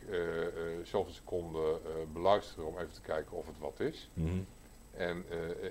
zoveel 0.83 1.13
seconden 1.13 1.81
beluisteren 2.13 2.67
om 2.67 2.79
even 2.79 2.93
te 2.93 3.01
kijken 3.01 3.37
of 3.37 3.47
het 3.47 3.59
wat 3.59 3.81
is. 3.81 4.11
Mhm. 4.15 4.39
En 4.91 5.25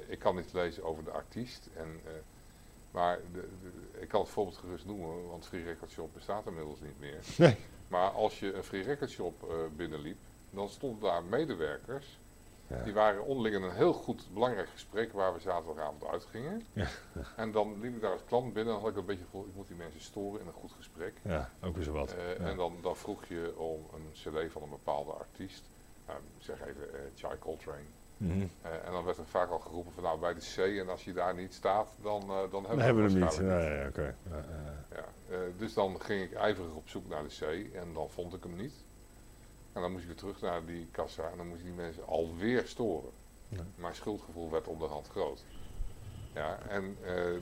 ik 0.07 0.19
kan 0.19 0.35
niet 0.35 0.53
lezen 0.53 0.83
over 0.83 1.03
de 1.03 1.11
artiest. 1.11 1.69
En, 1.75 1.99
maar 2.91 3.19
de, 3.33 3.47
de- 3.61 3.99
ik 4.01 4.07
kan 4.07 4.21
het 4.21 4.29
voorbeeld 4.29 4.57
gerust 4.57 4.85
noemen, 4.85 5.27
want 5.29 5.45
Free 5.47 5.63
Record 5.63 5.91
Shop 5.91 6.13
bestaat 6.13 6.45
inmiddels 6.45 6.79
niet 6.79 6.99
meer. 6.99 7.19
Nee. 7.37 7.57
Maar 7.87 8.09
als 8.09 8.39
je 8.39 8.53
een 8.53 8.63
Free 8.63 8.83
Record 8.83 9.09
Shop 9.09 9.43
eh, 9.43 9.55
binnenliep, 9.75 10.17
dan 10.49 10.69
stonden 10.69 11.01
daar 11.01 11.23
medewerkers. 11.23 12.19
Ja. 12.67 12.83
Die 12.83 12.93
waren 12.93 13.25
onderling 13.25 13.55
in 13.55 13.61
een 13.63 13.75
heel 13.75 13.93
goed, 13.93 14.27
belangrijk 14.33 14.69
gesprek 14.69 15.13
waar 15.13 15.33
we 15.33 15.39
zaterdagavond 15.39 16.05
uitgingen. 16.05 16.61
Ja. 16.73 16.87
En 17.35 17.51
dan 17.51 17.79
liep 17.79 17.95
ik 17.95 18.01
daar 18.01 18.11
als 18.11 18.23
klant 18.25 18.53
binnen 18.53 18.73
en 18.73 18.79
had 18.79 18.89
ik 18.89 18.95
een 18.97 19.05
beetje 19.05 19.23
gevoel, 19.23 19.45
ik 19.45 19.55
moet 19.55 19.67
die 19.67 19.75
mensen 19.77 20.01
storen 20.01 20.39
in 20.41 20.47
een 20.47 20.53
goed 20.53 20.71
gesprek. 20.71 21.13
ja, 21.23 21.49
ook 21.63 21.75
weer 21.75 21.83
zo 21.83 21.91
wat. 21.91 22.13
Eh, 22.13 22.37
Ja. 22.37 22.45
En 22.45 22.57
dan, 22.57 22.77
dan 22.81 22.95
vroeg 22.95 23.25
je 23.25 23.53
om 23.57 23.85
een 23.93 24.09
cd 24.11 24.51
van 24.51 24.61
een 24.61 24.69
bepaalde 24.69 25.11
artiest. 25.11 25.69
Ehm, 26.05 26.17
zeg 26.37 26.59
even 26.67 26.93
eh 26.93 26.99
Chai 27.15 27.39
Coltrane. 27.39 27.85
Eh, 28.31 28.85
en 28.85 28.91
dan 28.91 29.03
werd 29.03 29.17
er 29.17 29.25
vaak 29.25 29.49
al 29.49 29.59
geroepen 29.59 29.93
van 29.93 30.03
nou 30.03 30.19
bij 30.19 30.33
de 30.33 30.39
C 30.55 30.79
en 30.79 30.89
als 30.89 31.03
je 31.03 31.13
daar 31.13 31.35
niet 31.35 31.53
staat, 31.53 31.89
dan, 32.01 32.21
eh, 32.21 32.27
dan 32.27 32.65
hebben 32.65 32.77
we 32.77 32.83
hebben 32.83 33.03
hem 33.03 33.19
niet. 33.19 33.41
Nee, 33.41 33.87
oké. 33.87 34.15
Ja, 34.29 34.35
ja. 34.35 34.85
Ja, 34.95 35.05
eh, 35.29 35.37
dus 35.57 35.73
dan 35.73 36.01
ging 36.01 36.21
ik 36.21 36.33
ijverig 36.33 36.73
op 36.73 36.89
zoek 36.89 37.09
naar 37.09 37.23
de 37.23 37.35
C 37.39 37.75
en 37.75 37.93
dan 37.93 38.09
vond 38.09 38.33
ik 38.33 38.43
hem 38.43 38.55
niet. 38.55 38.73
En 39.73 39.81
dan 39.81 39.91
moest 39.91 40.01
ik 40.01 40.07
weer 40.07 40.17
terug 40.17 40.41
naar 40.41 40.65
die 40.65 40.87
kassa 40.91 41.29
en 41.29 41.37
dan 41.37 41.47
moest 41.47 41.59
ik 41.59 41.65
die 41.65 41.75
mensen 41.75 42.07
alweer 42.07 42.67
storen. 42.67 43.09
Ja. 43.49 43.61
Mijn 43.75 43.95
schuldgevoel 43.95 44.51
werd 44.51 44.67
onderhand 44.67 45.07
groot. 45.07 45.43
Ja, 46.33 46.59
en 46.67 46.97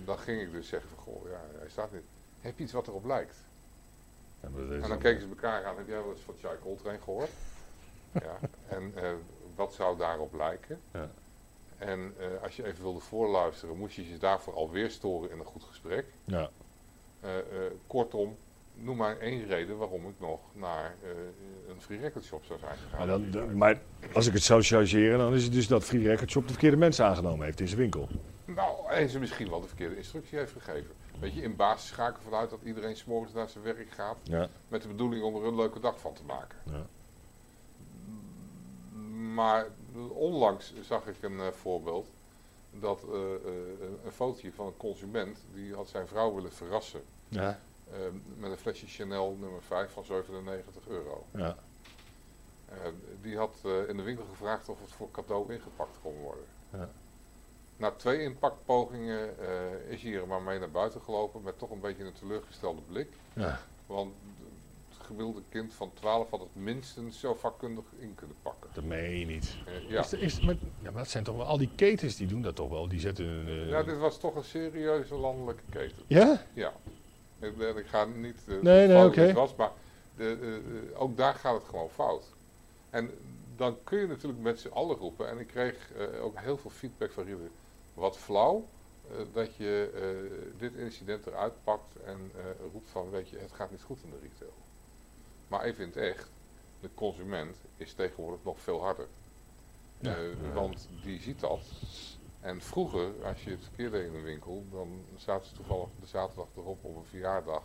dan 0.06 0.17
ging 0.17 0.41
ik 0.41 0.52
dus 0.52 0.67
zeggen 0.67 0.89
van 0.89 1.04
goh, 1.04 1.30
ja, 1.30 1.41
hij 1.60 1.70
staat 1.70 1.91
niet. 1.91 2.04
Heb 2.41 2.58
je 2.58 2.63
iets 2.63 2.74
wat 2.74 2.88
erop 2.88 3.06
lijkt? 3.06 3.36
Ja, 4.39 4.48
En 4.82 4.89
dan 4.89 4.98
keken 4.98 5.22
ze 5.22 5.28
elkaar 5.28 5.65
aan, 5.65 5.78
heb 5.78 5.88
jij 5.88 5.98
wel 5.98 6.12
eens 6.12 6.22
van 6.22 6.36
Chai 6.41 6.58
Coltrane 6.62 7.00
gehoord? 7.04 7.30
ja, 8.12 8.39
en 8.67 8.94
wat 9.55 9.73
zou 9.73 9.97
daarop 9.97 10.33
lijken? 10.35 10.79
Ja. 10.93 11.09
En 11.77 12.13
eh, 12.19 12.25
als 12.43 12.55
je 12.55 12.65
even 12.65 12.81
wilde 12.83 12.99
voorluisteren, 12.99 13.77
moest 13.77 13.95
je 13.95 14.09
je 14.11 14.17
daarvoor 14.17 14.53
alweer 14.53 14.89
storen 14.89 15.31
in 15.31 15.39
een 15.39 15.45
goed 15.45 15.63
gesprek. 15.63 16.05
Ja. 16.25 16.49
Eh, 17.19 17.37
eh, 17.37 17.43
kortom, 17.87 18.37
noem 18.73 18.97
maar 18.97 19.17
één 19.19 19.45
reden 19.47 19.77
waarom 19.77 20.07
ik 20.07 20.15
nog 20.19 20.39
naar 20.53 20.95
een 21.69 21.81
free 21.81 21.99
record 21.99 22.23
shop 22.25 22.43
zou 22.45 22.59
zijn 22.59 22.77
gegaan. 22.77 22.97
Maar, 22.97 23.07
dan, 23.07 23.31
de- 23.31 23.55
maar 23.55 23.79
als 24.13 24.27
ik 24.27 24.33
het 24.33 24.43
zou 24.43 24.63
chargeren, 24.63 25.17
dan 25.17 25.33
is 25.33 25.43
het 25.43 25.53
dus 25.53 25.67
dat 25.67 25.83
Free 25.83 26.07
Record 26.07 26.29
Shop 26.31 26.43
de 26.43 26.51
verkeerde 26.51 26.77
mensen 26.77 27.05
aangenomen 27.05 27.45
heeft 27.45 27.59
in 27.59 27.67
zijn 27.67 27.79
winkel. 27.79 28.07
Nou, 28.45 28.89
en 28.89 29.09
ze 29.09 29.19
misschien 29.19 29.49
wel 29.49 29.61
de 29.61 29.67
verkeerde 29.67 29.97
instructie 29.97 30.37
heeft 30.37 30.51
gegeven. 30.51 30.91
Weet 31.19 31.33
je, 31.33 31.41
in 31.41 31.55
basis 31.55 31.91
ga 31.91 32.07
ik 32.07 32.15
ervan 32.15 32.33
uit 32.33 32.49
dat 32.49 32.59
iedereen 32.63 32.95
s'morgens 32.95 33.33
naar 33.33 33.49
zijn 33.49 33.63
werk 33.63 33.91
gaat 33.91 34.17
Ja. 34.23 34.47
met 34.67 34.81
de 34.81 34.87
bedoeling 34.87 35.23
om 35.23 35.35
er 35.35 35.45
een 35.45 35.55
leuke 35.55 35.79
dag 35.79 35.99
van 35.99 36.13
te 36.13 36.23
maken. 36.23 36.57
Ja. 36.63 36.85
Maar 39.34 39.67
onlangs 40.10 40.74
zag 40.82 41.08
ik 41.08 41.22
een 41.24 41.39
eh, 41.39 41.48
voorbeeld 41.48 42.08
dat 42.72 43.04
eh, 43.04 43.34
eh, 43.34 43.39
een 44.06 44.12
fotootje 44.12 44.52
van 44.52 44.65
een 44.67 44.78
consument 44.78 45.46
die 45.54 45.74
had 45.76 45.88
zijn 45.88 46.08
vrouw 46.08 46.34
willen 46.36 46.52
verrassen 46.52 47.02
Ja. 47.28 47.60
eh, 47.91 47.98
met 48.38 48.52
een 48.52 48.58
flesje 48.58 48.88
Chanel 48.88 49.38
nummer 49.39 49.62
5 49.62 49.91
van 49.91 50.04
97 50.04 50.88
euro. 50.88 51.26
Ja. 51.36 51.56
Die 53.22 53.38
had 53.38 53.56
in 53.88 53.98
de 53.98 54.04
winkel 54.04 54.26
gevraagd 54.30 54.70
of 54.70 54.80
het 54.82 54.91
voor 54.91 55.12
cadeau 55.12 55.54
ingepakt 55.54 55.98
kon 56.02 56.13
worden. 56.20 56.44
Ja. 56.72 56.89
Na 57.78 57.91
twee 57.91 58.22
inpakpogingen 58.22 59.36
is 59.89 60.02
hij 60.04 60.13
er 60.13 60.28
maar 60.28 60.41
mee 60.41 60.60
naar 60.60 60.72
buiten 60.72 61.02
gelopen 61.02 61.41
met 61.41 61.58
toch 61.60 61.70
een 61.70 61.80
beetje 61.80 62.04
een 62.04 62.13
teleurgestelde 62.13 62.82
blik. 62.82 63.08
Ja. 63.34 63.60
Want 63.86 64.13
gemiddelde 65.12 65.43
kind 65.50 65.74
van 65.74 65.93
12 65.93 66.30
had 66.30 66.39
het 66.39 66.56
minstens 66.56 67.19
zo 67.19 67.34
vakkundig 67.34 67.86
in 67.97 68.15
kunnen 68.15 68.36
pakken. 68.41 68.69
Dat 68.74 68.84
meen 68.84 69.19
je 69.19 69.26
niet. 69.26 69.58
Eh, 69.65 69.89
ja. 69.89 70.00
Is, 70.02 70.13
is, 70.13 70.39
maar, 70.41 70.56
ja, 70.80 70.91
maar 70.91 71.02
dat 71.02 71.10
zijn 71.10 71.24
toch 71.24 71.36
wel 71.36 71.45
al 71.45 71.58
die 71.58 71.71
ketens 71.76 72.15
die 72.15 72.28
doen 72.28 72.41
dat 72.41 72.56
toch 72.56 72.69
wel? 72.69 72.88
Die 72.88 73.00
zetten 73.00 73.26
een. 73.26 73.47
eh, 73.47 73.69
ja, 73.69 73.84
dit 73.84 73.97
was 73.97 74.19
toch 74.19 74.36
een 74.36 74.43
serieuze 74.43 75.15
landelijke 75.15 75.63
keten. 75.69 76.04
ja? 76.08 76.45
Ja. 76.54 76.74
Ik, 77.39 77.58
ik 77.58 77.86
ga 77.88 78.06
niet 78.06 78.43
uh, 78.47 78.62
Nee, 78.62 78.88
nee, 78.88 79.06
oké. 79.06 79.21
het 79.21 79.36
was, 79.36 79.56
maar 79.56 79.71
de, 80.15 80.91
ook 80.95 81.17
daar 81.17 81.34
gaat 81.36 81.54
het 81.54 81.63
gewoon 81.69 81.89
fout. 81.89 82.36
En 82.89 83.12
dan 83.56 83.78
kun 83.84 84.00
je 84.00 84.08
natuurlijk 84.08 84.41
met 84.41 84.60
z'n 84.60 84.67
allen 84.67 84.95
roepen. 84.97 85.30
En 85.30 85.39
ik 85.39 85.47
kreeg 85.47 85.91
ook 86.21 86.39
heel 86.39 86.58
veel 86.58 86.69
feedback 86.69 87.12
van 87.12 87.26
jullie. 87.26 87.50
Wat 87.93 88.17
flauw 88.17 88.67
dat 89.32 89.56
je 89.56 89.91
dit 90.58 90.74
incident 90.76 91.26
eruit 91.28 91.54
pakt 91.63 91.95
en 92.06 92.32
roept 92.71 92.89
van, 92.89 93.10
weet 93.10 93.30
je, 93.30 93.38
het 93.38 93.52
gaat 93.52 93.71
niet 93.71 93.82
goed 93.84 94.04
in 94.04 94.10
de 94.10 94.19
retail. 94.21 94.54
Maar 95.51 95.63
even 95.63 95.83
in 95.83 95.89
het 95.89 95.97
echt, 95.97 96.29
de 96.79 96.89
consument 96.93 97.57
is 97.77 97.93
tegenwoordig 97.93 98.43
nog 98.43 98.59
veel 98.59 98.81
harder. 98.81 99.07
Ja. 99.99 100.15
Eh, 100.15 100.53
want 100.53 100.87
die 101.03 101.21
ziet 101.21 101.39
dat. 101.39 101.61
En 102.39 102.61
vroeger, 102.61 103.25
als 103.25 103.43
je 103.43 103.49
het 103.49 103.63
verkeerd 103.63 103.91
deed 103.91 104.07
in 104.07 104.15
een 104.15 104.23
winkel, 104.23 104.65
dan 104.71 105.05
zaten 105.15 105.47
ze 105.47 105.55
toevallig 105.55 105.89
de 105.99 106.05
zaterdag 106.05 106.47
erop 106.55 106.83
op 106.83 106.95
een 106.95 107.05
verjaardag 107.05 107.63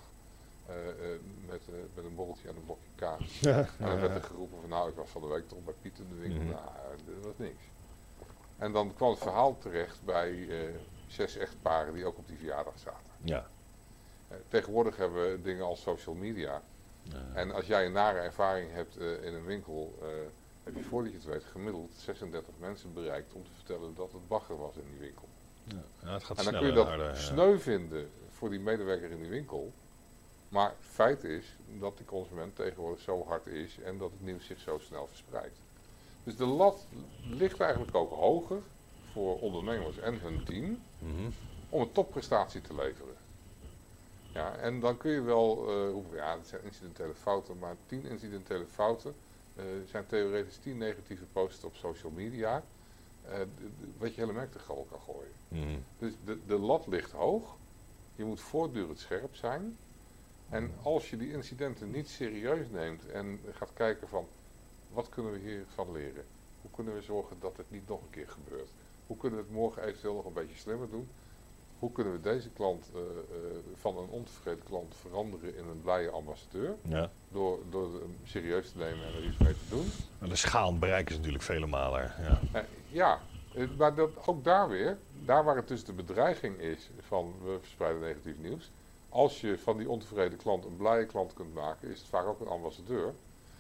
eh, 0.66 0.88
eh, 0.88 1.20
met, 1.46 1.62
met 1.94 2.04
een 2.04 2.14
borreltje 2.14 2.48
en 2.48 2.56
een 2.56 2.64
blokje 2.64 2.90
kaas. 2.94 3.40
Ja. 3.40 3.58
En 3.58 3.86
dan 3.86 4.00
werd 4.00 4.14
er 4.14 4.22
geroepen 4.22 4.60
van 4.60 4.68
nou, 4.68 4.88
ik 4.88 4.96
was 4.96 5.08
van 5.08 5.20
de 5.20 5.28
week 5.28 5.48
toch 5.48 5.64
bij 5.64 5.74
Piet 5.82 5.98
in 5.98 6.08
de 6.08 6.20
winkel. 6.20 6.42
Mhm. 6.42 6.50
Nou, 6.50 6.66
dat 7.06 7.24
was 7.24 7.34
niks. 7.36 7.64
En 8.56 8.72
dan 8.72 8.94
kwam 8.94 9.10
het 9.10 9.18
verhaal 9.18 9.58
terecht 9.58 10.04
bij 10.04 10.48
zes 11.06 11.36
echtparen 11.36 11.94
die 11.94 12.06
ook 12.06 12.18
op 12.18 12.26
die 12.26 12.36
verjaardag 12.36 12.78
zaten. 12.78 13.12
ja. 13.20 13.46
Tegenwoordig 14.48 14.96
hebben 14.96 15.30
we 15.30 15.42
dingen 15.42 15.64
als 15.64 15.82
social 15.82 16.14
media. 16.14 16.62
En 17.34 17.50
als 17.52 17.66
jij 17.66 17.86
een 17.86 17.92
nare 17.92 18.18
ervaring 18.18 18.72
hebt 18.72 18.96
eh, 18.96 19.24
in 19.24 19.34
een 19.34 19.44
winkel, 19.44 19.98
eh, 20.02 20.08
heb 20.64 20.76
je 20.76 20.82
voordat 20.82 21.10
je 21.12 21.18
het 21.18 21.26
weet 21.26 21.44
gemiddeld 21.44 21.94
36 21.94 22.54
mensen 22.58 22.92
bereikt 22.92 23.32
om 23.32 23.44
te 23.44 23.50
vertellen 23.54 23.94
dat 23.94 24.12
het 24.12 24.28
bagger 24.28 24.58
was 24.58 24.76
in 24.76 24.86
die 24.90 24.98
winkel. 24.98 25.28
Ja. 25.64 25.74
Ja, 26.02 26.12
het 26.12 26.24
gaat 26.24 26.38
En 26.38 26.44
dan 26.44 26.52
sneller 26.54 26.58
kun 26.58 26.68
je 26.68 26.74
dat 26.74 26.86
harder, 26.86 27.16
sneu 27.16 27.58
vinden 27.58 28.10
voor 28.28 28.50
die 28.50 28.60
medewerker 28.60 29.10
in 29.10 29.20
die 29.20 29.30
winkel. 29.30 29.72
Maar 30.48 30.74
feit 30.80 31.24
is 31.24 31.56
dat 31.78 31.96
die 31.96 32.06
consument 32.06 32.56
tegenwoordig 32.56 33.00
zo 33.00 33.24
hard 33.26 33.46
is 33.46 33.78
en 33.84 33.98
dat 33.98 34.10
het 34.10 34.20
nieuws 34.22 34.46
zich 34.46 34.58
zo 34.60 34.78
snel 34.78 35.06
verspreidt. 35.06 35.60
Dus 36.24 36.36
de 36.36 36.44
lat 36.46 36.86
ligt 37.30 37.60
eigenlijk 37.60 37.94
ook 37.94 38.10
hoger 38.10 38.62
voor 39.12 39.38
ondernemers 39.40 39.98
en 39.98 40.20
hun 40.20 40.44
team 40.44 40.78
Mhm. 40.98 41.30
om 41.68 41.80
een 41.80 41.92
topprestatie 41.92 42.60
te 42.60 42.74
leveren. 42.74 43.15
Ja, 44.36 44.56
en 44.56 44.80
dan 44.80 44.96
kun 44.96 45.10
je 45.10 45.20
wel 45.20 45.68
eh, 45.68 45.90
roepen, 45.90 46.16
ja, 46.16 46.36
het 46.36 46.46
zijn 46.46 46.62
incidentele 46.62 47.14
fouten, 47.14 47.58
maar 47.58 47.76
10 47.86 48.04
incidentele 48.04 48.66
fouten 48.66 49.14
eh, 49.54 49.64
zijn 49.84 50.06
theoretisch 50.06 50.58
10 50.58 50.78
negatieve 50.78 51.24
posts 51.24 51.64
op 51.64 51.74
social 51.74 52.12
media, 52.12 52.64
eh, 53.22 53.40
wat 53.98 54.14
je 54.14 54.20
hele 54.20 54.32
merk 54.32 54.52
te 54.52 54.58
gal 54.58 54.86
kan 54.90 55.00
gooien. 55.00 55.34
Mhm. 55.48 55.78
Dus 55.98 56.12
de, 56.24 56.44
de 56.46 56.58
lat 56.58 56.86
ligt 56.86 57.12
hoog, 57.12 57.58
je 58.14 58.24
moet 58.24 58.40
voortdurend 58.40 58.98
scherp 58.98 59.34
zijn. 59.34 59.78
En 60.48 60.70
als 60.82 61.10
je 61.10 61.16
die 61.16 61.32
incidenten 61.32 61.90
niet 61.90 62.08
serieus 62.08 62.68
neemt 62.68 63.06
en 63.06 63.40
gaat 63.50 63.72
kijken 63.72 64.08
van, 64.08 64.28
wat 64.88 65.08
kunnen 65.08 65.32
we 65.32 65.38
hiervan 65.38 65.92
leren? 65.92 66.24
Hoe 66.60 66.70
kunnen 66.70 66.94
we 66.94 67.00
zorgen 67.02 67.36
dat 67.40 67.56
het 67.56 67.70
niet 67.70 67.88
nog 67.88 68.02
een 68.02 68.10
keer 68.10 68.28
gebeurt? 68.28 68.70
Hoe 69.06 69.16
kunnen 69.16 69.38
we 69.38 69.44
het 69.44 69.54
morgen 69.54 69.82
eventueel 69.82 70.14
nog 70.14 70.24
een 70.24 70.32
beetje 70.32 70.56
slimmer 70.56 70.90
doen? 70.90 71.08
Hoe 71.78 71.92
kunnen 71.92 72.12
we 72.12 72.20
deze 72.20 72.48
klant 72.50 72.90
eh, 72.94 73.00
eh, 73.00 73.56
van 73.74 73.98
een 73.98 74.08
ontevreden 74.08 74.64
klant 74.64 74.94
veranderen 75.00 75.56
in 75.56 75.64
een 75.68 75.80
blije 75.82 76.10
ambassadeur? 76.10 76.74
Ja. 76.82 77.10
Door, 77.28 77.58
door 77.70 77.92
hem 77.92 78.16
serieus 78.24 78.70
te 78.70 78.78
nemen 78.78 79.06
en 79.06 79.12
er 79.14 79.24
iets 79.24 79.38
mee 79.38 79.52
te 79.52 79.68
doen. 79.68 79.90
Maar 80.18 80.28
de 80.28 80.36
schaal 80.36 80.78
bereiken 80.78 81.10
is 81.10 81.16
natuurlijk 81.16 81.44
vele 81.44 81.66
malen. 81.66 82.12
Ja. 82.20 82.40
Eh, 82.52 82.62
ja, 82.88 83.20
maar 83.78 83.94
dat, 83.94 84.10
ook 84.26 84.44
daar 84.44 84.68
weer, 84.68 84.98
daar 85.24 85.44
waar 85.44 85.56
het 85.56 85.68
dus 85.68 85.84
de 85.84 85.92
bedreiging 85.92 86.58
is 86.58 86.90
van 87.00 87.34
we 87.44 87.56
verspreiden 87.60 88.00
negatief 88.02 88.38
nieuws. 88.38 88.70
Als 89.08 89.40
je 89.40 89.58
van 89.58 89.76
die 89.76 89.88
ontevreden 89.90 90.38
klant 90.38 90.64
een 90.64 90.76
blije 90.76 91.06
klant 91.06 91.32
kunt 91.32 91.54
maken, 91.54 91.88
is 91.90 91.98
het 91.98 92.08
vaak 92.08 92.26
ook 92.26 92.40
een 92.40 92.48
ambassadeur. 92.48 93.12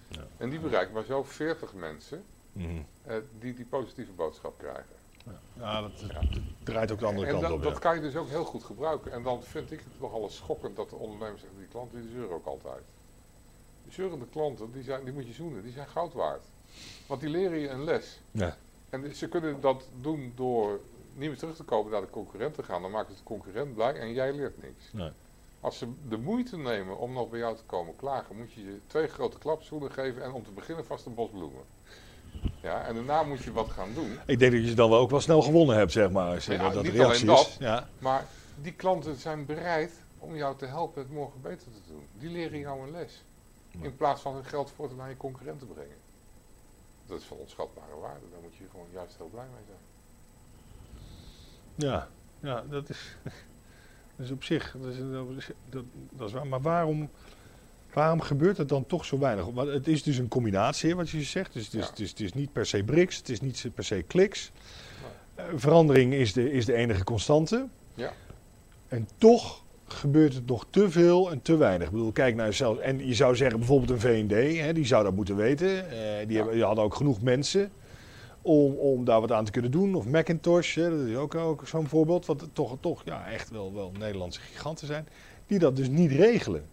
Ja. 0.08 0.26
En 0.36 0.50
die 0.50 0.58
bereikt 0.60 0.92
maar 0.92 1.04
zo 1.04 1.22
40 1.22 1.74
mensen 1.74 2.24
Mhm. 2.52 2.82
die 3.38 3.54
die 3.54 3.64
positieve 3.64 4.12
boodschap 4.12 4.58
krijgen. 4.58 4.95
Ja, 5.52 5.80
dat, 5.80 6.00
dat 6.00 6.24
draait 6.62 6.92
ook 6.92 6.98
de 6.98 7.06
andere 7.06 7.26
en 7.26 7.32
kant 7.32 7.44
dat, 7.44 7.52
op. 7.52 7.62
dat 7.62 7.72
ja. 7.72 7.78
kan 7.78 7.94
je 7.94 8.00
dus 8.00 8.16
ook 8.16 8.28
heel 8.28 8.44
goed 8.44 8.64
gebruiken. 8.64 9.12
En 9.12 9.22
dan 9.22 9.42
vind 9.42 9.72
ik 9.72 9.78
het 9.78 10.00
nogal 10.00 10.22
eens 10.22 10.36
schokkend 10.36 10.76
dat 10.76 10.90
de 10.90 10.96
ondernemers 10.96 11.40
zeggen, 11.40 11.58
die 11.58 11.68
klanten 11.68 12.00
die 12.00 12.10
zeuren 12.10 12.34
ook 12.34 12.46
altijd. 12.46 12.82
Die 13.84 13.92
zeurende 13.92 14.26
klanten, 14.26 14.72
die, 14.72 14.82
zijn, 14.82 15.04
die 15.04 15.12
moet 15.12 15.26
je 15.26 15.32
zoenen, 15.32 15.62
die 15.62 15.72
zijn 15.72 15.88
goud 15.88 16.12
waard. 16.12 16.42
Want 17.06 17.20
die 17.20 17.30
leren 17.30 17.58
je 17.58 17.68
een 17.68 17.84
les. 17.84 18.20
Ja. 18.30 18.56
En 18.90 19.14
ze 19.14 19.28
kunnen 19.28 19.60
dat 19.60 19.88
doen 20.00 20.32
door 20.34 20.80
niet 21.14 21.28
meer 21.28 21.38
terug 21.38 21.56
te 21.56 21.64
komen 21.64 21.92
naar 21.92 22.00
de 22.00 22.10
concurrent 22.10 22.54
te 22.54 22.62
gaan. 22.62 22.82
Dan 22.82 22.90
maken 22.90 23.12
ze 23.12 23.18
de 23.18 23.24
concurrent 23.24 23.74
blij 23.74 23.94
en 23.94 24.12
jij 24.12 24.32
leert 24.32 24.62
niks. 24.62 24.92
Nee. 24.92 25.10
Als 25.60 25.78
ze 25.78 25.88
de 26.08 26.18
moeite 26.18 26.56
nemen 26.56 26.98
om 26.98 27.12
nog 27.12 27.30
bij 27.30 27.38
jou 27.38 27.56
te 27.56 27.62
komen 27.66 27.96
klagen, 27.96 28.36
moet 28.36 28.52
je 28.52 28.64
je 28.64 28.80
twee 28.86 29.06
grote 29.06 29.38
klapschoenen 29.38 29.90
geven 29.90 30.22
en 30.22 30.32
om 30.32 30.44
te 30.44 30.50
beginnen 30.50 30.86
vast 30.86 31.06
een 31.06 31.14
bos 31.14 31.30
bloemen. 31.30 31.62
Ja, 32.60 32.84
en 32.86 32.94
daarna 32.94 33.22
moet 33.22 33.42
je 33.42 33.52
wat 33.52 33.70
gaan 33.70 33.94
doen. 33.94 34.18
Ik 34.26 34.38
denk 34.38 34.52
dat 34.52 34.64
je 34.68 34.74
dan 34.74 34.90
wel 34.90 34.98
ook 34.98 35.10
wel 35.10 35.20
snel 35.20 35.42
gewonnen 35.42 35.76
hebt, 35.76 35.92
zeg 35.92 36.10
maar. 36.10 36.34
Als 36.34 36.46
Ja, 36.46 36.68
dat, 36.70 36.82
niet 36.82 36.92
reactie 36.92 37.28
alleen 37.30 37.40
is. 37.40 37.48
dat. 37.48 37.56
Ja. 37.58 37.88
Maar 37.98 38.26
die 38.62 38.72
klanten 38.72 39.16
zijn 39.16 39.46
bereid 39.46 39.92
om 40.18 40.36
jou 40.36 40.56
te 40.56 40.66
helpen 40.66 41.02
het 41.02 41.10
morgen 41.12 41.40
beter 41.40 41.66
te 41.72 41.80
doen. 41.88 42.06
Die 42.18 42.30
leren 42.30 42.58
jou 42.58 42.82
een 42.82 42.90
les. 42.90 43.24
In 43.80 43.96
plaats 43.96 44.20
van 44.22 44.34
hun 44.34 44.44
geld 44.44 44.72
voor 44.76 44.90
naar 44.96 45.08
je 45.08 45.16
concurrent 45.16 45.58
te 45.58 45.66
brengen. 45.66 45.96
Dat 47.06 47.20
is 47.20 47.24
van 47.24 47.36
onschatbare 47.36 47.96
waarde. 48.00 48.24
Daar 48.30 48.40
moet 48.42 48.54
je 48.56 48.64
gewoon 48.70 48.86
juist 48.92 49.16
heel 49.16 49.28
blij 49.32 49.44
mee 49.54 49.64
zijn. 49.66 49.78
Ja, 51.74 52.08
ja 52.40 52.64
dat, 52.70 52.88
is, 52.88 53.16
dat 54.16 54.26
is 54.26 54.30
op 54.30 54.42
zich, 54.44 54.76
dat 54.80 54.92
is, 54.92 54.98
dat, 55.68 55.84
dat 56.10 56.28
is 56.28 56.34
waar. 56.34 56.46
Maar 56.46 56.60
waarom, 56.60 57.10
waarom 57.96 58.20
gebeurt 58.20 58.56
het 58.56 58.68
dan 58.68 58.86
toch 58.86 59.04
zo 59.04 59.18
weinig? 59.18 59.44
Want 59.54 59.68
het 59.68 59.88
is 59.88 60.02
dus 60.02 60.18
een 60.18 60.28
combinatie, 60.28 60.96
wat 60.96 61.10
je 61.10 61.22
zegt. 61.22 61.52
Dus 61.52 61.64
het, 61.64 61.74
is, 61.74 61.80
Ja. 61.80 61.86
het, 61.90 62.00
is, 62.00 62.10
het 62.10 62.20
is 62.20 62.32
niet 62.32 62.52
per 62.52 62.66
se 62.66 62.82
BRICS, 62.84 63.16
het 63.16 63.28
is 63.28 63.40
niet 63.40 63.66
per 63.74 63.84
se 63.84 64.04
kliks. 64.06 64.50
Eh, 65.34 65.44
verandering 65.54 66.12
is 66.14 66.32
de, 66.32 66.52
is 66.52 66.64
de 66.64 66.74
enige 66.74 67.04
constante. 67.04 67.66
Ja. 67.94 68.12
En 68.88 69.08
toch 69.18 69.62
gebeurt 69.88 70.34
het 70.34 70.46
nog 70.46 70.66
te 70.70 70.90
veel 70.90 71.30
en 71.30 71.42
te 71.42 71.56
weinig. 71.56 71.86
Ik 71.86 71.92
bedoel, 71.92 72.12
kijk 72.12 72.34
naar 72.34 72.52
zelf. 72.52 72.78
En 72.78 73.06
je 73.06 73.14
zou 73.14 73.36
zeggen 73.36 73.58
bijvoorbeeld 73.58 73.90
een 73.90 74.00
V&D, 74.00 74.58
hè, 74.58 74.72
die 74.72 74.86
zou 74.86 75.04
dat 75.04 75.14
moeten 75.14 75.36
weten. 75.36 75.90
Eh, 75.90 75.96
die, 75.96 76.28
Ja. 76.28 76.34
hebben, 76.36 76.54
die 76.54 76.64
hadden 76.64 76.84
ook 76.84 76.94
genoeg 76.94 77.22
mensen 77.22 77.70
om, 78.42 78.72
om 78.72 79.04
daar 79.04 79.20
wat 79.20 79.32
aan 79.32 79.44
te 79.44 79.50
kunnen 79.50 79.70
doen. 79.70 79.94
Of 79.94 80.06
Macintosh, 80.06 80.74
hè, 80.74 80.90
dat 80.98 81.06
is 81.08 81.16
ook, 81.16 81.34
ook 81.34 81.62
zo'n 81.68 81.88
voorbeeld. 81.88 82.26
Wat 82.26 82.48
toch, 82.52 82.76
toch 82.80 83.02
ja, 83.04 83.26
echt 83.30 83.50
wel, 83.50 83.74
wel 83.74 83.92
Nederlandse 83.98 84.40
giganten 84.40 84.86
zijn. 84.86 85.08
Die 85.46 85.58
dat 85.58 85.76
dus 85.76 85.88
niet 85.88 86.10
regelen. 86.12 86.64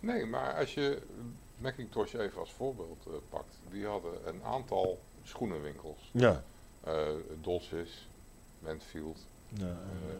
Nee, 0.00 0.26
maar 0.26 0.54
als 0.54 0.74
je 0.74 1.02
Macintosh 1.58 2.14
even 2.14 2.40
als 2.40 2.52
voorbeeld 2.52 3.06
eh, 3.06 3.12
pakt. 3.28 3.58
Die 3.70 3.86
hadden 3.86 4.28
een 4.28 4.42
aantal 4.44 4.98
schoenenwinkels. 5.22 6.10
Ja. 6.12 6.42
Eh 6.84 7.08
Dolces, 7.40 8.08
Mansfield. 8.58 9.18
ja 9.48 9.66
eh, 9.66 9.74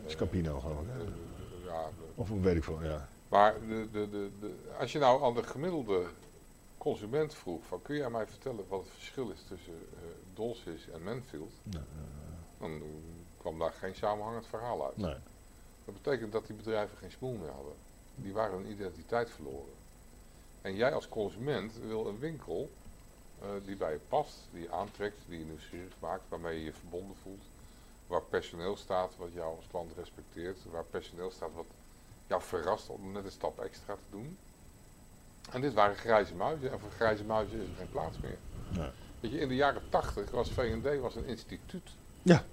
Scapino 0.07 0.57
eh, 0.57 1.07
ja, 1.65 1.89
Of 2.15 2.29
weet 2.29 2.57
ik 2.57 2.65
veel, 2.65 2.83
ja. 2.83 3.09
maar 3.29 3.55
de, 3.69 3.89
de, 3.93 4.09
de, 4.41 4.55
als 4.79 4.93
je 4.93 4.99
nou 4.99 5.23
aan 5.25 5.35
de 5.35 5.43
gemiddelde 5.43 6.07
consument 6.79 7.35
vroeg, 7.35 7.65
van 7.65 7.83
kun 7.83 7.97
jij 7.97 8.11
mij 8.11 8.27
vertellen 8.27 8.65
wat 8.69 8.81
het 8.81 8.91
verschil 8.91 9.31
is 9.31 9.43
tussen 9.49 9.75
Dolces 10.35 10.89
en 10.89 11.03
Mansfield, 11.03 11.53
Nee, 11.63 11.83
dan 12.59 12.83
kwam 13.39 13.59
daar 13.59 13.73
geen 13.73 13.95
samenhangend 13.95 14.47
verhaal 14.47 14.85
uit. 14.87 14.97
nee. 14.97 15.17
Dat 15.85 16.03
betekent 16.03 16.33
dat 16.33 16.47
die 16.47 16.57
bedrijven 16.57 16.97
geen 16.99 17.11
smoel 17.11 17.33
meer 17.33 17.51
hadden. 17.51 17.73
Die 18.17 18.33
waren 18.33 18.59
hun 18.59 18.71
identiteit 18.71 19.31
verloren. 19.31 19.75
En 20.63 20.75
jij 20.77 20.93
als 20.95 21.09
consument 21.09 21.73
wil 21.87 22.07
een 22.07 22.19
winkel 22.19 22.71
eh, 23.41 23.49
die 23.65 23.77
bij 23.77 23.93
je 23.93 23.99
past, 24.09 24.35
die 24.53 24.63
je 24.63 24.71
aantrekt, 24.71 25.17
die 25.29 25.39
je 25.39 25.45
nieuwsgierig 25.45 25.93
maakt, 26.01 26.23
waarmee 26.29 26.59
je 26.59 26.65
je 26.65 26.73
verbonden 26.73 27.17
voelt. 27.23 27.43
Waar 28.07 28.23
personeel 28.23 28.77
staat 28.77 29.17
wat 29.17 29.29
jou 29.33 29.57
als 29.57 29.67
klant 29.71 29.93
respecteert. 29.97 30.59
Waar 30.71 30.85
personeel 30.85 31.31
staat 31.31 31.55
wat 31.55 31.67
jou 32.27 32.43
verrast 32.43 32.89
om 32.89 33.13
net 33.13 33.25
een 33.25 33.31
stap 33.31 33.59
extra 33.61 33.95
te 33.95 34.11
doen. 34.11 34.39
En 35.53 35.61
dit 35.61 35.75
waren 35.75 35.97
grijze 35.97 36.35
muizen. 36.35 36.71
En 36.73 36.81
voor 36.81 36.91
grijze 36.91 37.25
muizen 37.25 37.61
is 37.61 37.69
er 37.69 37.75
geen 37.77 37.89
plaats 37.91 38.21
meer. 38.21 38.39
Nee. 38.69 38.91
Weet 39.21 39.31
je, 39.31 39.39
in 39.39 39.49
de 39.49 39.55
jaren 39.55 39.83
tachtig 39.89 40.31
was 40.31 40.51
V&D 40.51 41.01
was 41.01 41.15
een 41.17 41.25
instituut. 41.27 41.91
Ja. 42.23 42.45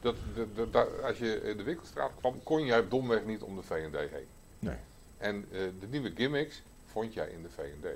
Dat, 0.00 0.16
de, 0.34 0.52
de- 0.52 0.70
da- 0.70 0.84
als 1.02 1.18
je 1.18 1.40
in 1.42 1.56
de 1.56 1.62
winkelstraat 1.62 2.10
kwam, 2.16 2.42
kon 2.42 2.64
jij 2.64 2.88
domweg 2.88 3.24
niet 3.24 3.42
om 3.42 3.56
de 3.56 3.62
V&D 3.62 4.10
heen. 4.10 4.26
Nee. 4.58 4.76
En 5.18 5.44
eh, 5.52 5.60
de 5.80 5.86
nieuwe 5.86 6.12
gimmicks 6.14 6.62
vond 6.86 7.12
jij 7.12 7.28
in 7.28 7.42
de 7.42 7.50
V&D. 7.50 7.86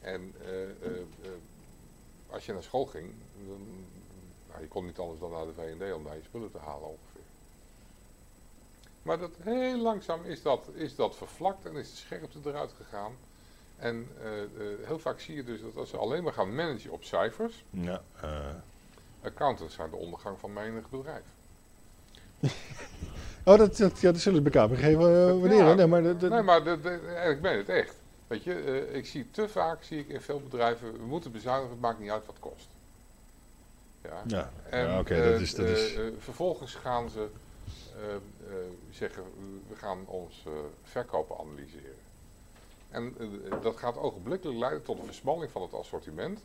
En 0.00 0.34
eh, 0.44 0.62
eh, 0.62 0.70
als 2.30 2.46
je 2.46 2.52
naar 2.52 2.62
school 2.62 2.86
ging, 2.86 3.12
dan, 3.46 3.66
nou, 4.48 4.60
je 4.60 4.68
kon 4.68 4.84
niet 4.84 4.98
anders 4.98 5.20
dan 5.20 5.30
naar 5.30 5.46
de 5.46 5.52
V&D 5.52 5.94
om 5.94 6.04
daar 6.04 6.16
je 6.16 6.22
spullen 6.22 6.50
te 6.50 6.58
halen 6.58 6.88
ongeveer. 6.88 7.20
Maar 9.02 9.18
dat, 9.18 9.30
heel 9.42 9.78
langzaam 9.78 10.24
is 10.24 10.42
dat, 10.42 10.68
is 10.74 10.94
dat 10.94 11.16
vervlakt 11.16 11.66
en 11.66 11.76
is 11.76 11.90
de 11.90 11.96
scherpte 11.96 12.38
eruit 12.44 12.72
gegaan. 12.76 13.12
En 13.76 14.08
heel 14.84 14.98
vaak 14.98 15.20
zie 15.20 15.34
je 15.34 15.44
dus 15.44 15.60
dat 15.60 15.76
als 15.76 15.90
ze 15.90 15.96
alleen 15.96 16.22
maar 16.22 16.32
gaan 16.32 16.54
managen 16.54 16.90
op 16.90 17.04
cijfers, 17.04 17.64
Ja, 17.70 18.02
accountants 19.22 19.74
zijn 19.74 19.90
de 19.90 19.96
ondergang 19.96 20.38
van 20.38 20.52
menig 20.52 20.90
bedrijf. 20.90 21.24
Oh, 23.44 23.58
dat, 23.58 23.76
dat, 23.76 24.00
ja, 24.00 24.12
dat 24.12 24.20
zullen 24.20 24.38
ze 24.44 24.50
elkaar 24.50 24.76
geven 24.76 25.00
eh, 25.26 25.26
wanneer. 25.40 25.64
Ja. 25.66 25.74
Nee, 25.74 25.86
maar 25.86 26.02
dat- 26.02 26.20
Nee, 26.20 26.42
maar 26.42 26.64
de, 26.64 26.80
de, 26.80 27.28
ik 27.30 27.40
meen 27.40 27.56
het 27.56 27.68
echt. 27.68 27.94
Weet 28.26 28.44
je, 28.44 28.54
eh, 28.54 28.96
ik 28.96 29.06
zie 29.06 29.26
te 29.30 29.48
vaak, 29.48 29.82
zie 29.82 29.98
ik 29.98 30.08
in 30.08 30.20
veel 30.20 30.40
bedrijven, 30.40 30.92
we 30.92 31.04
moeten 31.06 31.32
bezuinigen, 31.32 31.70
het 31.70 31.80
maakt 31.80 31.98
niet 31.98 32.10
uit 32.10 32.26
wat 32.26 32.34
het 32.40 32.50
kost. 32.52 32.68
Ja. 34.26 34.50
ja, 34.70 34.98
oké, 34.98 35.14
eh, 35.14 35.30
dat 35.32 35.40
is... 35.40 35.54
Dat 35.54 35.66
is 35.66 35.98
vervolgens 36.18 36.74
gaan 36.74 37.10
ze 37.10 37.26
eh, 37.96 38.14
eh, 38.14 38.54
zeggen, 38.90 39.22
we 39.68 39.76
gaan 39.76 39.98
ons 40.06 40.42
eh, 40.46 40.52
verkopen 40.82 41.36
analyseren. 41.38 41.94
En 42.90 43.14
dat 43.62 43.76
gaat 43.76 43.96
ogenblikkelijk 43.96 44.58
leiden 44.58 44.82
tot 44.82 44.98
een 44.98 45.04
versmalling 45.04 45.50
van 45.50 45.62
het 45.62 45.74
assortiment. 45.74 46.40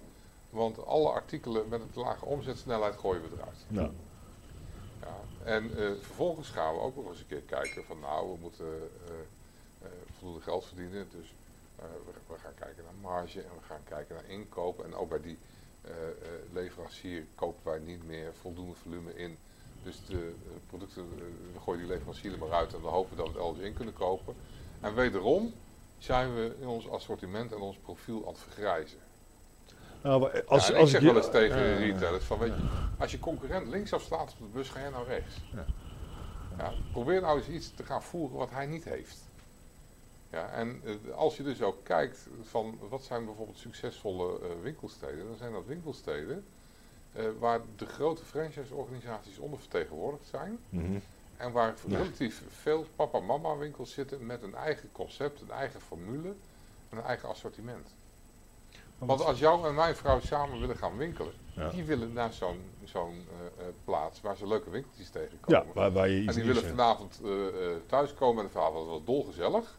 Want 0.50 0.86
alle 0.86 1.10
artikelen 1.10 1.64
met 1.70 1.82
een 1.82 1.91
te 1.93 2.00
lage 2.00 2.26
omzetsnelheid 2.26 2.96
gooien 2.96 3.22
we 3.22 3.28
eruit. 3.38 3.58
nou, 3.68 3.86
Ja. 3.88 3.91
En 5.46 5.78
eh, 5.78 5.91
vervolgens 6.02 6.50
gaan 6.50 6.74
we 6.74 6.80
ook 6.80 6.96
nog 6.96 7.08
eens 7.08 7.20
een 7.20 7.28
keer 7.28 7.41
kijken 7.41 7.86
van 7.86 8.00
nou, 8.00 8.32
we 8.32 8.38
moeten 8.41 8.66
eh, 9.06 9.14
eh, 9.82 9.91
voldoende 10.18 10.43
geld 10.43 10.66
verdienen. 10.66 11.08
Dus 11.12 11.34
we, 11.76 12.12
we 12.28 12.38
gaan 12.38 12.54
kijken 12.54 12.84
naar 12.84 13.12
marge 13.12 13.41
en 13.41 13.50
we 13.60 13.66
gaan 13.66 13.84
kijken 13.84 14.16
naar 14.16 14.30
inkoop. 14.30 14.84
En 14.84 14.96
ook 14.96 15.10
bij 15.10 15.22
die 15.22 15.38
leverancier 16.54 17.26
kopen 17.36 17.72
wij 17.72 17.80
niet 17.80 18.06
meer 18.06 18.34
voldoende 18.34 18.74
volume 18.74 19.16
in. 19.16 19.38
Dus 19.84 20.06
de 20.06 20.36
producten, 20.68 21.10
we 21.54 21.60
gooien 21.60 21.80
die 21.80 21.89
leverancier 21.89 22.32
er 22.32 22.39
maar 22.39 22.52
uit 22.52 22.74
en 22.74 22.82
dan 22.82 22.91
hopen 22.91 23.10
we 23.10 23.16
dat 23.16 23.26
we 23.26 23.32
het 23.32 23.41
elders 23.41 23.66
in 23.66 23.74
kunnen 23.74 23.93
kopen. 23.93 24.36
En 24.82 24.96
wederom 24.96 25.54
zijn 25.98 26.36
we 26.36 26.56
in 26.60 26.68
ons 26.68 26.89
assortiment 26.89 27.52
en 27.52 27.60
ons 27.60 27.78
profiel 27.78 28.22
aan 28.22 28.34
het 28.34 28.41
vergrijzen. 28.41 29.00
Nou, 30.06 30.41
als, 30.47 30.68
ja, 30.68 30.74
en 30.74 30.80
als 30.80 30.93
ik 30.93 30.99
zeg 30.99 31.01
wel 31.12 31.16
eens 31.16 31.32
tegen 31.32 31.58
Ja, 31.58 31.78
retailers 31.78 32.26
van 32.26 32.39
weet 32.39 32.53
je, 32.56 32.64
als 32.97 33.12
je 33.12 33.20
concurrent 33.20 33.68
linksaf 33.68 34.01
slaat 34.01 34.32
op 34.32 34.38
de 34.39 34.53
bus, 34.53 34.70
ga 34.70 34.80
jij 34.80 34.89
nou 34.89 35.08
rechts. 35.08 35.36
Ja. 35.53 35.66
Ja, 36.58 36.74
probeer 36.91 37.22
nou 37.22 37.38
eens 37.38 37.47
iets 37.47 37.72
te 37.76 37.84
gaan 37.84 38.03
voeren 38.03 38.38
wat 38.38 38.49
hij 38.49 38.66
niet 38.66 38.84
heeft. 38.84 39.18
Ja, 40.30 40.49
en 40.49 40.82
eh, 40.86 41.16
als 41.16 41.38
je 41.38 41.43
dus 41.43 41.62
ook 41.62 41.84
kijkt 41.84 42.28
van 42.43 42.80
wat 42.89 43.03
zijn 43.03 43.26
bijvoorbeeld 43.26 43.58
succesvolle 43.58 44.39
eh, 44.39 44.47
winkelsteden, 44.62 45.26
dan 45.28 45.36
zijn 45.38 45.51
dat 45.51 45.66
winkelsteden 45.66 46.45
eh, 47.14 47.26
waar 47.39 47.62
de 47.76 47.86
grote 47.86 48.24
franchise-organisaties 48.26 49.38
ondervertegenwoordigd 49.38 50.26
zijn. 50.28 50.58
Mhm. 50.70 50.97
En 51.38 51.51
waar 51.51 51.74
Ja. 51.88 51.97
relatief 51.97 52.43
veel 52.47 52.86
papa-mama 52.95 53.58
winkels 53.58 53.91
zitten 53.93 54.26
met 54.26 54.43
een 54.43 54.56
eigen 54.56 54.89
concept, 54.91 55.41
een 55.41 55.51
eigen 55.51 55.82
formule 55.82 56.34
en 56.89 56.97
een 56.97 57.03
eigen 57.03 57.30
assortiment. 57.30 57.95
Want 58.98 59.24
als 59.24 59.39
jou 59.39 59.68
en 59.68 59.76
mijn 59.76 59.96
vrouw 59.96 60.20
samen 60.20 60.60
willen 60.60 60.78
gaan 60.78 60.98
winkelen, 60.98 61.34
Ja. 61.54 61.70
die 61.70 61.84
willen 61.84 62.14
naar 62.14 62.34
zo'n 62.34 62.60
zo'n 62.84 63.14
eh, 63.60 63.66
eh, 63.68 63.74
plaats 63.84 64.22
waar 64.22 64.36
ze 64.38 64.48
leuke 64.48 64.70
winkeltjes 64.70 65.10
tegenkomen. 65.10 65.66
Ja, 65.68 65.74
waar, 65.74 65.91
waar 65.91 66.10
je 66.10 66.16
en 66.18 66.24
iets 66.24 66.36
die 66.36 66.43
nieuws 66.43 66.56
willen 66.62 66.70
hebt. 66.78 66.82
vanavond 66.82 67.20
eh, 67.24 67.66
thuiskomen 67.86 68.38
en 68.39 68.46
de 68.46 68.52
verhaal 68.52 68.86
was 68.86 69.02
dolgezellig. 69.06 69.78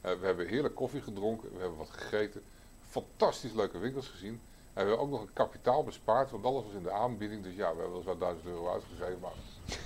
Eh 0.00 0.10
we 0.20 0.26
hebben 0.26 0.46
heerlijk 0.46 0.74
koffie 0.74 1.00
gedronken, 1.02 1.48
we 1.54 1.60
hebben 1.60 1.78
wat 1.78 1.90
gegeten, 1.90 2.42
fantastisch 2.88 3.52
leuke 3.52 3.78
winkels 3.78 4.08
gezien. 4.08 4.40
En 4.72 4.82
we 4.84 4.88
hebben 4.90 4.98
ook 4.98 5.10
nog 5.10 5.20
een 5.20 5.32
kapitaal 5.32 5.84
bespaard, 5.84 6.30
want 6.30 6.44
alles 6.44 6.64
was 6.64 6.74
in 6.74 6.82
de 6.82 6.90
aanbieding. 6.90 7.42
Dus 7.42 7.54
ja, 7.54 7.74
we 7.74 7.80
hebben 7.80 7.92
wel 7.92 8.04
wat 8.04 8.20
1000 8.20 8.46
euro 8.46 8.72
uitgegeven, 8.72 9.18
maar 9.20 9.32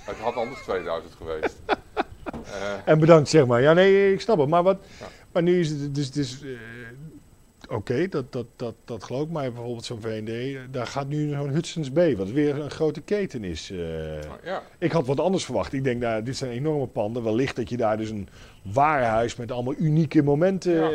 het 0.04 0.16
had 0.16 0.34
anders 0.34 0.62
2000 0.62 1.14
geweest. 1.14 1.56
En 2.84 2.98
bedankt, 2.98 3.28
zeg 3.28 3.46
maar. 3.46 3.60
Ja, 3.62 3.72
nee, 3.72 4.12
ik 4.12 4.20
snap 4.20 4.38
het. 4.38 4.48
Maar, 4.48 4.62
wat, 4.62 4.78
Ja. 5.00 5.06
maar 5.32 5.42
nu 5.42 5.60
is 5.60 5.70
het 5.70 5.94
dus... 5.94 6.10
dus 6.10 6.44
Oké, 7.68 8.08
dat, 8.08 8.32
dat, 8.32 8.46
dat, 8.56 8.74
dat 8.84 9.04
geloof 9.04 9.22
ik. 9.22 9.30
Maar 9.30 9.52
bijvoorbeeld 9.52 9.84
zo'n 9.84 10.00
V&D, 10.00 10.28
eh, 10.28 10.60
daar 10.70 10.86
gaat 10.86 11.08
nu 11.08 11.28
zo'n 11.30 11.48
Hudson's 11.48 11.92
Bay, 11.92 12.16
wat 12.16 12.30
weer 12.30 12.58
een 12.60 12.70
grote 12.70 13.00
keten 13.00 13.44
is. 13.44 13.70
eh. 13.70 13.78
maar 14.28 14.40
ja, 14.44 14.62
Ik 14.78 14.92
had 14.92 15.06
wat 15.06 15.20
anders 15.20 15.44
verwacht. 15.44 15.72
Ik 15.72 15.84
denk, 15.84 16.00
nou, 16.00 16.22
dit 16.22 16.36
zijn 16.36 16.50
enorme 16.50 16.86
panden. 16.86 17.22
Wellicht 17.22 17.56
dat 17.56 17.68
je 17.68 17.76
daar 17.76 17.96
dus 17.96 18.10
een 18.10 18.28
warenhuis 18.62 19.36
met 19.36 19.52
allemaal 19.52 19.74
unieke 19.78 20.22
momenten 20.22 20.72
Ja. 20.72 20.90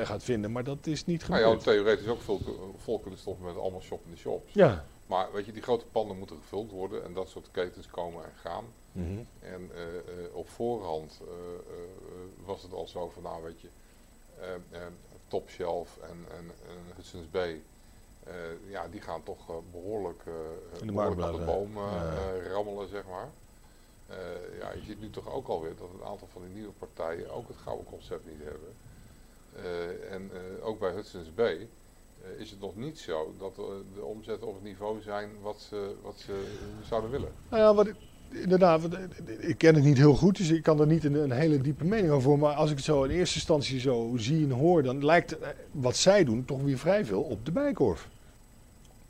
eh, 0.00 0.06
gaat 0.06 0.22
vinden. 0.22 0.52
Maar 0.52 0.64
dat 0.64 0.86
is 0.86 1.04
niet 1.04 1.28
nou, 1.28 1.40
je 1.40 1.46
had 1.46 1.62
gebeurd. 1.62 1.76
theoretisch 1.76 2.08
ook 2.08 2.20
vol, 2.20 2.40
vol 2.78 2.98
kunnen 2.98 3.18
stoppen 3.20 3.46
met 3.46 3.56
allemaal 3.56 3.80
shop 3.82 4.00
in 4.04 4.10
de 4.10 4.16
shops. 4.16 4.52
Ja. 4.52 4.84
Maar 5.06 5.26
weet 5.32 5.46
je, 5.46 5.52
die 5.52 5.62
grote 5.62 5.84
panden 5.92 6.18
moeten 6.18 6.36
gevuld 6.42 6.70
worden 6.70 7.04
en 7.04 7.12
dat 7.14 7.28
soort 7.28 7.48
ketens 7.52 7.86
komen 7.90 8.24
en 8.24 8.30
gaan. 8.42 8.64
Mhm. 8.92 9.06
En 9.40 9.70
eh, 9.74 9.82
op 10.32 10.48
voorhand 10.48 11.20
was 12.44 12.62
het 12.62 12.72
al 12.72 12.86
zo 12.86 13.10
van, 13.14 13.22
nou 13.22 13.42
weet 13.42 13.60
je, 13.60 13.68
Top 15.28 15.48
Shelf 15.50 15.98
en, 16.02 16.24
en, 16.36 16.44
en 16.68 16.76
Hudson's 16.96 17.30
Bay, 17.30 17.62
eh, 18.24 18.34
ja, 18.70 18.88
die 18.88 19.00
gaan 19.00 19.22
toch 19.22 19.48
eh, 19.50 19.56
behoorlijk, 19.72 20.18
eh, 20.26 20.32
de 20.78 20.84
behoorlijk 20.92 21.20
aan 21.22 21.32
de 21.32 21.38
boom 21.44 21.78
rammelen, 22.52 22.88
zeg 22.88 23.02
maar. 23.06 23.30
Ja, 24.58 24.72
je 24.72 24.82
ziet 24.86 25.00
nu 25.00 25.10
toch 25.10 25.28
ook 25.32 25.48
alweer 25.48 25.76
dat 25.76 25.88
een 25.94 26.04
aantal 26.06 26.28
van 26.32 26.42
die 26.42 26.50
nieuwe 26.50 26.72
partijen 26.72 27.30
ook 27.30 27.48
het 27.48 27.56
gouden 27.56 27.86
concept 27.86 28.26
niet 28.26 28.40
hebben. 28.42 28.76
En 30.10 30.30
ook 30.62 30.78
bij 30.78 30.92
Hudson's 30.92 31.34
Bay 31.34 31.68
is 32.36 32.50
het 32.50 32.60
nog 32.60 32.76
niet 32.76 32.98
zo 32.98 33.34
dat 33.38 33.54
de 33.94 34.02
omzetten 34.04 34.48
op 34.48 34.54
het 34.54 34.62
niveau 34.62 35.00
zijn 35.00 35.40
wat 35.40 35.60
ze, 35.60 35.94
wat 36.02 36.18
ze 36.18 36.44
zouden 36.82 37.10
willen. 37.10 37.32
Nou 37.48 37.62
ja, 37.62 37.74
wat, 37.74 37.86
ik- 37.86 37.96
inderdaad, 38.30 38.82
wat, 38.82 38.94
eh, 38.94 39.48
ik 39.48 39.58
ken 39.58 39.74
het 39.74 39.84
niet 39.84 39.96
heel 39.96 40.14
goed, 40.14 40.36
dus 40.36 40.50
ik 40.50 40.62
kan 40.62 40.80
er 40.80 40.86
niet 40.86 41.04
een, 41.04 41.14
een 41.14 41.30
hele 41.30 41.60
diepe 41.60 41.84
mening 41.84 42.10
over 42.10 42.22
voor. 42.22 42.38
Maar 42.38 42.54
als 42.54 42.70
ik 42.70 42.76
het 42.76 42.84
zo 42.84 43.02
in 43.02 43.10
eerste 43.10 43.34
instantie 43.34 43.80
zo 43.80 44.12
zie 44.16 44.44
en 44.44 44.50
hoor, 44.50 44.82
dan 44.82 45.04
lijkt 45.04 45.38
eh, 45.38 45.48
wat 45.70 45.96
zij 45.96 46.24
doen 46.24 46.44
toch 46.44 46.62
weer 46.62 46.78
vrij 46.78 47.04
veel 47.04 47.22
op 47.22 47.44
de 47.44 47.52
bijkorf. 47.52 48.08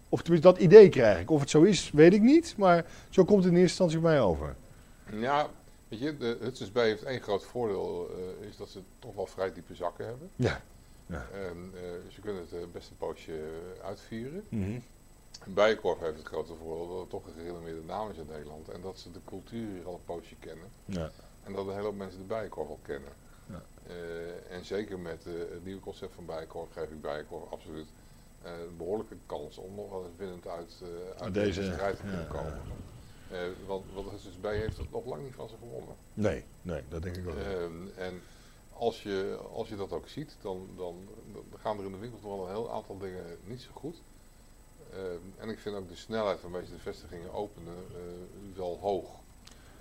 Of 0.09 0.23
tenminste, 0.23 0.53
dat 0.53 0.59
idee 0.61 0.89
krijg 0.89 1.21
ik. 1.21 1.31
Of 1.31 1.41
het 1.41 1.51
zo 1.51 1.63
is, 1.63 1.91
weet 1.91 2.13
ik 2.13 2.23
niet, 2.23 2.55
maar 2.57 2.85
zo 3.11 3.25
komt 3.25 3.45
het 3.45 3.53
in 3.53 3.59
eerste 3.59 3.83
instantie 3.83 3.99
bij 3.99 4.11
mij 4.11 4.21
over. 4.21 4.55
Ja, 5.13 5.49
weet 5.89 6.01
je, 6.01 6.17
de 6.17 6.37
Hudson's 6.41 6.73
Bay 6.73 6.87
heeft 6.87 7.03
één 7.03 7.21
groot 7.21 7.45
voordeel, 7.45 8.11
eh, 8.41 8.49
is 8.49 8.57
dat 8.57 8.69
ze 8.69 8.79
toch 8.99 9.15
wel 9.15 9.27
vrij 9.27 9.53
diepe 9.53 9.75
zakken 9.75 10.07
hebben. 10.07 10.31
Ja. 10.37 10.61
En 11.07 11.73
eh, 11.75 12.13
ze 12.13 12.21
kunnen 12.21 12.43
het 12.43 12.53
eh, 12.53 12.67
best 12.73 12.91
een 12.91 12.97
poosje 12.97 13.33
eh, 13.33 13.87
uitvieren. 13.87 14.45
En 14.51 14.83
Bijenkorf 15.47 16.01
heeft 16.01 16.19
het 16.19 16.27
grote 16.27 16.55
voordeel 16.55 16.89
dat 16.89 17.01
het 17.01 17.11
toch 17.11 17.27
een 17.27 17.33
gerenommeerde 17.33 17.83
naam 17.83 18.11
is 18.11 18.17
in 18.17 18.27
Nederland. 18.27 18.69
En 18.69 18.81
dat 18.81 18.99
ze 18.99 19.11
de 19.11 19.21
cultuur 19.25 19.69
hier 19.69 19.87
al 19.87 19.95
een 19.95 20.05
poosje 20.05 20.35
kennen. 20.39 20.67
Ja. 20.85 21.11
En 21.43 21.53
dat 21.53 21.67
een 21.67 21.73
hele 21.73 21.85
hoop 21.85 21.97
mensen 21.97 22.21
de 22.21 22.27
Bijenkorf 22.27 22.69
al 22.69 22.79
kennen. 22.83 23.13
Ja. 23.47 23.63
Eh, 23.87 24.57
en 24.57 24.65
zeker 24.65 24.99
met 24.99 25.27
eh, 25.27 25.33
het 25.33 25.65
nieuwe 25.65 25.81
concept 25.81 26.15
van 26.15 26.27
Bijenkorf 26.27 26.73
geef 26.73 26.91
ik 26.91 27.01
Bijenkorf 27.01 27.51
absoluut 27.51 27.89
eh, 28.43 28.53
een 28.69 28.77
behoorlijke 28.77 29.17
kans 29.27 29.59
om 29.59 29.75
nog 29.75 29.91
wel 29.91 30.05
eens 30.05 30.17
binnen 30.17 30.41
uit, 30.51 30.83
uit 31.19 31.35
Deze, 31.35 31.63
strijd 31.63 31.97
te 31.97 32.03
kunnen 32.03 32.21
ja, 32.21 32.27
komen. 32.27 32.61
Want 33.67 33.85
want 33.95 34.11
Hudson's 34.11 34.41
Bay 34.41 34.57
heeft 34.57 34.77
het 34.77 34.91
nog 34.91 35.05
lang 35.05 35.23
niet 35.23 35.35
van 35.35 35.49
ze 35.49 35.55
gewonnen. 35.59 35.97
Nee, 36.15 36.45
nee, 36.63 36.83
dat 36.89 37.03
denk 37.03 37.17
ik 37.17 37.25
wel. 37.25 37.37
Ehm, 37.37 37.73
en 37.97 38.21
als 38.73 39.03
je, 39.03 39.39
als 39.53 39.69
je 39.69 39.77
dat 39.77 39.93
ook 39.93 40.09
ziet, 40.09 40.37
dan, 40.41 40.69
dan, 40.77 41.09
dan 41.33 41.45
gaan 41.59 41.79
er 41.79 41.85
in 41.85 41.93
de 41.93 41.99
winkel 41.99 42.19
toch 42.21 42.37
wel 42.37 42.47
een 42.47 42.55
heel 42.55 42.73
aantal 42.73 42.99
dingen 42.99 43.25
niet 43.45 43.61
zo 43.61 43.71
goed. 43.73 44.03
Ehm, 44.95 45.43
en 45.43 45.49
ik 45.49 45.59
vind 45.59 45.77
ook 45.77 45.89
de 45.89 45.97
snelheid 45.97 46.41
waarmee 46.43 46.65
ze 46.65 46.73
de 46.73 46.79
vestigingen 46.79 47.33
openen 47.33 47.75
eh, 47.91 48.57
wel 48.57 48.79
hoog. 48.81 49.09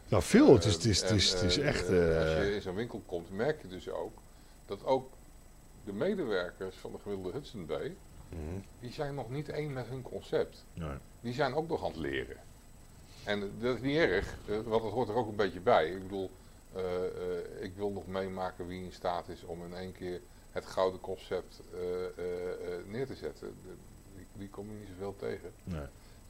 nou, 0.07 0.23
veel. 0.23 0.53
Het 0.53 0.65
is, 0.65 0.73
het 0.73 0.85
is, 0.85 1.01
het 1.01 1.11
is, 1.11 1.33
en, 1.33 1.39
het 1.39 1.45
is 1.45 1.57
echt... 1.57 1.87
als 1.87 2.45
je 2.45 2.51
in 2.55 2.61
zo'n 2.61 2.75
winkel 2.75 3.01
komt, 3.05 3.31
merk 3.31 3.61
je 3.61 3.67
dus 3.67 3.89
ook 3.89 4.17
dat 4.65 4.85
ook 4.85 5.09
de 5.83 5.93
medewerkers 5.93 6.75
van 6.75 6.91
de 6.91 6.97
gemiddelde 6.97 7.31
Hudson 7.31 7.65
Bay, 7.65 7.95
mhm. 8.29 8.59
die 8.79 8.91
zijn 8.91 9.15
nog 9.15 9.29
niet 9.29 9.49
één 9.49 9.73
met 9.73 9.87
hun 9.87 10.01
concept. 10.01 10.65
Nee. 10.73 10.97
Die 11.21 11.33
zijn 11.33 11.53
ook 11.53 11.67
nog 11.67 11.83
aan 11.83 11.91
het 11.91 11.99
leren. 11.99 12.37
En 13.23 13.51
dat 13.59 13.75
is 13.75 13.81
niet 13.81 13.97
erg, 13.97 14.35
eh, 14.47 14.59
want 14.61 14.83
dat 14.83 14.91
hoort 14.91 15.09
er 15.09 15.15
ook 15.15 15.27
een 15.27 15.35
beetje 15.35 15.59
bij. 15.59 15.89
Ik 15.89 16.01
bedoel, 16.01 16.31
eh, 16.73 16.83
ik 17.59 17.75
wil 17.75 17.91
nog 17.91 18.07
meemaken 18.07 18.67
wie 18.67 18.83
in 18.83 18.91
staat 18.91 19.27
is 19.27 19.43
om 19.43 19.63
in 19.63 19.73
één 19.73 19.91
keer 19.91 20.21
het 20.51 20.65
gouden 20.65 20.99
concept 20.99 21.61
neer 22.85 23.07
te 23.07 23.15
zetten. 23.15 23.55
Die, 24.37 24.49
kom 24.49 24.65
je 24.67 24.77
niet 24.79 24.87
zoveel 24.93 25.15
tegen. 25.17 25.51
Nee. 25.63 25.79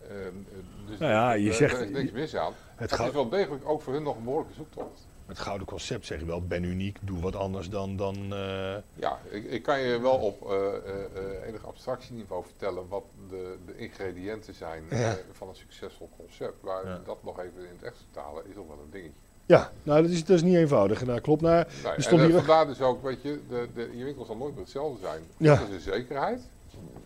Ehm, 0.08 0.18
eh, 0.18 0.88
dus 0.88 0.98
Nou 1.00 1.12
ja, 1.12 1.32
je 1.34 1.46
daar- 1.46 1.54
zegt- 1.56 1.74
daar 1.74 1.84
is 1.84 1.90
niks 1.92 2.12
mis 2.12 2.36
aan. 2.36 2.54
Het, 2.76 2.92
is 2.92 3.12
wel 3.12 3.30
degelijk 3.30 3.68
ook 3.70 3.82
voor 3.82 3.94
hun 3.94 4.04
nog 4.04 4.16
een 4.18 4.24
behoorlijke 4.24 4.54
zoektocht. 4.54 5.08
het 5.26 5.40
gouden 5.40 5.68
concept 5.68 6.06
zeg 6.06 6.20
je 6.20 6.26
wel, 6.26 6.42
ben 6.48 6.64
uniek, 6.64 6.98
doe 7.02 7.20
wat 7.20 7.36
anders 7.36 7.70
dan... 7.70 7.96
dan 7.98 8.16
eh, 8.34 8.76
Ja, 8.94 9.20
ik, 9.30 9.44
ik 9.46 9.64
kan 9.64 9.80
je 9.80 10.00
wel 10.00 10.16
op 10.18 10.50
eh, 10.52 10.56
eh, 10.56 10.74
eh, 11.16 11.48
enig 11.48 11.66
abstractieniveau 11.66 12.44
vertellen 12.44 12.88
wat 12.88 13.04
de, 13.30 13.58
de 13.66 13.78
ingrediënten 13.78 14.54
zijn 14.54 14.84
Ja. 14.90 14.96
eh, 14.98 15.12
van 15.32 15.48
een 15.50 15.56
succesvol 15.56 16.10
concept. 16.18 16.64
Maar 16.64 16.86
Ja. 16.88 17.02
dat 17.06 17.24
nog 17.24 17.40
even 17.40 17.60
in 17.62 17.76
het 17.76 17.84
echt 17.84 17.98
vertalen 17.98 18.44
is 18.50 18.56
nog 18.56 18.68
wel 18.68 18.78
een 18.84 18.92
dingetje. 18.92 19.20
Ja, 19.46 19.72
nou 19.84 20.02
dat 20.02 20.12
is, 20.12 20.26
dat 20.26 20.36
is 20.36 20.44
niet 20.44 20.56
eenvoudig. 20.56 21.06
Nou, 21.06 21.20
klopt. 21.22 21.42
Nou, 21.42 21.66
Nee, 21.84 22.02
stond 22.02 22.22
en 22.22 22.28
hier- 22.28 22.36
eh, 22.38 22.44
vandaar 22.46 22.66
dus 22.68 22.82
ook, 22.82 23.04
weet 23.04 23.22
je, 23.22 23.40
de, 23.50 23.68
de, 23.76 23.90
je 23.98 24.04
winkel 24.04 24.26
zal 24.26 24.38
nooit 24.38 24.54
meer 24.54 24.64
hetzelfde 24.64 25.00
zijn. 25.00 25.22
Ja. 25.38 25.56
Dat 25.56 25.68
is 25.70 25.74
een 25.74 25.94
zekerheid. 25.94 26.42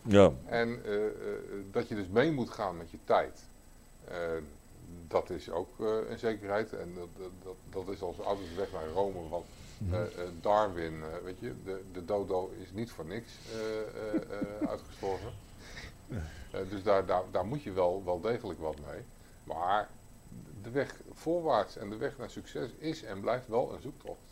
Ja. 0.01 0.31
En 0.45 0.85
eh, 0.85 1.05
eh, 1.05 1.11
dat 1.71 1.87
je 1.87 1.95
dus 1.95 2.07
mee 2.07 2.31
moet 2.31 2.49
gaan 2.49 2.77
met 2.77 2.89
je 2.91 2.97
tijd. 3.03 3.43
Eh, 4.07 4.17
dat 5.07 5.29
is 5.29 5.49
ook 5.49 5.79
een 6.09 6.19
zekerheid. 6.19 6.73
En 6.73 6.93
dat, 6.95 7.29
dat, 7.43 7.55
dat, 7.69 7.93
is 7.95 8.01
als 8.01 8.21
ouders 8.21 8.53
weg 8.55 8.71
naar 8.71 8.87
Rome. 8.87 9.29
Want 9.29 9.45
Mhm. 9.79 10.05
Darwin, 10.41 11.03
weet 11.23 11.39
je, 11.39 11.53
de, 11.63 11.81
de 11.91 12.05
dodo 12.05 12.51
is 12.61 12.71
niet 12.71 12.91
voor 12.91 13.05
niks 13.05 13.31
uitgestorven. 14.67 15.31
Dus 16.69 16.83
daar, 16.83 17.05
daar, 17.05 17.23
daar 17.31 17.45
moet 17.45 17.63
je 17.63 17.71
wel, 17.71 18.01
wel 18.05 18.21
degelijk 18.21 18.59
wat 18.59 18.75
mee. 18.91 19.01
Maar 19.43 19.89
de 20.63 20.69
weg 20.69 20.95
voorwaarts 21.13 21.77
en 21.77 21.89
de 21.89 21.97
weg 21.97 22.17
naar 22.17 22.29
succes 22.29 22.69
is 22.77 23.03
en 23.03 23.19
blijft 23.19 23.47
wel 23.47 23.73
een 23.73 23.81
zoektocht. 23.81 24.26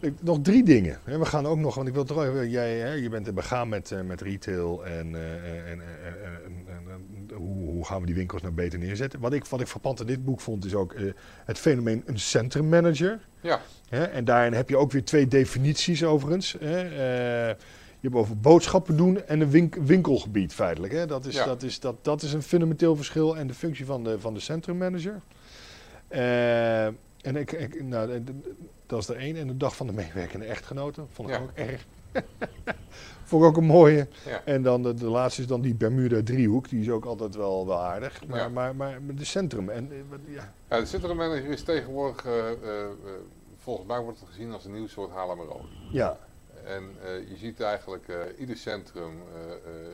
Ik- 0.00 0.22
Nog 0.22 0.38
drie 0.42 0.64
dingen. 0.64 0.98
We 1.04 1.24
gaan 1.24 1.46
ook 1.46 1.58
nog, 1.58 1.74
want 1.74 1.88
ik 1.88 1.94
wil 1.94 2.04
toch 2.04 2.24
even, 2.24 2.50
jij, 2.50 2.78
hè, 2.78 2.92
je 2.92 3.08
bent 3.08 3.34
begaan 3.34 3.68
met, 3.68 3.90
eh, 3.92 4.00
met 4.00 4.20
retail 4.20 4.84
en, 4.86 5.14
eh, 5.14 5.32
en, 5.32 5.66
en, 5.66 5.80
en- 6.04 6.44
en- 6.44 6.64
en- 6.66 6.90
en 7.28 7.36
hoe, 7.36 7.70
hoe 7.70 7.84
gaan 7.86 8.00
we 8.00 8.06
die 8.06 8.14
winkels 8.14 8.42
nou 8.42 8.54
beter 8.54 8.78
neerzetten. 8.78 9.20
Wat 9.20 9.32
ik, 9.32 9.44
wat 9.44 9.60
ik 9.60 9.66
frappant 9.66 10.00
in 10.00 10.06
dit 10.06 10.24
boek 10.24 10.40
vond 10.40 10.64
is 10.64 10.74
ook 10.74 10.92
eh, 10.92 11.04
het 11.44 11.58
fenomeen 11.58 12.02
een 12.06 12.18
centrummanager. 12.18 13.20
Ja, 13.40 13.60
Hè? 13.88 14.04
En 14.04 14.24
daarin 14.24 14.52
heb 14.52 14.68
je 14.68 14.76
ook 14.76 14.92
weer 14.92 15.04
twee 15.04 15.28
definities 15.28 16.04
overigens. 16.04 16.56
Hè? 16.60 16.78
Je 18.00 18.08
hebt 18.08 18.14
over 18.20 18.38
boodschappen 18.38 18.96
doen 18.96 19.26
en 19.26 19.40
een 19.40 19.50
wink- 19.50 19.74
winkelgebied 19.74 20.54
feitelijk. 20.54 20.92
Hè? 20.92 21.06
Dat, 21.06 21.26
is, 21.26 21.34
dat, 21.44 21.62
is, 21.62 21.80
dat, 21.80 22.04
dat 22.04 22.22
is 22.22 22.32
een 22.32 22.42
fundamenteel 22.42 22.96
verschil 22.96 23.36
en 23.36 23.46
de 23.46 23.54
functie 23.54 23.84
van 23.86 24.04
de, 24.04 24.20
van 24.20 24.34
de 24.34 24.40
centrummanager. 24.40 25.20
En 27.22 27.36
ik, 27.36 27.52
ik, 27.52 27.82
nou, 27.82 28.24
dat 28.86 29.00
is 29.00 29.08
er 29.08 29.16
één. 29.16 29.36
En 29.36 29.46
de 29.46 29.56
dag 29.56 29.76
van 29.76 29.86
de 29.86 29.92
meewerkende 29.92 30.44
echtgenoten. 30.46 31.08
Vond 31.12 31.28
ik 31.28 31.34
Ja. 31.34 31.40
ook 31.42 31.50
erg. 31.54 31.86
vond 33.24 33.42
ik 33.42 33.48
ook 33.48 33.56
een 33.56 33.64
mooie. 33.64 34.08
ja. 34.26 34.42
En 34.44 34.62
dan 34.62 34.82
de, 34.82 34.94
de 34.94 35.06
laatste 35.08 35.40
is 35.40 35.46
dan 35.46 35.60
die 35.60 35.74
Bermuda 35.74 36.22
driehoek. 36.24 36.68
Die 36.68 36.80
is 36.80 36.90
ook 36.90 37.04
altijd 37.04 37.34
wel, 37.36 37.66
wel 37.66 37.80
aardig. 37.80 38.26
Maar, 38.26 38.38
Ja. 38.38 38.48
maar, 38.48 38.76
maar, 38.76 39.00
de 39.14 39.24
centrum. 39.24 39.68
En, 39.68 39.90
eh, 39.92 40.34
ja. 40.34 40.52
ja 40.68 40.78
de 40.80 40.86
centrummanager 40.86 41.50
is 41.50 41.62
tegenwoordig, 41.62 42.24
eh, 42.24 42.50
eh, 42.50 42.56
volgens 43.58 43.86
mij 43.86 44.00
wordt 44.00 44.20
het 44.20 44.28
gezien 44.28 44.52
als 44.52 44.64
een 44.64 44.72
nieuw 44.72 44.86
soort 44.88 45.10
Haarlemmerode. 45.10 45.68
ja. 45.90 46.18
En 46.64 46.84
je 47.28 47.36
ziet 47.36 47.60
eigenlijk, 47.60 48.12
ieder 48.38 48.56
centrum 48.56 49.12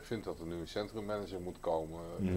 vindt 0.01 0.25
dat 0.25 0.41
er 0.41 0.47
nu 0.47 0.55
een 0.55 0.69
centrummanager 0.69 1.41
moet 1.41 1.61
komen. 1.61 2.01
Mhm. 2.19 2.33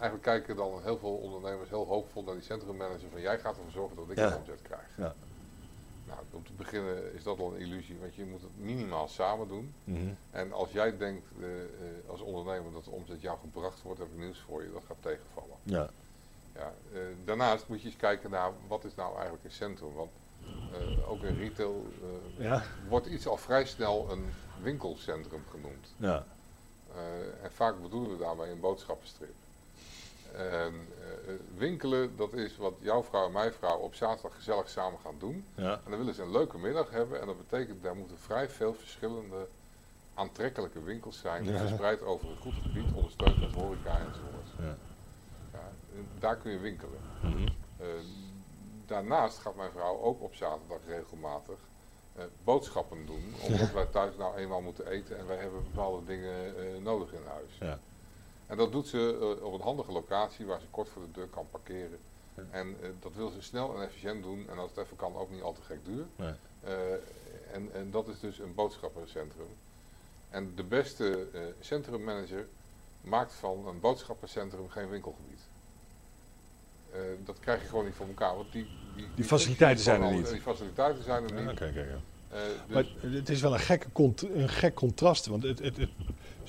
Eigenlijk 0.00 0.22
kijken 0.22 0.56
dan 0.56 0.82
heel 0.82 0.98
veel 0.98 1.14
ondernemers 1.16 1.68
heel 1.68 1.86
hoopvol 1.86 2.22
naar 2.22 2.34
die 2.34 2.42
centrummanager 2.42 3.08
van 3.10 3.20
jij 3.20 3.38
gaat 3.38 3.56
ervoor 3.56 3.70
zorgen 3.72 3.96
dat 3.96 4.10
ik 4.10 4.16
een 4.18 4.36
omzet 4.36 4.62
krijg. 4.62 4.88
Ja. 4.96 5.14
Nou, 6.06 6.20
om 6.30 6.44
te 6.44 6.52
beginnen 6.52 7.14
is 7.14 7.22
dat 7.22 7.38
al 7.38 7.54
een 7.54 7.60
illusie, 7.60 7.98
want 8.00 8.14
je 8.14 8.24
moet 8.24 8.40
het 8.42 8.58
minimaal 8.58 9.08
samen 9.08 9.48
doen. 9.48 9.74
Mhm. 9.84 10.08
En 10.30 10.52
als 10.52 10.70
jij 10.72 10.96
denkt 10.96 11.26
eh, 11.40 11.62
eh, 11.62 11.68
als 12.06 12.20
ondernemer 12.20 12.72
dat 12.72 12.84
de 12.84 12.90
omzet 12.90 13.20
jou 13.20 13.38
gebracht 13.38 13.82
wordt, 13.82 13.98
heb 14.00 14.08
ik 14.12 14.18
nieuws 14.18 14.38
voor 14.40 14.62
je, 14.62 14.72
dat 14.72 14.82
gaat 14.86 14.96
tegenvallen. 15.00 15.56
ja. 15.62 15.88
Ja, 16.54 16.72
eh, 16.92 17.00
daarnaast 17.24 17.68
moet 17.68 17.80
je 17.80 17.86
eens 17.86 17.96
kijken 17.96 18.30
naar 18.30 18.50
wat 18.68 18.84
is 18.84 18.94
nou 18.94 19.14
eigenlijk 19.14 19.44
een 19.44 19.50
centrum. 19.50 19.94
Want 19.94 20.10
ook 21.06 21.22
in 21.22 21.36
retail 21.38 21.86
Ja. 22.36 22.62
wordt 22.88 23.06
iets 23.06 23.26
al 23.26 23.36
vrij 23.36 23.64
snel 23.66 24.10
een 24.10 24.24
winkelcentrum 24.62 25.42
genoemd. 25.50 25.94
Ja. 25.96 26.24
En 27.42 27.52
vaak 27.52 27.82
bedoelen 27.82 28.10
we 28.10 28.16
daarmee 28.16 28.50
een 28.50 28.60
boodschappenstrip. 28.60 29.34
En 30.34 30.74
eh, 31.26 31.34
winkelen, 31.56 32.16
dat 32.16 32.32
is 32.32 32.56
wat 32.56 32.74
jouw 32.78 33.02
vrouw 33.02 33.26
en 33.26 33.32
mijn 33.32 33.52
vrouw 33.52 33.78
op 33.78 33.94
zaterdag 33.94 34.34
gezellig 34.34 34.68
samen 34.68 34.98
gaan 34.98 35.16
doen. 35.18 35.44
Ja. 35.54 35.72
En 35.72 35.90
dan 35.90 35.98
willen 35.98 36.14
ze 36.14 36.22
een 36.22 36.30
leuke 36.30 36.58
middag 36.58 36.90
hebben. 36.90 37.20
En 37.20 37.26
dat 37.26 37.48
betekent, 37.48 37.82
daar 37.82 37.96
moeten 37.96 38.18
vrij 38.18 38.48
veel 38.48 38.74
verschillende 38.74 39.48
aantrekkelijke 40.14 40.82
winkels 40.82 41.18
zijn. 41.18 41.44
Ja. 41.44 41.58
Verspreid 41.58 42.02
over 42.02 42.30
een 42.30 42.36
goed 42.36 42.54
gebied, 42.62 42.92
ondersteund 42.94 43.40
met 43.40 43.54
horeca 43.54 43.98
enzovoort. 43.98 44.48
Ja. 44.58 44.76
Ja, 45.52 45.72
en 45.94 46.06
daar 46.18 46.36
kun 46.36 46.50
je 46.50 46.58
winkelen. 46.58 47.00
Mhm. 47.22 47.48
Eh, 47.76 47.86
daarnaast 48.86 49.38
gaat 49.38 49.56
mijn 49.56 49.70
vrouw 49.70 50.00
ook 50.00 50.22
op 50.22 50.34
zaterdag 50.34 50.78
regelmatig 50.86 51.58
eh, 52.14 52.24
boodschappen 52.44 53.06
doen. 53.06 53.34
Omdat 53.42 53.72
wij 53.72 53.86
thuis 53.86 54.16
nou 54.16 54.36
eenmaal 54.36 54.60
moeten 54.60 54.86
eten 54.86 55.18
en 55.18 55.26
wij 55.26 55.36
hebben 55.36 55.62
bepaalde 55.62 56.04
dingen 56.06 56.56
eh, 56.56 56.82
nodig 56.82 57.12
in 57.12 57.22
huis. 57.26 57.78
En 58.50 58.56
dat 58.56 58.72
doet 58.72 58.86
ze 58.88 59.18
eh, 59.38 59.44
op 59.44 59.52
een 59.52 59.60
handige 59.60 59.92
locatie 59.92 60.46
waar 60.46 60.60
ze 60.60 60.66
kort 60.70 60.88
voor 60.88 61.02
de 61.02 61.12
deur 61.12 61.26
kan 61.26 61.46
parkeren. 61.50 61.98
Ja. 62.34 62.42
En 62.50 62.76
eh, 62.82 62.88
dat 63.00 63.12
wil 63.14 63.30
ze 63.30 63.42
snel 63.42 63.76
en 63.76 63.82
efficiënt 63.82 64.22
doen. 64.22 64.46
En 64.50 64.58
als 64.58 64.70
het 64.74 64.84
even 64.84 64.96
kan, 64.96 65.16
ook 65.16 65.30
niet 65.30 65.42
al 65.42 65.52
te 65.52 65.62
gek 65.62 65.78
duur. 65.84 66.04
Nee. 66.16 66.32
Eh, 66.64 66.92
en, 67.52 67.68
en 67.74 67.90
dat 67.90 68.08
is 68.08 68.20
dus 68.20 68.38
een 68.38 68.54
boodschappencentrum. 68.54 69.46
En 70.30 70.52
de 70.56 70.62
beste 70.62 71.26
centrummanager 71.60 72.46
maakt 73.00 73.32
van 73.32 73.66
een 73.66 73.80
boodschappencentrum 73.80 74.68
geen 74.68 74.88
winkelgebied. 74.88 75.40
Dat 77.24 77.36
krijg 77.40 77.62
je 77.62 77.68
gewoon 77.68 77.84
niet 77.84 77.94
voor 77.94 78.06
elkaar. 78.06 78.36
Want 78.36 78.52
die, 78.52 78.66
die, 78.96 79.06
die 79.14 79.24
faciliteiten 79.24 79.84
zijn 79.84 80.02
er 80.02 80.12
niet. 80.12 80.30
Die 80.30 80.40
faciliteiten 80.40 81.04
zijn 81.04 81.22
er 81.28 81.34
Ja, 81.34 81.50
niet. 81.50 81.58
Ja. 81.58 82.00
Dus- 82.66 82.74
Maar 82.74 82.84
het 83.12 83.28
is 83.28 83.40
wel 83.40 83.52
een, 83.52 83.60
gekke 83.60 83.88
een 84.34 84.48
gek 84.48 84.74
contrast. 84.74 85.26
Want 85.26 85.42
het, 85.42 85.58
het, 85.58 85.76
het- 85.76 85.90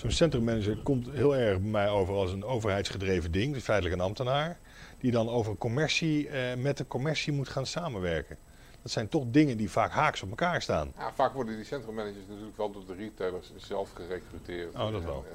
zo'n 0.02 0.12
centrummanager 0.12 0.78
komt 0.78 1.10
heel 1.12 1.36
erg 1.36 1.60
bij 1.60 1.70
mij 1.70 1.90
over 1.90 2.14
als 2.14 2.32
een 2.32 2.44
overheidsgedreven 2.44 3.32
ding. 3.32 3.54
Dus 3.54 3.64
feitelijk 3.64 3.96
een 3.96 4.02
ambtenaar. 4.06 4.60
Die 5.00 5.12
dan 5.12 5.30
over 5.30 5.58
commercie, 5.58 6.28
eh, 6.30 6.58
met 6.58 6.78
de 6.78 6.88
commercie 6.88 7.34
moet 7.34 7.50
gaan 7.50 7.66
samenwerken. 7.66 8.38
Dat 8.82 8.92
zijn 8.92 9.08
toch 9.10 9.24
dingen 9.28 9.58
die 9.58 9.72
vaak 9.72 9.92
haaks 9.92 10.22
op 10.24 10.30
elkaar 10.30 10.62
staan. 10.62 10.94
Ja, 10.98 11.14
vaak 11.14 11.34
worden 11.34 11.56
die 11.56 11.66
centrummanagers 11.66 12.26
natuurlijk 12.28 12.58
wel 12.58 12.72
door 12.72 12.86
de 12.86 12.94
retailers 12.94 13.52
zelf 13.58 13.92
gerecruiteerd. 13.92 14.74
Oh, 14.76 14.92
dat 14.92 15.02
En, 15.02 15.06
wel. 15.08 15.26
eh, 15.28 15.34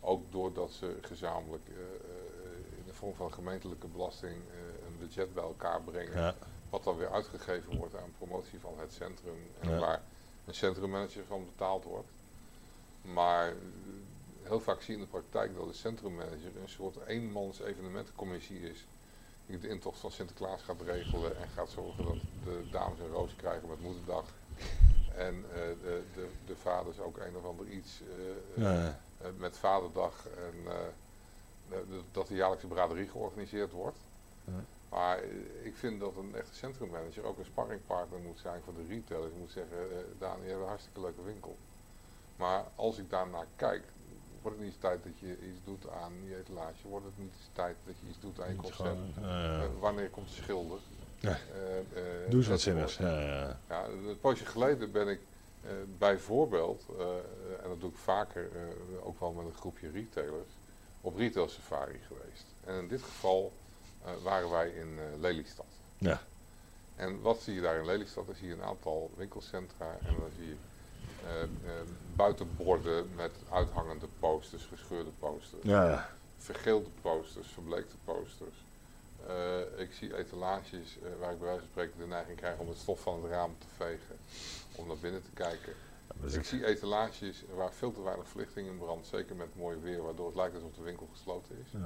ook 0.00 0.22
doordat 0.32 0.70
ze 0.72 0.96
gezamenlijk 1.00 1.62
eh, 1.68 1.74
in 2.78 2.82
de 2.86 2.92
vorm 2.92 3.14
van 3.14 3.32
gemeentelijke 3.32 3.86
belasting 3.86 4.34
een 4.86 4.98
budget 5.06 5.34
bij 5.34 5.42
elkaar 5.44 5.80
brengen. 5.80 6.16
Ja. 6.20 6.34
Wat 6.70 6.84
dan 6.84 6.96
weer 6.96 7.12
uitgegeven 7.12 7.76
wordt 7.76 7.94
aan 7.96 8.12
promotie 8.18 8.58
van 8.60 8.72
het 8.78 8.92
centrum. 8.92 9.36
En 9.60 9.70
Ja. 9.70 9.78
waar 9.78 10.02
een 10.46 10.54
centrummanager 10.54 11.22
van 11.28 11.44
betaald 11.44 11.84
wordt. 11.84 12.08
Maar 13.02 13.54
heel 14.42 14.60
vaak 14.60 14.80
zie 14.80 14.94
je 14.94 15.00
in 15.00 15.04
de 15.06 15.10
praktijk 15.10 15.54
dat 15.54 15.66
de 15.66 15.72
centrummanager 15.72 16.56
een 16.62 16.68
soort 16.68 16.96
eenmans 17.06 17.60
evenementencommissie 17.60 18.60
is. 18.70 18.86
Die 19.46 19.58
de 19.58 19.68
intocht 19.68 19.98
van 20.00 20.10
Sinterklaas 20.10 20.62
gaat 20.62 20.82
regelen 20.82 21.36
en 21.36 21.48
gaat 21.48 21.70
zorgen 21.70 22.04
dat 22.04 22.16
de 22.44 22.62
dames 22.70 22.98
een 22.98 23.08
roos 23.10 23.36
krijgen 23.36 23.68
met 23.68 23.80
moederdag. 23.80 24.24
En 25.14 25.34
eh, 25.52 25.60
de, 25.82 26.02
de, 26.14 26.28
de 26.46 26.56
vaders 26.56 26.98
ook 27.00 27.16
een 27.18 27.36
of 27.36 27.44
ander 27.44 27.66
iets 27.66 28.00
eh, 28.56 28.66
eh, 28.76 28.82
Ja. 28.84 28.98
met 29.36 29.56
vaderdag. 29.56 30.26
En 30.26 30.72
de- 31.68 32.00
dat 32.12 32.26
de 32.26 32.34
jaarlijkse 32.34 32.66
braderie 32.66 33.08
georganiseerd 33.08 33.72
wordt. 33.72 33.98
Ja. 34.44 34.64
Maar 34.88 35.22
ik 35.62 35.76
vind 35.76 36.00
dat 36.00 36.16
een 36.16 36.34
echte 36.34 36.54
centrummanager 36.54 37.24
ook 37.24 37.38
een 37.38 37.44
sparringpartner 37.44 38.20
moet 38.20 38.38
zijn 38.38 38.60
voor 38.64 38.74
de 38.74 38.86
retailers. 38.88 39.32
Je 39.32 39.38
moet 39.38 39.50
zeggen, 39.50 39.78
Daan, 40.18 40.42
je 40.42 40.48
hebt 40.48 40.60
een 40.60 40.66
hartstikke 40.66 41.00
leuke 41.00 41.22
winkel. 41.22 41.56
Maar 42.38 42.64
als 42.74 42.98
ik 42.98 43.10
daarnaar 43.10 43.46
kijk, 43.56 43.82
wordt 44.42 44.56
het 44.56 44.66
niet 44.66 44.74
eens 44.74 44.82
tijd 44.82 45.02
dat 45.04 45.18
je 45.18 45.38
iets 45.48 45.64
doet 45.64 45.88
aan 45.90 46.12
je 46.24 46.36
etalage? 46.36 46.88
Wordt 46.88 47.04
het 47.06 47.18
niet 47.18 47.32
eens 47.36 47.48
tijd 47.52 47.76
dat 47.84 47.94
je 48.00 48.06
iets 48.08 48.20
doet 48.20 48.40
aan 48.40 48.48
je 48.50 48.56
concept? 48.56 49.16
eh, 49.22 49.62
Eh, 49.62 49.68
wanneer 49.80 50.08
komt 50.10 50.28
de 50.28 50.34
schilder? 50.34 50.78
Ja. 51.18 51.30
Eh, 51.30 52.02
doe 52.28 52.38
eens 52.38 52.48
wat 52.48 52.60
zinnigs. 52.60 52.96
Ja, 52.96 53.20
ja. 53.20 53.60
Ja, 53.68 53.84
een 53.86 54.18
poosje 54.20 54.46
geleden 54.46 54.92
ben 54.92 55.08
ik 55.08 55.20
bijvoorbeeld, 55.98 56.84
en 57.62 57.68
dat 57.68 57.80
doe 57.80 57.90
ik 57.90 57.96
vaker, 57.96 58.50
ook 59.02 59.20
wel 59.20 59.32
met 59.32 59.46
een 59.46 59.54
groepje 59.54 59.90
retailers, 59.90 60.50
op 61.00 61.16
retail 61.16 61.48
safari 61.48 61.98
geweest. 62.06 62.44
En 62.64 62.74
in 62.74 62.88
dit 62.88 63.02
geval 63.02 63.52
waren 64.22 64.50
wij 64.50 64.70
in 64.70 64.98
Lelystad. 65.20 65.66
Ja. 65.98 66.20
En 66.96 67.20
wat 67.20 67.40
zie 67.40 67.54
je 67.54 67.60
daar 67.60 67.76
in 67.78 67.84
Lelystad? 67.86 68.26
Dan 68.26 68.34
zie 68.34 68.48
je 68.48 68.54
een 68.54 68.62
aantal 68.62 69.10
winkelcentra 69.16 69.98
en 70.06 70.14
dan 70.20 70.30
zie 70.36 70.46
je 70.48 70.56
buitenborden 72.16 73.06
met 73.16 73.32
uithangende 73.50 74.06
posters, 74.18 74.64
gescheurde 74.64 75.10
posters 75.18 75.62
Ja. 75.64 76.08
vergeelde 76.38 76.88
posters, 77.02 77.48
verbleekte 77.48 77.96
posters. 78.04 78.56
Eh, 79.26 79.80
ik 79.80 79.92
zie 79.92 80.16
etalages 80.16 80.98
eh, 80.98 81.08
waar 81.20 81.32
ik 81.32 81.38
bij 81.38 81.46
wijze 81.46 81.60
van 81.60 81.68
spreken 81.70 81.98
de 81.98 82.06
neiging 82.06 82.36
krijg 82.36 82.58
om 82.58 82.68
het 82.68 82.78
stof 82.78 83.00
van 83.00 83.22
het 83.22 83.30
raam 83.32 83.54
te 83.58 83.66
vegen, 83.76 84.16
om 84.76 84.86
naar 84.86 84.96
binnen 84.96 85.22
te 85.22 85.30
kijken. 85.34 85.72
Ik 86.32 86.44
zie 86.44 86.66
etalages 86.66 87.44
waar 87.54 87.72
veel 87.72 87.92
te 87.92 88.02
weinig 88.02 88.28
verlichting 88.28 88.68
in 88.68 88.78
brandt, 88.78 89.06
zeker 89.06 89.36
met 89.36 89.56
mooi 89.56 89.78
weer, 89.78 90.02
waardoor 90.02 90.26
het 90.26 90.36
lijkt 90.36 90.54
alsof 90.54 90.72
de 90.74 90.82
winkel 90.82 91.08
gesloten 91.12 91.56
is. 91.66 91.72
Eh, 91.74 91.80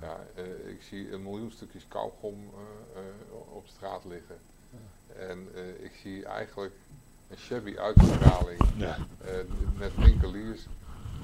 Ja, 0.00 0.26
eh, 0.34 0.68
ik 0.68 0.82
zie 0.82 1.12
een 1.12 1.22
miljoen 1.22 1.50
stukjes 1.50 1.88
kauwgom 1.88 2.50
eh, 2.54 3.00
eh, 3.00 3.54
op 3.56 3.66
straat 3.66 4.04
liggen. 4.04 4.38
En 5.16 5.48
eh, 5.54 5.84
ik 5.84 5.92
zie 6.02 6.24
eigenlijk 6.26 6.74
een 7.28 7.38
shabby 7.38 7.76
uitstraling 7.76 8.60
ja. 8.76 8.96
eh, 9.24 9.34
met 9.76 9.94
winkeliers 9.96 10.66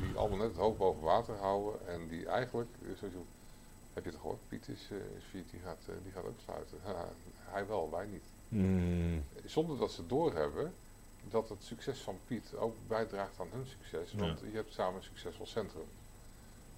die 0.01 0.17
allemaal 0.17 0.39
net 0.39 0.49
het 0.49 0.57
hoofd 0.57 0.79
boven 0.79 1.03
water 1.03 1.35
houden 1.37 1.89
en 1.89 2.09
die 2.09 2.27
eigenlijk, 2.27 2.69
eh, 2.83 2.89
sowieso, 2.99 3.25
heb 3.95 4.05
je 4.05 4.11
het 4.11 4.19
gehoord, 4.21 4.39
Piet 4.49 4.69
is, 4.69 4.89
eh, 4.91 4.97
is 5.17 5.25
failliet, 5.31 5.51
die 5.51 5.61
gaat, 5.65 5.79
die 6.03 6.13
gaat 6.13 6.25
ook 6.25 6.39
sluiten. 6.45 6.79
Ja, 6.87 7.09
hij 7.53 7.67
wel, 7.67 7.91
wij 7.91 8.07
niet. 8.07 8.25
Mm, 8.49 9.25
Zonder 9.45 9.79
dat 9.79 9.93
ze 9.93 10.07
doorhebben 10.07 10.73
dat 11.31 11.49
het 11.49 11.65
succes 11.65 11.99
van 12.01 12.19
Piet 12.27 12.55
ook 12.57 12.77
bijdraagt 12.87 13.41
aan 13.41 13.49
hun 13.53 13.67
succes, 13.67 14.11
Ja. 14.11 14.19
want 14.19 14.41
je 14.41 14.57
hebt 14.57 14.73
samen 14.73 14.97
een 14.97 15.03
succesvol 15.03 15.47
centrum. 15.47 15.85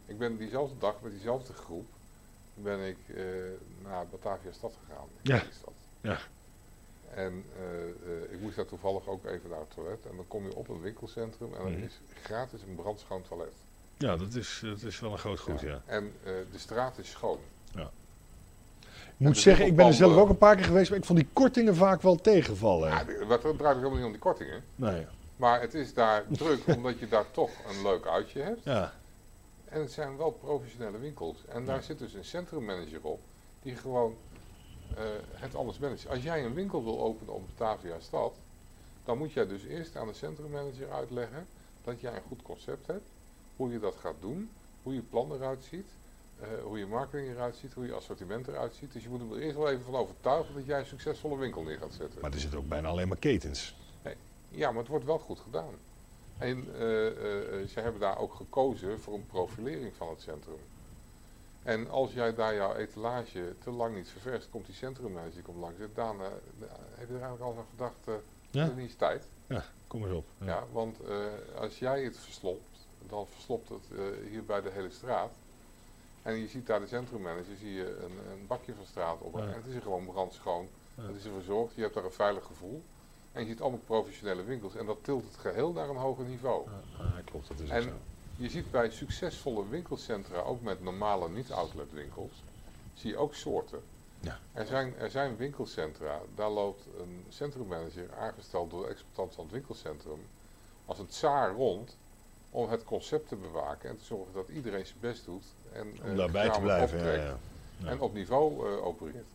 Ik 0.07 0.19
ben 0.19 0.37
diezelfde 0.37 0.79
dag 0.79 1.01
met 1.01 1.13
diezelfde 1.13 1.53
groep 1.53 1.87
ben 2.55 2.81
ik 2.81 2.99
naar 3.83 4.07
Batavia 4.07 4.53
stad 4.53 4.77
gegaan. 4.87 5.07
Ja. 5.23 5.43
Ja. 6.01 6.19
En 7.15 7.45
eh, 7.59 7.65
eh, 7.65 8.33
ik 8.33 8.41
moest 8.41 8.57
daar 8.57 8.67
toevallig 8.67 9.07
ook 9.07 9.25
even 9.25 9.51
naar 9.51 9.59
het 9.59 9.71
toilet. 9.75 10.07
En 10.11 10.17
dan 10.17 10.25
kom 10.29 10.45
je 10.49 10.55
op 10.55 10.69
een 10.69 10.81
winkelcentrum 10.81 11.55
en 11.55 11.61
er 11.65 11.71
Mhm. 11.71 11.83
is 11.83 12.01
gratis 12.23 12.63
een 12.63 12.75
brandschoon 12.75 13.23
toilet. 13.23 13.53
Ja, 13.99 14.17
dat 14.17 14.35
is, 14.35 14.61
dat 14.65 14.83
is 14.83 15.01
wel 15.01 15.13
een 15.13 15.19
groot 15.19 15.41
goed, 15.41 15.61
ja. 15.61 15.83
En 15.87 16.13
eh, 16.25 16.33
de 16.53 16.59
straat 16.59 16.99
is 16.99 17.11
schoon. 17.11 17.39
Ik 19.19 19.27
moet 19.27 19.39
zeggen, 19.39 19.67
ik 19.67 19.77
ben 19.77 19.87
er 19.87 19.93
zelf 19.95 20.17
ook 20.17 20.29
een 20.29 20.39
paar 20.39 20.57
keer 20.57 20.65
geweest, 20.65 20.91
maar 20.91 20.99
ik 20.99 21.05
vond 21.05 21.19
die 21.19 21.29
kortingen 21.33 21.77
vaak 21.77 22.03
wel 22.03 22.17
tegenvallen. 22.17 22.89
Ja, 22.89 23.27
wat 23.27 23.43
het 23.43 23.59
draait 23.59 23.77
helemaal 23.77 23.97
niet 23.97 24.05
om 24.07 24.11
die 24.13 24.21
kortingen. 24.21 24.65
Nee, 24.75 25.07
Maar 25.37 25.61
het 25.61 25.75
is 25.75 25.95
daar 25.95 26.25
druk 26.29 26.67
omdat 26.77 26.99
je 26.99 27.09
daar 27.09 27.31
toch 27.31 27.51
een 27.69 27.83
leuk 27.83 28.07
uitje 28.07 28.41
hebt. 28.43 28.65
ja. 28.65 28.93
En 29.65 29.81
het 29.81 29.93
zijn 29.93 30.17
wel 30.17 30.31
professionele 30.31 30.99
winkels. 30.99 31.37
En 31.49 31.65
daar 31.65 31.77
Ja. 31.77 31.83
zit 31.83 31.99
dus 31.99 32.15
een 32.15 32.25
centrummanager 32.25 32.99
op 33.03 33.21
die 33.63 33.77
gewoon 33.77 34.17
het 35.33 35.55
anders 35.55 35.79
managt. 35.79 36.09
Als 36.09 36.23
jij 36.23 36.45
een 36.45 36.55
winkel 36.55 36.85
wil 36.85 37.01
openen 37.01 37.35
op 37.35 37.43
Batavia 37.47 38.01
Stad, 38.01 38.35
dan 39.05 39.19
moet 39.19 39.33
jij 39.33 39.47
dus 39.47 39.65
eerst 39.65 39.97
aan 39.97 40.07
de 40.07 40.15
centrummanager 40.15 40.93
uitleggen 40.93 41.47
dat 41.85 42.01
jij 42.01 42.15
een 42.15 42.23
goed 42.29 42.43
concept 42.43 42.87
hebt, 42.87 43.09
hoe 43.57 43.73
je 43.73 43.79
dat 43.79 43.97
gaat 43.97 44.21
doen, 44.21 44.51
hoe 44.83 44.95
je 44.95 45.03
plan 45.03 45.33
eruit 45.33 45.65
ziet, 45.65 45.91
eh, 46.41 46.49
hoe 46.63 46.79
je 46.79 46.87
marketing 46.87 47.29
eruit 47.29 47.57
ziet, 47.57 47.73
hoe 47.73 47.87
je 47.87 47.93
assortiment 47.93 48.49
eruit 48.49 48.75
ziet. 48.75 48.93
Dus 48.93 49.03
je 49.03 49.09
moet 49.09 49.21
hem 49.21 49.33
er 49.33 49.39
eerst 49.39 49.57
wel 49.57 49.71
even 49.71 49.85
van 49.85 49.95
overtuigen 49.95 50.55
dat 50.55 50.67
jij 50.67 50.79
een 50.79 50.87
succesvolle 50.87 51.37
winkel 51.37 51.63
neer 51.63 51.79
gaat 51.79 51.95
zetten. 51.95 52.21
Maar 52.21 52.33
er 52.33 52.41
zitten 52.41 52.59
ook 52.59 52.69
bijna 52.69 52.89
alleen 52.89 53.09
maar 53.09 53.19
ketens. 53.19 53.75
Ja, 54.55 54.71
maar 54.71 54.79
het 54.79 54.89
wordt 54.89 55.05
wel 55.05 55.19
goed 55.19 55.41
gedaan. 55.41 55.75
En 56.39 56.67
eh, 56.75 57.07
eh, 57.07 57.61
eh, 57.61 57.69
ze 57.69 57.81
hebben 57.81 58.01
daar 58.01 58.19
ook 58.19 58.35
gekozen 58.35 59.01
voor 59.01 59.15
een 59.15 59.27
profilering 59.27 59.95
van 59.97 60.09
het 60.09 60.21
centrum. 60.21 60.59
En 61.65 61.91
als 61.91 62.13
jij 62.13 62.35
daar 62.35 62.55
jouw 62.55 62.75
etalage 62.75 63.55
te 63.59 63.71
lang 63.71 63.95
niet 63.97 64.09
ververst, 64.09 64.51
komt 64.51 64.67
die 64.67 64.75
centrummanager 64.75 65.43
komt 65.43 65.59
langs. 65.59 65.81
En 65.81 65.91
dan 65.95 66.21
eh, 66.21 66.27
heb 66.95 67.09
je 67.09 67.15
er 67.15 67.21
eigenlijk 67.23 67.43
al 67.43 67.57
aan 67.59 67.67
gedacht, 67.71 68.07
eh 68.09 68.15
Ja. 68.51 68.65
is 68.65 68.75
niet 68.75 68.99
tijd. 68.99 69.29
Kom 69.87 70.03
eens 70.05 70.13
op. 70.13 70.27
Ja. 70.39 70.65
want 70.73 71.01
eh, 71.01 71.17
als 71.61 71.79
jij 71.79 72.03
het 72.05 72.19
verslopt, 72.19 72.87
dan 73.07 73.27
verslopt 73.27 73.69
het 73.69 73.85
eh, 73.93 74.29
hier 74.31 74.45
bij 74.45 74.61
de 74.63 74.71
hele 74.71 74.91
straat. 74.91 75.33
En 76.23 76.35
je 76.37 76.47
ziet 76.49 76.67
daar 76.67 76.81
de 76.81 76.87
centrummanager, 76.87 77.57
zie 77.59 77.73
je 77.75 77.97
een, 77.97 78.19
een 78.33 78.47
bakje 78.47 78.75
van 78.75 78.85
straat 78.87 79.21
op. 79.21 79.35
Ja. 79.37 79.41
En 79.47 79.53
het 79.55 79.67
is 79.67 79.75
er 79.75 79.83
gewoon 79.83 80.05
brandschoon. 80.07 80.69
Ja. 80.95 81.03
Het 81.03 81.17
is 81.17 81.25
er 81.25 81.33
verzorgd, 81.33 81.75
je 81.75 81.83
hebt 81.83 81.95
daar 81.95 82.05
een 82.05 82.13
veilig 82.13 82.45
gevoel. 82.45 82.83
En 83.33 83.41
je 83.43 83.49
ziet 83.49 83.61
allemaal 83.61 83.79
professionele 83.85 84.45
winkels. 84.45 84.75
En 84.75 84.87
dat 84.87 84.99
tilt 85.05 85.25
het 85.25 85.37
geheel 85.37 85.73
naar 85.73 85.89
een 85.89 85.97
hoger 85.97 86.25
niveau. 86.25 86.71
Ja, 86.71 87.05
ja, 87.05 87.21
klopt, 87.25 87.49
dat 87.49 87.61
is 87.61 87.69
En- 87.71 87.83
zo. 87.83 87.89
Je 88.37 88.51
ziet 88.51 88.71
bij 88.71 88.91
succesvolle 88.91 89.69
winkelcentra, 89.69 90.41
ook 90.41 90.63
met 90.63 90.83
normale 90.83 91.29
niet-outlet 91.29 91.93
winkels, 91.93 92.43
zie 92.95 93.11
je 93.11 93.17
ook 93.17 93.35
soorten. 93.35 93.83
Ja. 94.21 94.39
Er, 94.53 94.67
zijn, 94.67 94.97
er 94.99 95.11
zijn 95.11 95.37
winkelcentra, 95.37 96.21
daar 96.35 96.51
loopt 96.51 96.87
een 96.99 97.25
centrummanager 97.29 98.15
aangesteld 98.15 98.71
door 98.71 98.83
de 98.83 98.89
exploitant 98.89 99.35
van 99.35 99.45
het 99.45 99.53
winkelcentrum 99.53 100.27
als 100.85 100.99
een 100.99 101.07
tsaar 101.07 101.53
rond 101.53 101.97
om 102.51 102.69
het 102.69 102.85
concept 102.85 103.29
te 103.29 103.37
bewaken 103.37 103.91
en 103.91 103.97
te 103.97 104.05
zorgen 104.05 104.35
dat 104.35 104.49
iedereen 104.49 104.87
zijn 104.87 105.01
best 105.01 105.25
doet 105.25 105.45
en 105.73 105.93
Om 106.03 106.11
eh, 106.11 106.17
daarbij 106.17 106.51
te 106.51 106.61
blijven. 106.61 106.99
Optrekt 106.99 107.25
ja. 107.25 107.39
Ja. 107.77 107.89
en 107.89 108.01
op 108.01 108.15
niveau 108.15 108.69
eh, 108.69 108.85
opereert. 108.87 109.33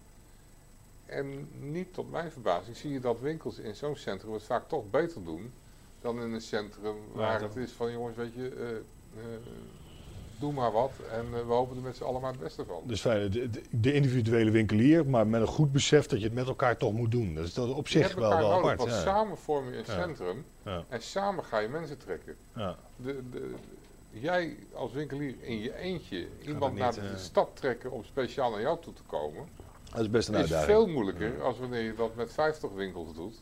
En 1.06 1.50
niet 1.72 1.94
tot 1.94 2.12
mijn 2.12 2.32
verbazing 2.32 2.76
zie 2.78 2.92
je 2.92 3.00
dat 3.00 3.20
winkels 3.20 3.58
in 3.58 3.76
zo'n 3.76 3.96
centrum 3.96 4.34
het 4.34 4.44
vaak 4.44 4.68
toch 4.68 4.90
beter 4.90 5.24
doen 5.24 5.54
dan 6.02 6.22
in 6.22 6.34
een 6.34 6.42
centrum 6.42 6.96
waar 7.14 7.42
het 7.42 7.56
is 7.56 7.72
van 7.72 7.92
jongens, 7.92 8.16
weet 8.16 8.34
je, 8.34 8.50
eh, 8.50 8.70
eh, 9.24 9.40
doe 10.40 10.54
maar 10.54 10.72
wat 10.72 10.92
en 11.12 11.26
eh, 11.26 11.46
we 11.48 11.54
hopen 11.54 11.76
er 11.78 11.82
met 11.84 11.96
z'n 11.96 12.04
allen 12.04 12.22
maar 12.22 12.32
het 12.32 12.40
beste 12.40 12.66
van. 12.66 12.82
Dus 12.86 13.02
fijn, 13.02 13.52
de, 13.72 13.94
individuele 13.94 14.52
winkelier, 14.52 15.06
maar 15.06 15.28
met 15.28 15.42
een 15.42 15.48
goed 15.48 15.72
besef 15.72 16.06
dat 16.08 16.20
je 16.20 16.26
het 16.26 16.34
met 16.34 16.48
elkaar 16.48 16.78
toch 16.78 16.94
moet 16.94 17.12
doen. 17.12 17.36
Dat 17.36 17.46
is 17.46 17.54
dat 17.54 17.74
op 17.74 17.88
zich 17.88 18.14
wel, 18.16 18.30
wel 18.30 18.40
nodig, 18.40 18.58
apart. 18.58 18.78
want 18.78 18.90
Ja. 18.92 19.00
samen 19.02 19.38
vorm 19.38 19.66
je 19.70 19.78
een 19.78 19.84
Ja. 19.88 19.94
centrum 19.94 20.46
Ja. 20.66 20.84
en 20.90 21.02
samen 21.02 21.44
ga 21.44 21.60
je 21.60 21.68
mensen 21.68 21.98
trekken. 21.98 22.36
Ja. 22.56 22.76
De, 22.96 23.30
de, 23.32 23.54
jij 24.12 24.58
als 24.74 24.92
winkelier 24.92 25.36
in 25.42 25.60
je 25.60 25.76
eentje 25.76 26.28
iemand 26.46 26.72
niet, 26.74 26.82
naar 26.82 26.94
de 26.94 27.18
stad 27.18 27.50
trekken 27.54 27.92
om 27.92 28.04
speciaal 28.04 28.52
naar 28.52 28.62
jou 28.62 28.78
toe 28.82 28.94
te 28.94 29.04
komen, 29.08 29.48
Dat 29.92 30.00
is 30.00 30.10
best 30.10 30.28
een 30.28 30.34
is 30.34 30.40
uitdaging. 30.40 30.66
veel 30.72 30.88
moeilijker 30.88 31.42
als 31.44 31.60
wanneer 31.60 31.82
je 31.84 31.96
dat 31.96 32.16
met 32.16 32.34
50 32.34 32.72
winkels 32.72 33.14
doet, 33.16 33.42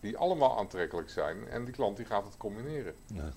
die 0.00 0.16
allemaal 0.16 0.58
aantrekkelijk 0.58 1.10
zijn 1.10 1.48
en 1.48 1.64
die 1.64 1.74
klant 1.74 1.96
die 1.96 2.06
gaat 2.06 2.24
het 2.24 2.36
combineren. 2.36 2.94
Ja. 3.14 3.32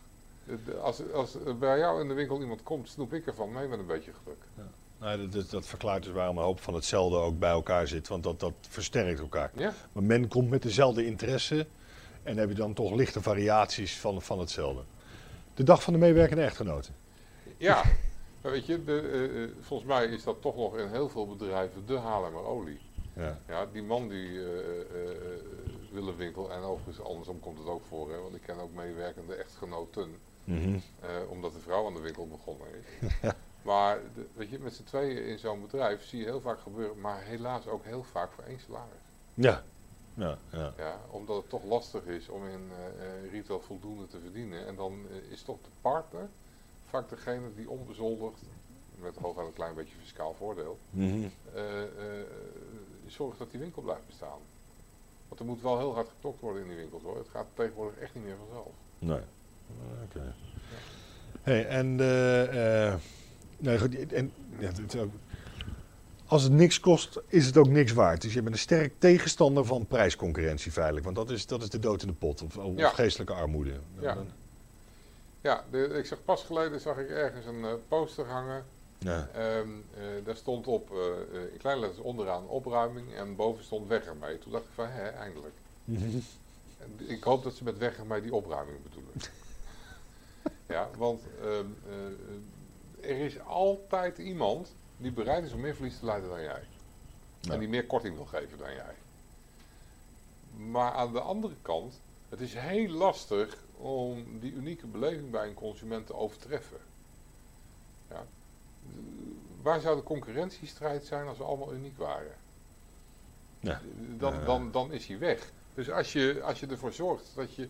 De- 0.66 0.78
Als, 0.78 1.12
als 1.14 1.36
er 1.46 1.58
bij 1.58 1.78
jou 1.78 2.02
in 2.02 2.08
de 2.08 2.14
winkel 2.14 2.42
iemand 2.42 2.64
komt, 2.64 2.90
snoep 2.90 3.14
ik 3.14 3.26
ervan 3.28 3.52
mee 3.52 3.68
met 3.68 3.80
een 3.80 3.86
beetje 3.86 4.12
geluk. 4.24 4.70
Nou, 5.00 5.30
dat, 5.30 5.50
dat, 5.50 5.66
verklaart 5.66 6.04
dus 6.04 6.14
waarom 6.14 6.38
een 6.38 6.44
hoop 6.44 6.60
van 6.60 6.74
hetzelfde 6.74 7.18
ook 7.18 7.40
bij 7.40 7.50
elkaar 7.50 7.88
zit, 7.88 8.08
want 8.08 8.24
dat, 8.24 8.40
dat 8.40 8.54
versterkt 8.62 9.20
elkaar. 9.20 9.52
Ja? 9.56 9.74
Maar 9.92 10.04
men 10.04 10.28
komt 10.28 10.50
met 10.50 10.62
dezelfde 10.62 11.06
interesse 11.06 11.68
en 12.24 12.38
heb 12.38 12.50
je 12.50 12.56
dan 12.56 12.74
toch 12.74 12.92
lichte 12.92 13.22
variaties 13.22 14.00
van, 14.00 14.22
van 14.22 14.40
hetzelfde. 14.40 14.82
De 15.54 15.64
dag 15.64 15.84
van 15.84 15.94
de 15.94 16.00
meewerkende 16.00 16.44
echtgenoten. 16.44 16.96
Ja, 17.58 17.84
maar 18.42 18.52
weet 18.52 18.66
je, 18.66 18.84
de, 18.84 19.00
eh, 19.00 19.44
eh, 19.44 19.50
volgens 19.62 19.90
mij 19.90 20.06
is 20.06 20.24
dat 20.24 20.42
toch 20.42 20.56
nog 20.56 20.78
in 20.78 20.88
heel 20.88 21.10
veel 21.10 21.28
bedrijven 21.28 21.86
de 21.86 21.98
Haarlemmer 21.98 22.44
olie. 22.46 22.80
Ja. 23.14 23.40
Ja, 23.48 23.66
die 23.74 23.84
man 23.84 24.08
die 24.08 24.28
eh, 24.28 24.46
eh, 24.80 25.12
eh, 25.92 25.98
wil 26.00 26.08
een 26.08 26.16
winkel, 26.16 26.52
en 26.52 26.62
overigens 26.62 27.06
andersom 27.06 27.40
komt 27.40 27.58
het 27.58 27.68
ook 27.68 27.84
voor, 27.88 28.12
hè, 28.12 28.18
want 28.22 28.36
ik 28.36 28.42
ken 28.42 28.60
ook 28.60 28.74
meewerkende 28.74 29.36
echtgenoten, 29.36 30.20
Mhm. 30.44 30.80
eh, 31.00 31.10
omdat 31.30 31.54
de 31.54 31.60
vrouw 31.60 31.86
aan 31.86 31.94
de 31.94 32.00
winkel 32.02 32.28
begonnen 32.28 32.68
is. 32.74 33.10
Maar 33.62 34.00
de- 34.16 34.28
weet 34.34 34.50
je, 34.50 34.60
met 34.60 34.74
z'n 34.74 34.84
tweeën 34.84 35.26
in 35.26 35.40
zo'n 35.40 35.62
bedrijf 35.62 36.04
zie 36.06 36.20
je 36.20 36.26
heel 36.26 36.42
vaak 36.42 36.60
gebeuren, 36.60 37.00
maar 37.02 37.22
helaas 37.22 37.68
ook 37.68 37.84
heel 37.84 38.04
vaak 38.04 38.32
voor 38.32 38.44
één 38.44 38.60
salaris. 38.60 39.02
Ja. 39.34 39.64
Ja, 40.14 40.38
ja. 40.52 40.74
Ja, 40.78 41.00
omdat 41.10 41.36
het 41.38 41.50
toch 41.50 41.64
lastig 41.64 42.06
is 42.06 42.30
om 42.30 42.46
in 42.48 42.70
eh, 43.00 43.32
retail 43.32 43.60
voldoende 43.62 44.08
te 44.08 44.20
verdienen. 44.20 44.66
En 44.68 44.76
dan 44.76 45.06
is 45.30 45.42
toch 45.44 45.58
de 45.62 45.70
partner 45.82 46.30
vaak 46.86 47.10
degene 47.10 47.54
die 47.56 47.70
onbezoldigd, 47.70 48.42
met 48.96 49.16
hooguit 49.16 49.48
een 49.48 49.54
klein 49.54 49.76
beetje 49.76 49.96
fiscaal 50.02 50.34
voordeel, 50.34 50.78
Mhm. 50.90 51.28
zorgt 53.08 53.38
dat 53.40 53.52
die 53.52 53.60
winkel 53.60 53.82
blijft 53.82 54.06
bestaan. 54.06 54.40
Want 55.32 55.44
er 55.44 55.50
moet 55.50 55.62
wel 55.62 55.78
heel 55.78 55.94
hard 55.94 56.08
geklokt 56.16 56.40
worden 56.42 56.62
in 56.62 56.68
die 56.68 56.78
winkels 56.78 57.04
hoor. 57.04 57.18
Het 57.18 57.28
gaat 57.32 57.46
tegenwoordig 57.54 57.98
echt 58.00 58.14
niet 58.16 58.24
meer 58.24 58.36
vanzelf. 58.46 58.72
Nee. 59.00 59.20
Oké. 60.04 60.34
Hey, 61.42 61.68
en, 61.68 62.00
eh, 62.00 62.94
nee, 63.58 63.80
goed, 63.80 64.14
en 64.14 64.32
ja, 64.60 64.68
het 64.68 64.98
ook- 64.98 65.12
als 66.26 66.44
het 66.44 66.52
niks 66.52 66.80
kost, 66.80 67.20
is 67.28 67.46
het 67.46 67.58
ook 67.58 67.68
niks 67.68 67.92
waard. 67.94 68.22
Dus 68.22 68.34
je 68.34 68.42
bent 68.42 68.54
een 68.56 68.62
sterk 68.62 68.94
tegenstander 68.98 69.66
van 69.66 69.86
prijsconcurrentie 69.86 70.72
feitelijk. 70.72 71.04
Want 71.06 71.16
dat 71.16 71.30
is, 71.30 71.46
dat 71.46 71.62
is 71.62 71.70
de 71.70 71.80
dood 71.80 72.02
in 72.02 72.08
de 72.08 72.14
pot, 72.14 72.42
of, 72.42 72.58
of 72.58 72.78
Ja. 72.78 72.90
geestelijke 72.90 73.34
armoede. 73.34 73.74
Ja. 74.00 74.18
Ja, 75.42 75.64
de, 75.72 75.84
ik 75.84 76.06
zag 76.06 76.24
pas 76.24 76.44
geleden 76.44 76.80
zag 76.80 76.98
ik 76.98 77.10
ergens 77.10 77.46
een 77.46 77.64
eh, 77.66 77.74
poster 77.88 78.26
hangen. 78.26 78.66
Ja. 79.04 79.30
Ehm, 79.34 79.70
eh, 79.94 80.26
daar 80.26 80.36
stond 80.36 80.68
op 80.68 80.92
eh, 80.92 81.52
in 81.52 81.58
kleine 81.58 81.82
letters 81.82 82.02
onderaan 82.02 82.48
opruiming 82.48 83.14
en 83.14 83.36
boven 83.36 83.64
stond 83.64 83.88
weg 83.88 84.06
ermee. 84.06 84.40
Toen 84.40 84.52
dacht 84.52 84.64
ik 84.64 84.72
van 84.74 84.88
hè, 84.88 85.08
eindelijk. 85.08 85.54
Ik 86.98 87.24
hoop 87.24 87.44
dat 87.44 87.56
ze 87.56 87.64
met 87.64 87.78
weg 87.78 87.98
ermee 87.98 88.22
die 88.22 88.34
opruiming 88.34 88.78
bedoelen. 88.84 89.14
ja, 90.76 90.90
want 90.98 91.22
ehm, 91.42 91.66
eh, 91.90 93.10
er 93.10 93.18
is 93.18 93.40
altijd 93.40 94.18
iemand 94.18 94.74
die 94.98 95.12
bereid 95.12 95.46
is 95.46 95.54
om 95.54 95.60
meer 95.60 95.76
verlies 95.76 96.00
te 96.00 96.06
leiden 96.06 96.30
dan 96.30 96.42
jij. 96.42 96.64
Ja. 97.40 97.54
En 97.54 97.60
die 97.60 97.70
meer 97.70 97.86
korting 97.86 98.16
wil 98.16 98.26
geven 98.26 98.58
dan 98.58 98.74
jij. 98.74 98.96
Maar 100.72 100.92
aan 100.92 101.14
de 101.14 101.20
andere 101.20 101.56
kant, 101.62 102.00
het 102.30 102.42
is 102.42 102.54
heel 102.54 102.90
lastig 102.90 103.58
om 103.78 104.40
die 104.40 104.54
unieke 104.54 104.88
beleving 104.88 105.32
bij 105.32 105.48
een 105.48 105.54
consument 105.54 106.06
te 106.06 106.16
overtreffen. 106.16 106.80
Ja. 108.10 108.26
Waar 109.62 109.80
zou 109.80 109.96
de 109.96 110.04
concurrentiestrijd 110.04 111.06
zijn 111.06 111.28
als 111.28 111.38
we 111.38 111.44
allemaal 111.44 111.74
uniek 111.74 111.98
waren? 111.98 112.36
Ja. 113.60 113.82
Dan, 114.18 114.34
Ja. 114.34 114.46
dan, 114.46 114.72
dan 114.72 114.92
is 114.92 115.08
hij 115.08 115.20
weg. 115.20 115.52
Dus 115.74 115.90
als 115.92 116.14
je, 116.14 116.42
als 116.44 116.60
je 116.60 116.68
ervoor 116.68 116.94
zorgt 116.94 117.32
dat 117.36 117.56
je, 117.56 117.70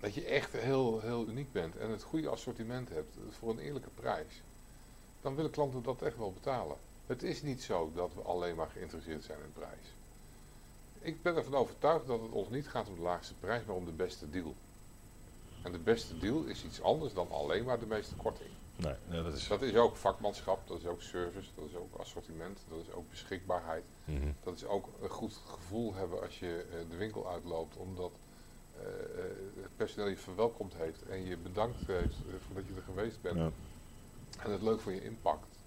dat 0.00 0.14
je 0.14 0.24
echt 0.24 0.52
heel, 0.52 1.00
heel 1.00 1.28
uniek 1.28 1.52
bent 1.52 1.76
en 1.76 1.90
het 1.90 2.02
goede 2.02 2.28
assortiment 2.28 2.88
hebt 2.88 3.16
voor 3.30 3.50
een 3.50 3.58
eerlijke 3.58 3.90
prijs, 3.90 4.42
dan 5.20 5.34
willen 5.34 5.50
klanten 5.50 5.82
dat 5.82 6.02
echt 6.02 6.16
wel 6.16 6.32
betalen. 6.32 6.76
Het 7.06 7.22
is 7.22 7.42
niet 7.42 7.62
zo 7.62 7.92
dat 7.94 8.14
we 8.14 8.20
alleen 8.20 8.56
maar 8.56 8.68
geïnteresseerd 8.68 9.24
zijn 9.24 9.38
in 9.44 9.52
prijs. 9.52 9.94
Ik 11.00 11.22
ben 11.22 11.36
ervan 11.36 11.54
overtuigd 11.54 12.06
dat 12.06 12.20
het 12.20 12.30
ons 12.30 12.48
niet 12.48 12.68
gaat 12.68 12.88
om 12.88 12.94
de 12.94 13.00
laagste 13.00 13.34
prijs, 13.34 13.64
maar 13.64 13.76
om 13.76 13.84
de 13.84 13.92
beste 13.92 14.30
deal. 14.30 14.54
En 15.62 15.72
de 15.72 15.78
beste 15.78 16.18
deal 16.18 16.44
is 16.44 16.64
iets 16.64 16.82
anders 16.82 17.12
dan 17.12 17.30
alleen 17.30 17.64
maar 17.64 17.80
de 17.80 17.86
meeste 17.86 18.14
korting. 18.14 18.50
Nee, 18.82 18.94
nee, 19.08 19.22
dat 19.22 19.34
is... 19.34 19.48
Dat 19.48 19.62
is 19.62 19.74
ook 19.74 19.96
vakmanschap, 19.96 20.68
dat 20.68 20.78
is 20.78 20.86
ook 20.86 21.02
service, 21.02 21.50
dat 21.54 21.64
is 21.64 21.74
ook 21.76 21.94
assortiment, 21.96 22.64
dat 22.68 22.78
is 22.80 22.90
ook 22.92 23.08
beschikbaarheid. 23.10 23.84
Mhm. 24.04 24.32
Dat 24.42 24.54
is 24.54 24.64
ook 24.64 24.88
een 25.02 25.08
goed 25.08 25.40
gevoel 25.46 25.94
hebben 25.94 26.20
als 26.22 26.38
je 26.38 26.66
eh, 26.70 26.90
de 26.90 26.96
winkel 26.96 27.28
uitloopt, 27.30 27.76
omdat 27.76 28.12
eh, 28.76 28.82
eh, 28.86 28.90
het 29.62 29.76
personeel 29.76 30.08
je 30.08 30.16
verwelkomd 30.16 30.74
heeft 30.74 31.02
en 31.02 31.24
je 31.24 31.36
bedankt 31.36 31.86
heeft 31.86 32.16
voordat 32.46 32.66
je 32.66 32.74
er 32.74 32.82
geweest 32.82 33.20
bent 33.20 33.36
Ja. 33.36 33.50
en 34.42 34.50
het 34.50 34.62
leuk 34.62 34.80
voor 34.80 34.92
je 34.92 35.04
inpakt. 35.04 35.58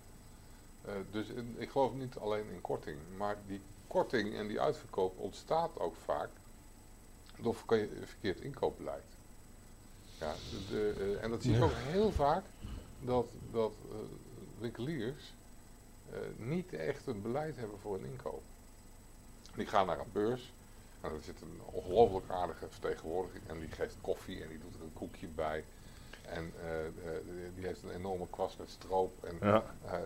Eh, 0.82 0.94
dus 1.12 1.28
in- 1.28 1.56
ik 1.58 1.70
geloof 1.70 1.94
niet 1.94 2.18
alleen 2.18 2.50
in 2.50 2.62
korting, 2.62 2.98
maar 3.18 3.38
die 3.48 3.62
korting 3.88 4.36
en 4.36 4.48
die 4.48 4.62
uitverkoop 4.62 5.18
ontstaat 5.18 5.80
ook 5.80 5.96
vaak 5.96 6.30
door 7.38 7.56
verke- 7.56 7.90
verkeerd 8.04 8.40
inkoopbeleid. 8.40 9.04
Ja, 10.20 10.34
de, 10.50 10.66
de, 10.70 10.94
eh, 11.18 11.24
en 11.24 11.30
dat 11.30 11.42
zie 11.44 11.52
je 11.52 11.58
Ja. 11.58 11.64
ook 11.64 11.72
heel 11.74 12.12
vaak 12.12 12.44
dat, 13.06 13.26
dat 13.52 13.74
eh, 13.92 13.96
winkeliers 14.60 15.34
eh, 16.12 16.18
niet 16.38 16.74
echt 16.74 17.08
een 17.08 17.22
beleid 17.22 17.56
hebben 17.56 17.80
voor 17.82 17.96
een 17.96 18.06
inkoop. 18.06 18.42
Die 19.56 19.66
gaan 19.68 19.86
naar 19.86 20.00
een 20.00 20.12
beurs 20.12 20.54
en 21.02 21.10
er 21.12 21.22
zit 21.22 21.42
een 21.42 21.60
ongelooflijk 21.66 22.30
aardige 22.30 22.66
vertegenwoordiging 22.70 23.44
en 23.48 23.60
die 23.60 23.72
geeft 23.72 23.96
koffie 24.02 24.42
en 24.42 24.48
die 24.50 24.60
doet 24.60 24.76
er 24.76 24.82
een 24.82 24.94
koekje 24.94 25.28
bij. 25.28 25.64
En 26.22 26.54
eh, 26.62 26.70
die 27.56 27.66
heeft 27.66 27.84
een 27.84 27.96
enorme 27.96 28.26
kwast 28.30 28.58
met 28.58 28.70
stroop 28.70 29.24
en 29.24 29.38
Ja. 29.42 29.64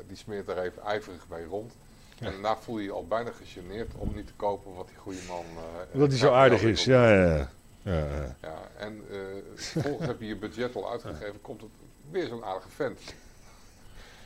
die 0.07 0.17
smeert 0.17 0.45
daar 0.45 0.57
even 0.57 0.81
ijverig 0.81 1.27
bij 1.27 1.43
rond. 1.43 1.73
En 2.19 2.31
daarna 2.31 2.57
voel 2.57 2.77
je 2.77 2.83
je 2.83 2.91
al 2.91 3.07
bijna 3.07 3.31
gegeneerd 3.31 3.93
om 3.95 4.15
niet 4.15 4.27
te 4.27 4.33
kopen 4.35 4.73
wat 4.73 4.87
die 4.87 4.97
goede 4.97 5.19
man... 5.27 5.45
Omdat 5.93 6.09
hij 6.09 6.17
zo 6.17 6.31
aardig 6.31 6.61
is. 6.61 6.83
Ja, 6.85 7.13
ja, 7.13 7.47
ja. 7.83 8.35
ja, 8.41 8.69
en 8.77 9.03
eh 9.11 9.17
vervolgens 9.55 10.07
heb 10.07 10.19
je 10.19 10.27
je 10.27 10.35
budget 10.35 10.75
al 10.75 10.91
uitgegeven, 10.91 11.41
komt 11.41 11.61
het 11.61 11.69
weer 12.11 12.27
zo'n 12.27 12.43
aardige 12.43 12.69
vent. 12.69 12.99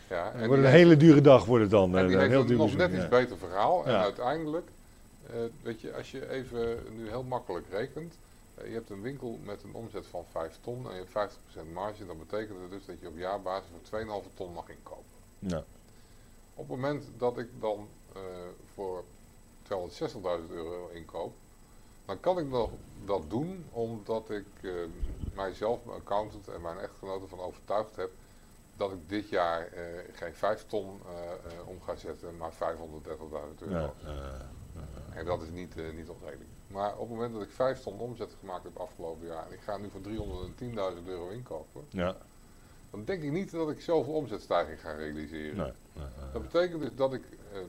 Ja, 0.09 0.31
en 0.31 0.47
wordt 0.47 0.63
een 0.63 0.69
hele 0.69 0.97
dure 0.97 1.21
dag 1.21 1.45
wordt 1.45 1.61
het 1.61 1.71
dan. 1.71 1.97
en 1.97 2.01
eh, 2.01 2.07
die 2.07 2.15
een 2.15 2.19
heeft 2.19 2.31
heel 2.31 2.41
een 2.41 2.47
duur 2.47 2.57
nog 2.57 2.75
net 2.75 2.93
iets 2.93 3.07
beter 3.07 3.37
verhaal. 3.37 3.85
En 3.85 3.95
uiteindelijk, 3.95 4.67
eh, 5.27 5.35
weet 5.61 5.81
je, 5.81 5.95
als 5.95 6.11
je 6.11 6.29
even 6.29 6.79
nu 6.97 7.09
heel 7.09 7.23
makkelijk 7.23 7.65
rekent. 7.69 8.13
eh, 8.55 8.67
je 8.67 8.73
hebt 8.73 8.89
een 8.89 9.01
winkel 9.01 9.39
met 9.43 9.63
een 9.63 9.73
omzet 9.73 10.07
van 10.07 10.25
5 10.31 10.57
ton 10.61 10.85
en 10.85 10.91
je 10.91 10.97
hebt 10.97 11.11
50% 11.11 11.73
marge. 11.73 12.05
Dan 12.05 12.17
betekent 12.17 12.61
het 12.61 12.71
dus 12.71 12.85
dat 12.85 12.95
je 12.99 13.07
op 13.07 13.17
jaarbasis 13.17 13.69
voor 13.71 13.99
2,5 13.99 14.33
ton 14.33 14.53
mag 14.53 14.69
inkopen. 14.69 15.05
Ja. 15.39 15.63
Op 16.53 16.67
het 16.69 16.77
moment 16.77 17.03
dat 17.17 17.37
ik 17.37 17.47
dan 17.59 17.87
voor 18.73 19.03
260.000 19.63 20.51
euro 20.51 20.89
inkoop, 20.93 21.33
dan 22.11 22.19
kan 22.19 22.39
ik 22.39 22.49
nog 22.49 22.69
dat 23.05 23.29
doen 23.29 23.65
omdat 23.71 24.29
ik 24.29 24.45
eh, 24.61 24.71
mijzelf, 25.35 25.85
mijn 25.85 25.97
accountant 25.97 26.47
en 26.47 26.61
mijn 26.61 26.77
echtgenote 26.77 27.27
van 27.27 27.39
overtuigd 27.39 27.95
heb 27.95 28.09
dat 28.77 28.91
ik 28.91 28.97
dit 29.09 29.29
jaar 29.29 29.67
eh, 29.67 29.83
geen 30.13 30.33
5 30.33 30.65
ton 30.67 30.99
eh, 31.05 31.31
eh, 31.31 31.67
om 31.67 31.81
ga 31.81 31.95
zetten, 31.95 32.37
maar 32.37 32.51
530.000 32.53 32.57
euro. 33.07 33.93
Ja, 34.03 34.09
eh, 34.09 35.17
En 35.17 35.25
dat 35.25 35.41
is 35.41 35.49
niet, 35.49 35.77
eh, 35.77 35.91
niet 35.95 36.09
onredelijk. 36.09 36.49
Maar 36.67 36.93
op 36.93 36.99
het 36.99 37.09
moment 37.09 37.33
dat 37.33 37.41
ik 37.41 37.49
5 37.51 37.81
ton 37.81 37.99
omzet 37.99 38.35
gemaakt 38.39 38.63
heb 38.63 38.77
afgelopen 38.77 39.27
jaar 39.27 39.45
en 39.47 39.53
ik 39.53 39.61
ga 39.61 39.77
nu 39.77 39.89
voor 39.89 40.01
310.000 40.01 41.07
euro 41.07 41.29
inkopen, 41.29 41.85
ja. 41.89 42.15
dan 42.89 43.03
denk 43.05 43.23
ik 43.23 43.31
niet 43.31 43.51
dat 43.51 43.69
ik 43.69 43.81
zoveel 43.81 44.13
omzetstijging 44.13 44.79
ga 44.81 44.91
realiseren. 44.93 45.57
Nee, 45.57 45.71
nee, 45.93 46.05
nee. 46.19 46.31
Dat 46.33 46.41
betekent 46.41 46.81
dus 46.81 46.95
dat 46.95 47.13
ik 47.13 47.23
eh, 47.53 47.59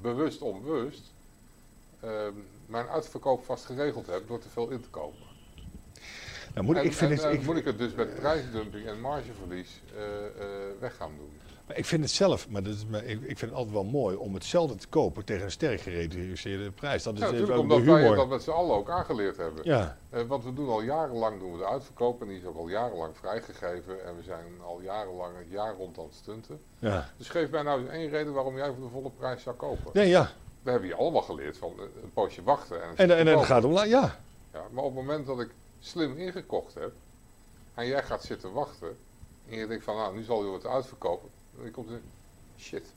bewust 0.00 0.42
onbewust 0.42 1.00
eh, 1.00 1.19
mijn 2.66 2.86
uitverkoop 2.88 3.44
vast 3.44 3.64
geregeld 3.64 4.06
heb 4.06 4.28
door 4.28 4.38
te 4.38 4.48
veel 4.48 4.68
in 4.68 4.80
te 4.80 4.88
kopen. 4.88 5.28
Nou, 6.54 6.66
moet, 6.66 6.76
ik- 6.76 6.82
en, 6.82 6.88
ik, 6.88 6.94
vind 6.96 7.10
en, 7.10 7.16
het, 7.16 7.26
eh, 7.26 7.32
ik, 7.32 7.42
moet 7.46 7.56
ik 7.56 7.64
het 7.64 7.78
dus 7.78 7.94
met 7.94 8.14
prijsdumping 8.14 8.86
en 8.86 9.00
margeverlies 9.00 9.80
eh, 9.96 10.26
eh, 10.26 10.32
weg 10.80 10.96
gaan 10.96 11.12
doen. 11.18 11.30
maar 11.66 11.76
ik 11.76 11.84
vind 11.84 12.02
het 12.02 12.10
zelf, 12.12 12.48
maar 12.48 12.62
dat 12.62 12.74
is, 12.74 12.86
maar 12.86 13.04
ik, 13.04 13.20
ik 13.20 13.38
vind 13.38 13.40
het 13.40 13.52
altijd 13.52 13.74
wel 13.74 13.84
mooi 13.84 14.16
om 14.16 14.34
hetzelfde 14.34 14.74
te 14.76 14.86
kopen 14.88 15.24
tegen 15.24 15.44
een 15.44 15.50
sterk 15.50 15.80
gereduceerde 15.80 16.70
prijs. 16.70 17.02
Dat 17.02 17.14
is 17.14 17.20
Ja, 17.20 17.24
natuurlijk 17.26 17.52
ook 17.52 17.62
omdat 17.62 17.78
de 17.78 17.84
wij 17.84 18.00
humor. 18.00 18.16
dat 18.16 18.28
met 18.28 18.42
z'n 18.42 18.50
allen 18.50 18.76
ook 18.76 18.90
aangeleerd 18.90 19.36
hebben. 19.36 19.64
Ja, 19.64 19.96
Eh, 20.10 20.22
want 20.22 20.44
we 20.44 20.52
doen 20.54 20.68
al 20.68 20.82
jarenlang 20.82 21.38
doen 21.38 21.52
we 21.52 21.58
de 21.58 21.66
uitverkoop 21.66 22.20
en 22.22 22.28
die 22.28 22.38
is 22.38 22.44
ook 22.44 22.56
al 22.56 22.68
jarenlang 22.68 23.16
vrijgegeven. 23.16 24.04
En 24.06 24.16
we 24.16 24.22
zijn 24.22 24.44
al 24.64 24.80
jarenlang 24.80 25.36
het 25.38 25.50
jaar 25.50 25.74
rond 25.74 25.98
aan 25.98 26.04
het 26.04 26.14
stunten. 26.14 26.60
ja. 26.78 27.10
Dus 27.16 27.28
geef 27.28 27.50
mij 27.50 27.62
nou 27.62 27.80
eens 27.80 27.90
één 27.90 28.08
reden 28.10 28.32
waarom 28.32 28.56
jij 28.56 28.66
voor 28.72 28.84
de 28.84 28.90
volle 28.92 29.10
prijs 29.10 29.42
zou 29.42 29.56
kopen. 29.56 29.90
Nee, 29.92 30.08
ja. 30.08 30.30
We 30.62 30.70
hebben 30.70 30.88
je 30.88 30.94
allemaal 30.94 31.22
geleerd 31.22 31.56
van 31.58 31.72
eh, 31.78 32.02
een 32.02 32.12
poosje 32.12 32.42
wachten. 32.42 32.82
En, 32.82 32.96
En, 32.96 33.10
en, 33.10 33.26
en 33.26 33.38
het 33.38 33.46
gaat 33.46 33.64
om, 33.64 33.72
ja. 33.72 34.20
Ja, 34.52 34.62
maar 34.70 34.84
op 34.84 34.96
het 34.96 35.04
moment 35.04 35.26
dat 35.26 35.40
ik 35.40 35.50
slim 35.80 36.16
ingekocht 36.16 36.74
heb 36.74 36.92
en 37.74 37.86
jij 37.86 38.02
gaat 38.02 38.22
zitten 38.24 38.52
wachten 38.52 38.98
en 39.48 39.56
je 39.56 39.66
denkt 39.66 39.84
van 39.84 39.96
nou 39.96 40.14
nu 40.16 40.22
zal 40.22 40.44
je 40.44 40.50
wat 40.50 40.66
uitverkopen, 40.66 41.28
dan 41.60 41.70
komt 41.70 41.90
er 41.90 42.00
shit, 42.58 42.92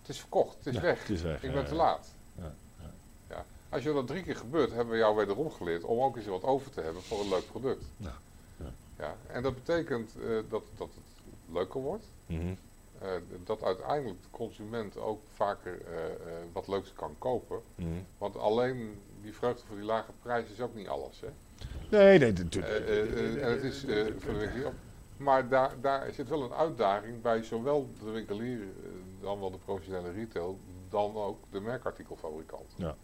het 0.00 0.08
is 0.08 0.18
verkocht, 0.18 0.56
het 0.56 0.66
is 0.66 0.74
Ja, 0.74 0.80
weg, 0.80 1.00
Het 1.00 1.10
is 1.10 1.22
weg. 1.22 1.36
ik 1.42 1.48
ja, 1.50 1.52
ben 1.56 1.66
te 1.66 1.74
laat. 1.74 2.08
Ja, 2.34 2.54
Ja. 3.28 3.44
Als 3.68 3.82
je 3.82 3.92
dat 3.92 4.06
drie 4.06 4.22
keer 4.22 4.36
gebeurt, 4.36 4.70
hebben 4.70 4.92
we 4.92 4.98
jou 4.98 5.16
wederom 5.16 5.50
geleerd 5.50 5.84
om 5.84 6.00
ook 6.00 6.16
eens 6.16 6.26
wat 6.26 6.42
over 6.42 6.70
te 6.70 6.80
hebben 6.80 7.02
voor 7.02 7.20
een 7.20 7.28
leuk 7.28 7.46
product. 7.46 7.84
Ja, 8.98 9.16
en 9.26 9.42
dat 9.42 9.54
betekent 9.54 10.10
eh, 10.16 10.28
dat, 10.48 10.62
dat 10.76 10.88
het 10.94 11.04
leuker 11.52 11.80
wordt. 11.80 12.04
Mhm. 12.26 12.54
Eh, 13.00 13.08
dat 13.44 13.62
uiteindelijk 13.62 14.22
de 14.22 14.28
consument 14.30 14.96
ook 14.96 15.20
vaker 15.32 15.80
eh, 15.86 16.04
eh, 16.04 16.12
wat 16.52 16.68
leuks 16.68 16.92
kan 16.92 17.14
kopen. 17.18 17.60
Mhm. 17.74 17.88
Want 18.18 18.36
alleen 18.36 19.00
die 19.22 19.34
vreugde 19.34 19.66
voor 19.66 19.76
die 19.76 19.84
lage 19.84 20.12
prijs 20.22 20.50
is 20.50 20.60
ook 20.60 20.74
niet 20.74 20.88
alles. 20.88 21.20
Hè? 21.20 21.28
Nee, 21.90 22.18
nee, 22.18 22.32
natuurlijk. 22.32 22.86
En 23.40 23.52
het 23.52 23.62
is 23.62 23.80
voor 24.18 24.32
de 24.32 24.38
winkelier. 24.38 24.72
Maar 25.16 25.48
daar, 25.48 25.80
daar 25.80 26.12
zit 26.12 26.28
wel 26.28 26.42
een 26.42 26.52
uitdaging 26.52 27.22
bij 27.22 27.42
zowel 27.42 27.90
de 28.04 28.10
winkelier, 28.10 28.60
dan 29.20 29.40
wel 29.40 29.50
de 29.50 29.58
professionele 29.58 30.10
retail, 30.10 30.58
dan 30.88 31.16
ook 31.16 31.38
de 31.50 31.60
merkartikelfabrikant. 31.60 32.72
Ja. 32.76 32.96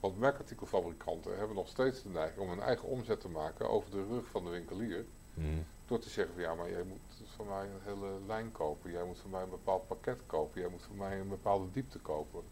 Want 0.00 0.18
merkartikelfabrikanten 0.18 1.38
hebben 1.38 1.56
nog 1.56 1.68
steeds 1.68 2.02
de 2.02 2.08
neiging 2.08 2.40
om 2.40 2.48
hun 2.48 2.60
eigen 2.60 2.88
omzet 2.88 3.20
te 3.20 3.28
maken 3.28 3.70
over 3.70 3.90
de 3.90 4.04
rug 4.08 4.26
van 4.26 4.44
de 4.44 4.50
winkelier. 4.50 5.04
Mhm. 5.34 5.46
Door 5.86 5.98
te 5.98 6.10
zeggen 6.10 6.34
van 6.34 6.42
ja, 6.42 6.54
maar 6.54 6.70
jij 6.70 6.82
moet 6.82 7.11
van 7.44 7.54
mij 7.54 7.64
een 7.64 7.80
hele 7.84 8.18
lijn 8.26 8.52
kopen, 8.52 8.90
jij 8.90 9.04
moet 9.04 9.18
van 9.18 9.30
mij 9.30 9.42
een 9.42 9.50
bepaald 9.50 9.86
pakket 9.86 10.20
kopen, 10.26 10.60
jij 10.60 10.70
moet 10.70 10.82
van 10.82 10.96
mij 10.96 11.20
een 11.20 11.28
bepaalde 11.28 11.66
diepte 11.72 11.98
kopen. 11.98 12.42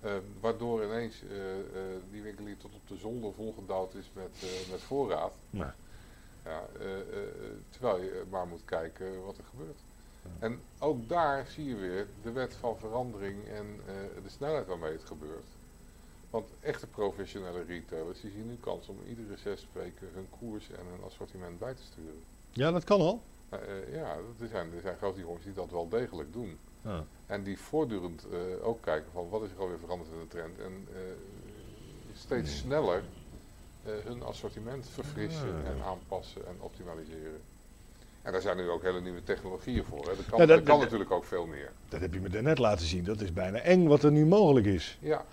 Eh, 0.00 0.12
waardoor 0.40 0.84
ineens 0.84 1.22
eh, 1.22 1.58
eh, 1.58 1.64
die 2.10 2.22
winkelier 2.22 2.56
tot 2.56 2.74
op 2.74 2.88
de 2.88 2.96
zolder 2.96 3.32
volgedouwd 3.32 3.94
is 3.94 4.10
met, 4.12 4.44
met 4.70 4.80
voorraad. 4.80 5.32
Ja. 5.50 5.74
Ja, 6.44 6.62
terwijl 7.70 8.02
je 8.02 8.24
maar 8.30 8.46
moet 8.46 8.64
kijken 8.64 9.24
wat 9.24 9.38
er 9.38 9.44
gebeurt. 9.44 9.78
En 10.38 10.60
ook 10.78 11.08
daar 11.08 11.46
zie 11.46 11.64
je 11.64 11.76
weer 11.76 12.06
de 12.22 12.32
wet 12.32 12.54
van 12.54 12.76
verandering 12.78 13.46
en 13.48 13.80
de 14.22 14.28
snelheid 14.28 14.66
waarmee 14.66 14.92
het 14.92 15.04
gebeurt. 15.04 15.46
Want 16.30 16.48
echte 16.60 16.86
professionele 16.86 17.62
retailers 17.62 18.20
die 18.20 18.30
zien 18.30 18.46
nu 18.46 18.56
kans 18.60 18.88
om 18.88 18.96
iedere 19.08 19.36
zes 19.36 19.66
weken 19.72 20.08
hun 20.14 20.26
koers 20.38 20.70
en 20.70 20.86
hun 20.90 21.04
assortiment 21.04 21.58
bij 21.58 21.74
te 21.74 21.82
sturen. 21.82 22.22
Ja, 22.50 22.70
dat 22.70 22.84
kan 22.84 23.00
al. 23.00 23.22
Eh, 23.52 23.94
ja, 23.94 24.16
er 24.40 24.48
zijn, 24.48 24.66
er 24.74 24.80
zijn 24.80 24.96
grote 24.96 25.20
jongens 25.20 25.44
die 25.44 25.52
dat 25.52 25.70
wel 25.70 25.88
degelijk 25.88 26.32
doen. 26.32 26.58
Ja. 26.84 27.04
En 27.26 27.42
die 27.42 27.58
voortdurend 27.58 28.26
eh, 28.32 28.66
ook 28.66 28.82
kijken 28.82 29.10
van 29.12 29.28
wat 29.28 29.42
is 29.42 29.50
er 29.50 29.60
alweer 29.60 29.78
veranderd 29.78 30.10
in 30.12 30.18
de 30.20 30.28
trend. 30.28 30.58
En 30.58 30.86
steeds 32.14 32.56
sneller 32.58 33.02
hun 34.04 34.22
assortiment 34.22 34.88
verfrissen 34.92 35.48
Ja. 35.48 35.70
en 35.70 35.82
aanpassen 35.84 36.46
en 36.46 36.54
optimaliseren. 36.60 37.40
En 38.22 38.32
daar 38.32 38.40
zijn 38.40 38.56
nu 38.56 38.68
ook 38.70 38.82
hele 38.82 39.00
nieuwe 39.00 39.22
technologieën 39.22 39.84
voor. 39.84 40.04
Hè. 40.04 40.10
Er 40.10 40.24
kan, 40.30 40.38
Ja, 40.40 40.46
dat- 40.46 40.56
er 40.58 40.62
kan 40.62 40.74
dat- 40.74 40.84
natuurlijk 40.84 41.10
ook 41.10 41.24
veel 41.24 41.46
meer. 41.46 41.70
Dat 41.88 42.00
heb 42.00 42.14
je 42.14 42.20
me 42.20 42.28
daarnet 42.28 42.58
laten 42.58 42.86
zien. 42.86 43.04
Dat 43.04 43.20
is 43.20 43.32
bijna 43.32 43.58
eng 43.58 43.86
wat 43.86 44.02
er 44.02 44.12
nu 44.12 44.26
mogelijk 44.26 44.66
is. 44.66 44.98
Ja, 45.00 45.24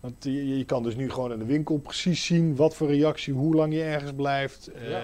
Want 0.00 0.24
je, 0.24 0.58
je 0.58 0.64
kan 0.64 0.82
dus 0.82 0.94
nu 0.96 1.10
gewoon 1.10 1.32
in 1.32 1.38
de 1.38 1.44
winkel 1.44 1.78
precies 1.78 2.24
zien 2.26 2.56
wat 2.56 2.74
voor 2.76 2.88
reactie, 2.88 3.34
hoe 3.34 3.54
lang 3.54 3.72
je 3.74 3.82
ergens 3.82 4.12
blijft. 4.14 4.70
Ja. 4.74 5.02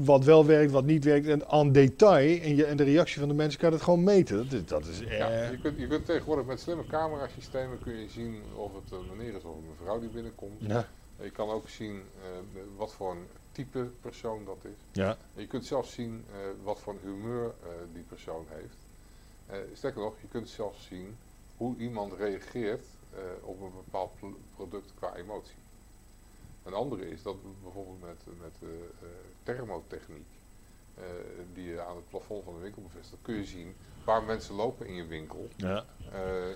Eh, 0.00 0.06
wat 0.06 0.24
wel 0.24 0.46
werkt, 0.46 0.72
wat 0.72 0.84
niet 0.84 1.04
werkt. 1.04 1.26
En 1.26 1.48
aan 1.48 1.72
detail 1.72 2.40
en, 2.40 2.56
je, 2.56 2.64
en 2.64 2.76
de 2.76 2.82
reactie 2.84 3.18
van 3.18 3.28
de 3.28 3.34
mensen 3.34 3.60
kan 3.60 3.72
het 3.72 3.82
gewoon 3.82 4.04
meten. 4.04 4.36
Dat 4.36 4.52
is, 4.52 4.64
dat 4.66 4.86
is 4.86 4.98
ja. 4.98 5.30
eh, 5.30 5.50
Je, 5.50 5.58
kunt, 5.58 5.78
je 5.78 5.86
kunt 5.86 6.04
tegenwoordig 6.06 6.46
met 6.46 6.60
slimme 6.60 6.86
camerasystemen 6.86 7.78
kun 7.82 7.96
je 7.96 8.08
zien 8.08 8.42
of 8.54 8.72
het 8.74 8.90
een 8.92 9.16
meneer 9.16 9.34
is 9.36 9.42
of 9.44 9.56
een 9.56 9.68
mevrouw 9.78 10.00
die 10.00 10.08
binnenkomt. 10.08 10.60
ja, 10.60 10.88
Je 11.22 11.30
kan 11.30 11.48
ook 11.50 11.68
zien 11.68 12.02
eh, 12.22 12.60
wat 12.76 12.92
voor 12.92 13.10
een 13.10 13.26
type 13.52 13.88
persoon 14.00 14.44
dat 14.44 14.58
is. 14.62 14.70
ja, 14.92 15.16
Je 15.34 15.46
kunt 15.46 15.64
zelfs 15.66 15.92
zien 15.92 16.24
eh, 16.32 16.36
wat 16.64 16.80
voor 16.80 16.92
een 16.92 17.10
humeur 17.12 17.44
eh, 17.44 17.68
die 17.92 18.02
persoon 18.08 18.46
heeft. 18.48 18.76
Eh 19.46 19.56
sterker 19.74 20.00
nog, 20.00 20.14
je 20.20 20.28
kunt 20.30 20.48
zelfs 20.48 20.86
zien 20.86 21.16
hoe 21.56 21.76
iemand 21.78 22.12
reageert 22.12 22.84
eh, 23.14 23.20
op 23.42 23.60
een 23.60 23.72
bepaald 23.84 24.12
product 24.56 24.92
qua 24.94 25.14
emotie. 25.16 25.54
Een 26.64 26.74
andere 26.74 27.10
is 27.10 27.22
dat 27.22 27.36
bijvoorbeeld 27.62 28.00
met, 28.00 28.26
met 28.40 28.52
eh, 28.62 28.68
eh, 28.68 29.08
thermotechniek, 29.42 30.26
eh, 30.94 31.04
die 31.54 31.64
je 31.64 31.80
aan 31.80 31.96
het 31.96 32.08
plafond 32.08 32.44
van 32.44 32.54
de 32.54 32.60
winkel 32.60 32.82
bevestigt, 32.82 33.22
kun 33.22 33.34
je 33.34 33.44
zien 33.44 33.74
waar 34.04 34.22
mensen 34.22 34.54
lopen 34.54 34.86
in 34.86 34.94
je 34.94 35.06
winkel, 35.06 35.48
ja. 35.56 35.84
eh, 36.12 36.50
eh, 36.50 36.54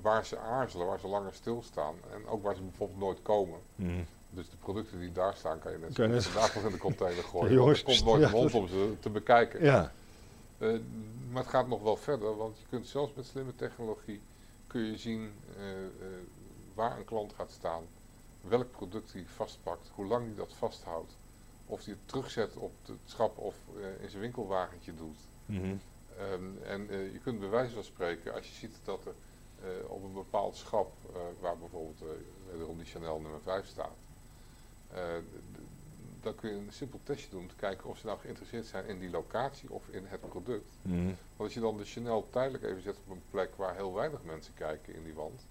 waar 0.00 0.26
ze 0.26 0.38
aarzelen, 0.38 0.86
waar 0.86 1.00
ze 1.00 1.08
langer 1.08 1.34
stilstaan 1.34 1.94
en 2.12 2.26
ook 2.26 2.42
waar 2.42 2.54
ze 2.54 2.62
bijvoorbeeld 2.62 2.98
nooit 2.98 3.22
komen. 3.22 3.58
Mhm. 3.74 4.02
Dus 4.30 4.50
de 4.50 4.56
producten 4.56 5.00
die 5.00 5.12
daar 5.12 5.34
staan, 5.34 5.58
kan 5.58 5.72
je 5.72 5.78
net 5.78 5.92
Kan 5.92 6.22
vandaag 6.22 6.54
nog 6.54 6.64
in 6.64 6.72
de 6.72 6.78
container 6.78 7.24
gooien. 7.24 7.52
Jongens, 7.52 7.78
er 7.78 7.84
komt 7.84 8.04
nooit 8.04 8.22
ja, 8.22 8.30
hond 8.30 8.54
om 8.54 8.68
ze 8.68 8.94
te 9.00 9.10
bekijken. 9.10 9.64
ja. 9.64 9.92
Maar 11.30 11.42
het 11.42 11.50
gaat 11.50 11.68
nog 11.68 11.82
wel 11.82 11.96
verder, 11.96 12.36
want 12.36 12.58
je 12.58 12.64
kunt 12.68 12.86
zelfs 12.86 13.12
met 13.14 13.26
slimme 13.26 13.54
technologie 13.56 14.20
kun 14.66 14.80
je 14.80 14.96
zien 14.96 15.32
waar 16.74 16.98
een 16.98 17.04
klant 17.04 17.32
gaat 17.32 17.50
staan, 17.50 17.82
welk 18.40 18.70
product 18.70 19.12
hij 19.12 19.24
vastpakt, 19.26 19.90
hoe 19.94 20.06
lang 20.06 20.26
hij 20.26 20.34
dat 20.34 20.52
vasthoudt, 20.58 21.16
of 21.72 21.84
hij 21.84 21.94
het 21.94 22.08
terugzet 22.08 22.56
op 22.56 22.72
het 22.86 22.98
schap 23.04 23.38
of 23.38 23.56
eh, 23.76 24.02
in 24.02 24.08
zijn 24.08 24.22
winkelwagentje 24.22 24.94
doet. 24.94 25.18
Mhm. 25.46 25.74
Ehm, 26.18 26.62
en 26.64 26.90
eh, 26.90 27.12
je 27.12 27.18
kunt 27.18 27.40
bij 27.40 27.48
wijze 27.48 27.74
van 27.74 27.84
spreken, 27.84 28.34
als 28.34 28.48
je 28.48 28.54
ziet 28.54 28.80
dat 28.84 29.06
er 29.06 29.14
eh, 29.62 29.90
op 29.90 30.02
een 30.02 30.12
bepaald 30.12 30.56
schap, 30.56 30.92
waar 31.40 31.58
bijvoorbeeld 31.58 32.02
wederom 32.50 32.76
die 32.76 32.86
Chanel 32.86 33.20
nummer 33.20 33.40
5 33.40 33.66
staat, 33.66 33.96
dan 36.20 36.34
kun 36.34 36.50
je 36.50 36.56
een 36.56 36.72
simpel 36.72 37.00
testje 37.02 37.30
doen 37.30 37.40
om 37.40 37.48
te 37.48 37.54
kijken 37.54 37.88
of 37.88 37.98
ze 37.98 38.06
nou 38.06 38.18
geïnteresseerd 38.18 38.66
zijn 38.66 38.86
in 38.86 38.98
die 38.98 39.10
locatie 39.10 39.70
of 39.70 39.88
in 39.88 40.06
het 40.06 40.20
product. 40.20 40.76
Mhm. 40.82 41.04
Want 41.04 41.16
als 41.36 41.54
je 41.54 41.60
dan 41.60 41.76
de 41.76 41.84
Chanel 41.84 42.28
tijdelijk 42.30 42.64
even 42.64 42.82
zet 42.82 42.96
op 42.96 43.10
een 43.10 43.22
plek 43.30 43.54
waar 43.56 43.74
heel 43.74 43.94
weinig 43.94 44.22
mensen 44.22 44.54
kijken 44.54 44.94
in 44.94 45.04
die 45.04 45.14
wand, 45.14 45.46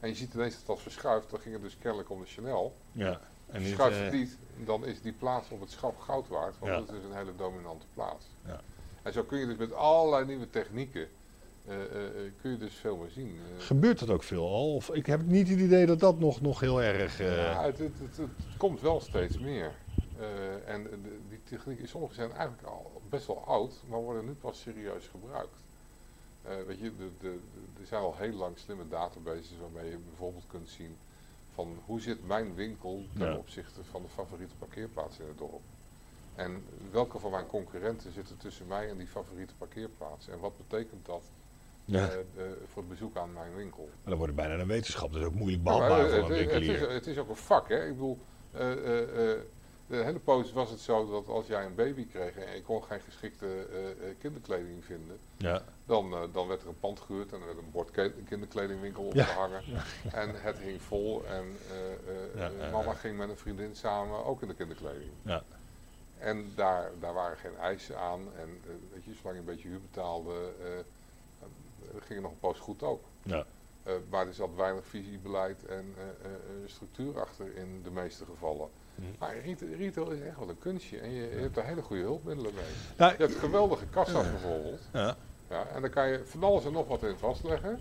en 0.00 0.08
je 0.08 0.14
ziet 0.14 0.34
ineens 0.34 0.54
dat 0.54 0.66
dat 0.66 0.80
verschuift, 0.80 1.30
dan 1.30 1.40
ging 1.40 1.54
het 1.54 1.62
dus 1.62 1.78
kennelijk 1.78 2.10
om 2.10 2.20
de 2.20 2.26
Chanel. 2.26 2.76
Ja. 2.92 3.20
En 3.46 3.62
niet, 3.62 3.78
eh, 3.78 4.10
niet, 4.10 4.38
dan 4.64 4.86
is 4.86 5.00
die 5.02 5.12
plaats 5.12 5.50
op 5.50 5.60
het 5.60 5.70
schap 5.70 5.98
goud 5.98 6.28
waard, 6.28 6.58
want 6.58 6.72
Ja. 6.72 6.78
dat 6.78 6.88
is 6.96 7.04
een 7.04 7.16
hele 7.16 7.36
dominante 7.36 7.86
plaats. 7.94 8.26
Ja. 8.46 8.60
En 9.02 9.12
zo 9.12 9.22
kun 9.22 9.38
je 9.38 9.46
dus 9.46 9.56
met 9.56 9.72
allerlei 9.72 10.26
nieuwe 10.26 10.50
technieken, 10.50 11.08
eh, 11.66 11.82
eh, 11.82 12.32
kun 12.40 12.50
je 12.50 12.56
dus 12.56 12.74
veel 12.74 12.96
meer 12.96 13.10
zien. 13.10 13.38
Gebeurt 13.58 13.98
dat 13.98 14.10
ook 14.10 14.22
veel 14.22 14.46
al? 14.46 14.74
Of 14.74 14.90
ik 14.90 15.06
heb 15.06 15.22
niet 15.26 15.48
het 15.48 15.58
idee 15.58 15.86
dat 15.86 16.00
dat 16.00 16.18
nog, 16.18 16.40
nog 16.40 16.60
heel 16.60 16.82
erg... 16.82 17.18
ja, 17.18 17.62
het, 17.64 17.78
het, 17.78 17.98
het, 17.98 18.16
het 18.16 18.56
komt 18.56 18.80
wel 18.80 19.00
steeds 19.00 19.38
meer. 19.38 19.72
En 20.66 20.82
de- 20.82 21.18
die 21.28 21.40
technieken, 21.44 21.88
sommige 21.88 22.14
zijn 22.14 22.32
eigenlijk 22.32 22.62
al 22.62 23.00
best 23.08 23.26
wel 23.26 23.44
oud, 23.46 23.72
maar 23.88 23.98
worden 24.00 24.24
nu 24.24 24.32
pas 24.32 24.60
serieus 24.60 25.08
gebruikt. 25.08 25.56
Weet 26.66 26.78
je, 26.78 26.92
er 27.80 27.86
zijn 27.86 28.02
al 28.02 28.14
heel 28.18 28.32
lang 28.32 28.58
slimme 28.58 28.88
databases 28.88 29.52
waarmee 29.60 29.90
je 29.90 29.96
bijvoorbeeld 30.08 30.44
kunt 30.46 30.68
zien 30.68 30.96
van 31.54 31.78
hoe 31.86 32.00
zit 32.00 32.26
mijn 32.26 32.54
winkel 32.54 33.02
ten 33.18 33.26
Ja. 33.26 33.36
opzichte 33.36 33.84
van 33.84 34.02
de 34.02 34.08
favoriete 34.08 34.54
parkeerplaats 34.56 35.18
in 35.18 35.26
het 35.26 35.38
dorp. 35.38 35.62
En 36.34 36.64
welke 36.90 37.18
van 37.18 37.30
mijn 37.30 37.46
concurrenten 37.46 38.12
zitten 38.12 38.36
tussen 38.36 38.66
mij 38.66 38.88
en 38.88 38.96
die 38.98 39.06
favoriete 39.06 39.54
parkeerplaats? 39.58 40.28
En 40.28 40.38
wat 40.38 40.56
betekent 40.56 41.06
dat 41.06 41.22
ja. 41.84 42.08
eh, 42.08 42.14
eh, 42.18 42.52
voor 42.66 42.82
het 42.82 42.88
bezoek 42.90 43.16
aan 43.16 43.32
mijn 43.32 43.54
winkel? 43.54 43.84
Maar 43.84 43.94
dan 44.04 44.16
wordt 44.18 44.32
het 44.36 44.46
bijna 44.46 44.62
een 44.62 44.68
wetenschap. 44.68 45.12
Dat 45.12 45.20
is 45.20 45.26
ook 45.26 45.34
moeilijk 45.34 45.62
Nou, 45.62 45.78
behapbaar 45.78 46.04
eh, 46.10 46.20
voor 46.20 46.30
een 46.30 46.38
het, 46.38 46.50
het, 46.52 46.62
is, 46.62 46.80
het 46.80 47.06
is 47.06 47.18
ook 47.18 47.28
een 47.28 47.36
vak, 47.36 47.68
hè. 47.68 47.84
Ik 47.86 47.92
bedoel, 47.92 48.18
eh, 48.50 48.72
eh, 48.72 49.32
eh, 49.32 49.40
de 49.86 49.96
hele 49.96 50.18
poos 50.18 50.52
was 50.52 50.70
het 50.70 50.80
zo 50.80 51.10
dat 51.10 51.28
als 51.28 51.46
jij 51.46 51.64
een 51.64 51.74
baby 51.74 52.06
kreeg 52.06 52.36
en 52.36 52.54
je 52.54 52.62
kon 52.62 52.84
geen 52.84 53.00
geschikte 53.00 53.46
eh, 53.46 53.90
eh, 53.90 53.96
kinderkleding 54.18 54.84
vinden, 54.84 55.18
Ja. 55.36 55.62
dan, 55.86 56.12
eh, 56.12 56.20
dan 56.32 56.46
werd 56.48 56.62
er 56.62 56.68
een 56.68 56.80
pand 56.80 57.00
gehuurd 57.00 57.32
en 57.32 57.40
er 57.40 57.46
werd 57.46 57.58
een 57.58 57.70
bord 57.70 57.90
ke- 57.90 58.12
kinderkledingwinkel 58.28 59.04
Ja. 59.04 59.08
opgehangen. 59.22 59.62
En 60.12 60.40
het 60.42 60.58
hing 60.58 60.82
vol 60.82 61.24
en 61.26 61.56
mama 62.70 62.94
ging 62.94 63.16
met 63.18 63.28
een 63.28 63.36
vriendin 63.36 63.76
samen 63.76 64.24
ook 64.24 64.42
in 64.42 64.48
de 64.48 64.54
kinderkleding. 64.54 65.10
Ja. 65.22 65.42
En 66.18 66.52
daar, 66.54 66.90
daar 67.00 67.14
waren 67.14 67.36
geen 67.36 67.56
eisen 67.56 67.98
aan 67.98 68.20
en 68.38 68.60
weet 68.92 69.04
je, 69.04 69.14
zolang 69.14 69.34
je 69.34 69.40
een 69.40 69.44
beetje 69.54 69.68
huur 69.68 69.80
betaalde, 69.80 70.34
ging 71.90 72.08
het 72.08 72.20
nog 72.20 72.30
een 72.30 72.38
poos 72.38 72.58
goed 72.58 72.82
ook. 72.82 73.02
Ja. 73.22 73.46
Maar 74.10 74.26
er 74.26 74.34
zat 74.34 74.54
weinig 74.56 74.86
visiebeleid 74.86 75.64
en 75.66 75.94
structuur 76.66 77.20
achter 77.20 77.56
in 77.56 77.80
de 77.82 77.90
meeste 77.90 78.24
gevallen. 78.24 78.68
Maar 79.18 79.36
retail, 79.78 80.10
is 80.10 80.20
echt 80.20 80.38
wel 80.38 80.48
een 80.48 80.58
kunstje 80.58 80.98
en 80.98 81.10
je, 81.10 81.22
je 81.34 81.40
hebt 81.40 81.54
daar 81.54 81.66
hele 81.66 81.82
goede 81.82 82.02
hulpmiddelen 82.02 82.54
mee. 82.54 82.64
Nou, 82.96 83.12
Je 83.18 83.24
hebt 83.24 83.34
geweldige 83.38 83.86
kassa's 83.86 84.30
bijvoorbeeld. 84.30 84.80
ja. 84.92 85.16
Ja, 85.48 85.66
en 85.66 85.80
dan 85.80 85.90
kan 85.90 86.08
je 86.08 86.24
van 86.24 86.42
alles 86.42 86.64
en 86.64 86.72
nog 86.72 86.88
wat 86.88 87.02
in 87.02 87.16
vastleggen. 87.16 87.80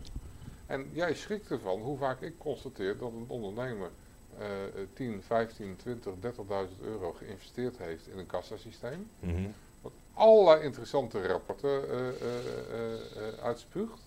En 0.66 0.90
jij 0.94 1.14
schrikt 1.14 1.52
ervan 1.52 1.80
hoe 1.82 1.98
vaak 1.98 2.22
ik 2.22 2.38
constateer 2.38 2.98
dat 2.98 3.12
een 3.12 3.26
ondernemer 3.28 3.90
eh, 4.38 4.48
10, 4.94 5.22
15, 5.24 5.76
20, 5.76 6.14
30.000 6.14 6.82
euro 6.82 7.14
geïnvesteerd 7.14 7.78
heeft 7.78 8.08
in 8.08 8.18
een 8.18 8.26
kassasysteem. 8.26 9.10
Mhm. 9.20 9.48
Wat 9.82 9.92
allerlei 10.14 10.64
interessante 10.64 11.28
rapporten. 11.28 11.82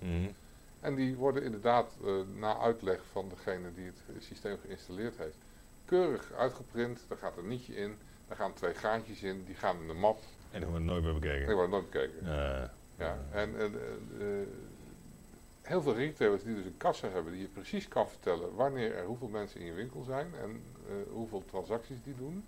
Mhm. 0.01 0.29
En 0.81 0.95
die 0.95 1.17
worden 1.17 1.43
inderdaad 1.43 1.97
na 2.35 2.59
uitleg 2.59 3.01
van 3.13 3.29
degene 3.29 3.73
die 3.75 3.87
het 3.87 4.23
systeem 4.25 4.57
geïnstalleerd 4.67 5.17
heeft, 5.17 5.44
keurig 5.85 6.33
uitgeprint. 6.33 7.05
Daar 7.09 7.19
gaat 7.19 7.37
een 7.37 7.49
nietje 7.49 7.75
in, 7.75 7.97
daar 8.29 8.37
gaan 8.37 8.53
twee 8.53 8.75
gaatjes 8.75 9.23
in, 9.23 9.45
die 9.45 9.55
gaan 9.55 9.81
in 9.81 9.87
de 9.87 9.93
map. 9.95 10.19
En 10.51 10.61
dan 10.61 10.71
wordt 10.71 10.85
het 10.85 10.93
nooit 10.95 11.03
meer 11.05 11.15
En 11.15 11.21
die 11.21 11.31
bekeken. 11.31 11.55
worden 11.55 11.71
nooit 11.71 11.91
bekeken. 11.91 12.27
Ja. 12.27 12.73
Ja. 12.99 13.19
En 13.31 13.59
eh, 13.59 13.65
eh, 13.65 14.47
heel 15.63 15.83
veel 15.83 15.95
retailers 15.95 16.43
die 16.43 16.55
dus 16.55 16.65
een 16.65 16.77
kassa 16.77 17.09
hebben, 17.09 17.33
die 17.33 17.41
je 17.43 17.49
precies 17.49 17.89
kan 17.89 18.09
vertellen 18.09 18.55
wanneer 18.55 18.95
er 18.95 19.05
hoeveel 19.05 19.29
mensen 19.29 19.61
in 19.61 19.67
je 19.67 19.73
winkel 19.73 20.03
zijn 20.03 20.35
en 20.43 20.63
eh, 20.89 20.95
hoeveel 21.13 21.45
transacties 21.51 21.97
die 22.05 22.15
doen, 22.17 22.45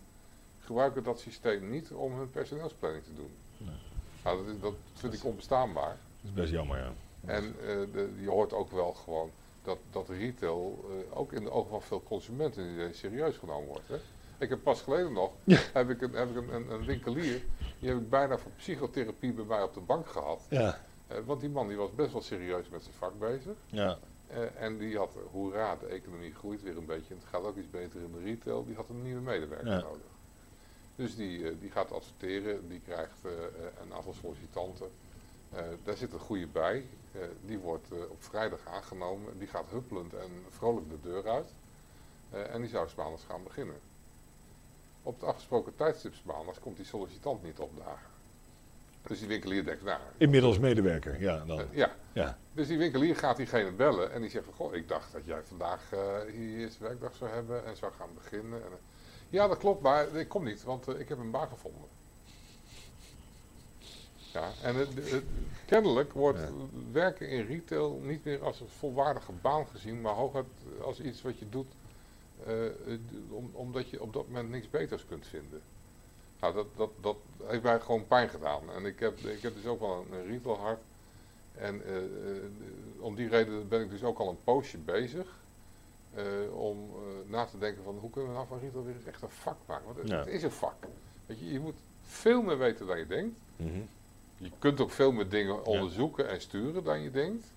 gebruiken 0.61 1.03
dat 1.03 1.21
systeem 1.21 1.71
niet 1.71 1.91
om 1.93 2.19
hun 2.19 2.31
personeelsplanning 2.31 3.05
te 3.05 3.15
doen. 3.15 3.31
Nee. 3.57 3.77
Nou, 4.25 4.45
dat, 4.45 4.55
is- 4.55 4.61
dat 4.61 4.75
vind 4.93 5.15
ik 5.15 5.25
onbestaanbaar. 5.25 5.89
Dat 6.21 6.25
is 6.25 6.33
best 6.33 6.53
jammer, 6.53 6.79
ja. 6.79 6.93
En 7.25 7.55
de, 7.93 8.11
je 8.21 8.29
hoort 8.29 8.53
ook 8.53 8.71
wel 8.71 8.93
gewoon 8.95 9.31
dat, 9.67 9.79
dat 9.91 10.09
retail 10.09 10.85
eh, 10.91 11.19
ook 11.19 11.33
in 11.33 11.43
de 11.45 11.51
ogen 11.51 11.71
van 11.71 11.83
veel 11.83 12.03
consumenten 12.03 12.95
serieus 12.95 13.37
genomen 13.37 13.69
wordt. 13.69 13.89
Hè? 13.89 13.97
Ik 14.39 14.49
heb 14.49 14.63
pas 14.63 14.81
geleden 14.83 15.13
nog, 15.13 15.31
Ja. 15.45 15.59
heb 15.73 15.91
ik, 15.91 16.03
een, 16.03 16.13
heb 16.13 16.31
ik 16.31 16.37
een, 16.37 16.55
een, 16.55 16.71
een 16.71 16.85
winkelier, 16.85 17.43
die 17.79 17.89
heb 17.89 17.99
ik 17.99 18.11
bijna 18.11 18.39
voor 18.39 18.51
psychotherapie 18.57 19.33
bij 19.33 19.45
mij 19.45 19.63
op 19.63 19.75
de 19.75 19.81
bank 19.81 20.07
gehad. 20.07 20.47
Ja. 20.51 20.79
Eh, 21.07 21.17
want 21.25 21.41
die 21.41 21.49
man 21.51 21.69
die 21.69 21.77
was 21.77 21.95
best 21.95 22.13
wel 22.13 22.23
serieus 22.23 22.69
met 22.69 22.83
zijn 22.83 22.95
vak 22.95 23.19
bezig. 23.19 23.55
Ja. 23.67 23.99
Eh, 24.27 24.39
en 24.63 24.79
die 24.79 24.97
had, 24.97 25.17
hoera, 25.31 25.77
de 25.77 25.87
economie 25.87 26.35
groeit 26.35 26.63
weer 26.63 26.77
een 26.77 26.87
beetje 26.87 27.15
en 27.15 27.21
het 27.21 27.29
gaat 27.29 27.43
ook 27.45 27.57
iets 27.57 27.71
beter 27.71 28.01
in 28.01 28.13
de 28.13 28.23
retail. 28.25 28.65
Die 28.67 28.75
had 28.75 28.89
een 28.89 29.03
nieuwe 29.03 29.21
medewerker 29.21 29.69
Ja. 29.69 29.81
nodig. 29.81 30.01
Dus 30.97 31.17
die, 31.17 31.59
die 31.59 31.71
gaat 31.71 31.93
adverteren, 31.93 32.69
die 32.69 32.81
krijgt 32.85 33.19
een 33.83 33.95
aantal 33.95 34.15
sollicitanten. 34.21 34.87
Daar 35.85 35.97
zit 35.97 36.13
een 36.13 36.19
goede 36.19 36.47
bij. 36.47 36.85
Eh, 37.21 37.29
die 37.41 37.59
wordt 37.59 37.93
eh, 37.93 37.99
op 38.11 38.23
vrijdag 38.23 38.61
aangenomen. 38.65 39.39
Die 39.39 39.49
gaat 39.49 39.71
huppelend 39.71 40.15
en 40.15 40.31
vrolijk 40.49 40.91
de 40.91 41.01
deur 41.01 41.29
uit. 41.29 41.53
Eh, 42.31 42.55
en 42.55 42.61
die 42.61 42.71
zou 42.71 42.89
's 42.89 42.95
maandags 42.95 43.25
gaan 43.25 43.43
beginnen. 43.43 43.77
Op 45.03 45.15
het 45.15 45.25
afgesproken 45.25 45.77
tijdstip 45.77 46.15
's 46.15 46.23
maandags 46.23 46.59
komt 46.59 46.77
die 46.77 46.87
sollicitant 46.87 47.43
niet 47.43 47.59
opdagen. 47.59 48.15
Dus 49.03 49.19
die 49.19 49.29
winkelier 49.29 49.65
denkt, 49.65 49.83
nou... 49.83 50.01
Inmiddels 50.17 50.59
medewerker, 50.59 51.21
ja. 51.21 51.45
Dan. 51.45 51.65
ja, 51.71 51.95
Ja. 52.13 52.39
dus 52.53 52.67
die 52.67 52.79
winkelier 52.79 53.17
gaat 53.17 53.37
diegene 53.37 53.73
bellen 53.73 54.13
en 54.13 54.21
die 54.21 54.31
zegt 54.31 54.45
van, 54.45 54.55
goh, 54.55 54.75
ik 54.75 54.89
dacht 54.89 55.13
dat 55.13 55.25
jij 55.25 55.43
vandaag 55.43 55.91
hier 56.33 56.59
je 56.59 56.71
werkdag 56.79 57.15
zou 57.15 57.31
hebben 57.31 57.65
en 57.65 57.77
zou 57.77 57.93
gaan 57.93 58.15
beginnen. 58.15 58.63
En, 58.63 58.71
ja, 59.29 59.49
dat 59.49 59.59
klopt, 59.59 59.83
maar 59.83 60.15
ik 60.15 60.29
kom 60.29 60.45
niet, 60.45 60.63
want 60.63 60.89
ik 60.99 61.09
heb 61.09 61.19
een 61.19 61.31
baan 61.31 61.49
gevonden. 61.49 61.89
Ja, 64.37 64.51
en 64.63 64.75
het, 64.77 64.89
het- 65.11 65.25
kennelijk 65.67 66.13
wordt 66.13 66.39
Ja. 66.39 66.49
werken 66.93 67.29
in 67.29 67.47
retail 67.47 68.01
niet 68.03 68.25
meer 68.25 68.43
als 68.45 68.61
een 68.61 68.69
volwaardige 68.69 69.33
baan 69.41 69.67
gezien, 69.67 70.01
maar 70.01 70.13
hooguit 70.15 70.47
als 70.83 71.01
iets 71.01 71.23
wat 71.23 71.39
je 71.39 71.49
doet 71.49 71.67
eh, 72.47 72.67
eh, 72.67 72.73
om- 73.31 73.51
omdat 73.53 73.91
je 73.91 74.03
op 74.03 74.13
dat 74.13 74.27
moment 74.27 74.51
niks 74.51 74.71
beters 74.71 75.05
kunt 75.09 75.27
vinden. 75.27 75.61
Nou, 76.41 76.55
dat, 76.55 76.67
dat, 76.77 76.91
dat 77.01 77.17
heeft 77.45 77.63
mij 77.63 77.81
gewoon 77.81 78.07
pijn 78.07 78.29
gedaan. 78.29 78.63
En 78.77 78.85
ik 78.85 78.99
heb, 79.01 79.19
ik 79.19 79.43
heb 79.43 79.55
dus 79.55 79.67
ook 79.67 79.81
wel 79.81 80.05
een, 80.11 80.19
een 80.19 80.27
retail 80.27 80.57
hart. 80.59 80.81
En 81.55 81.87
eh, 81.87 81.95
om 82.99 83.15
die 83.15 83.29
reden 83.29 83.69
ben 83.69 83.81
ik 83.83 83.91
dus 83.91 84.03
ook 84.05 84.19
al 84.19 84.29
een 84.29 84.43
poosje 84.45 84.79
bezig. 84.79 85.27
om 86.53 86.79
na 87.27 87.45
te 87.45 87.59
denken 87.59 87.83
van 87.85 87.99
hoe 88.01 88.11
kunnen 88.11 88.31
we 88.31 88.37
nou 88.37 88.49
van 88.49 88.59
retail 88.61 88.85
weer 88.85 88.95
eens 88.95 89.05
echt 89.05 89.23
een 89.23 89.31
vak 89.31 89.57
maken. 89.67 89.85
Want 89.87 89.99
het, 89.99 90.09
Ja. 90.09 90.19
het 90.19 90.29
is 90.29 90.43
een 90.43 90.51
vak. 90.51 90.85
Weet 91.27 91.39
je, 91.39 91.53
je 91.53 91.61
moet 91.61 91.77
veel 92.03 92.43
meer 92.43 92.59
weten 92.59 92.87
dan 92.87 92.99
je 92.99 93.07
denkt. 93.07 93.39
Mhm. 93.57 93.81
Je 94.39 94.51
kunt 94.59 94.81
ook 94.81 94.91
veel 94.91 95.13
meer 95.13 95.29
dingen 95.29 95.65
onderzoeken 95.65 96.29
en 96.29 96.41
sturen 96.41 96.85
dan 96.85 97.01
je 97.01 97.11
denkt. 97.11 97.55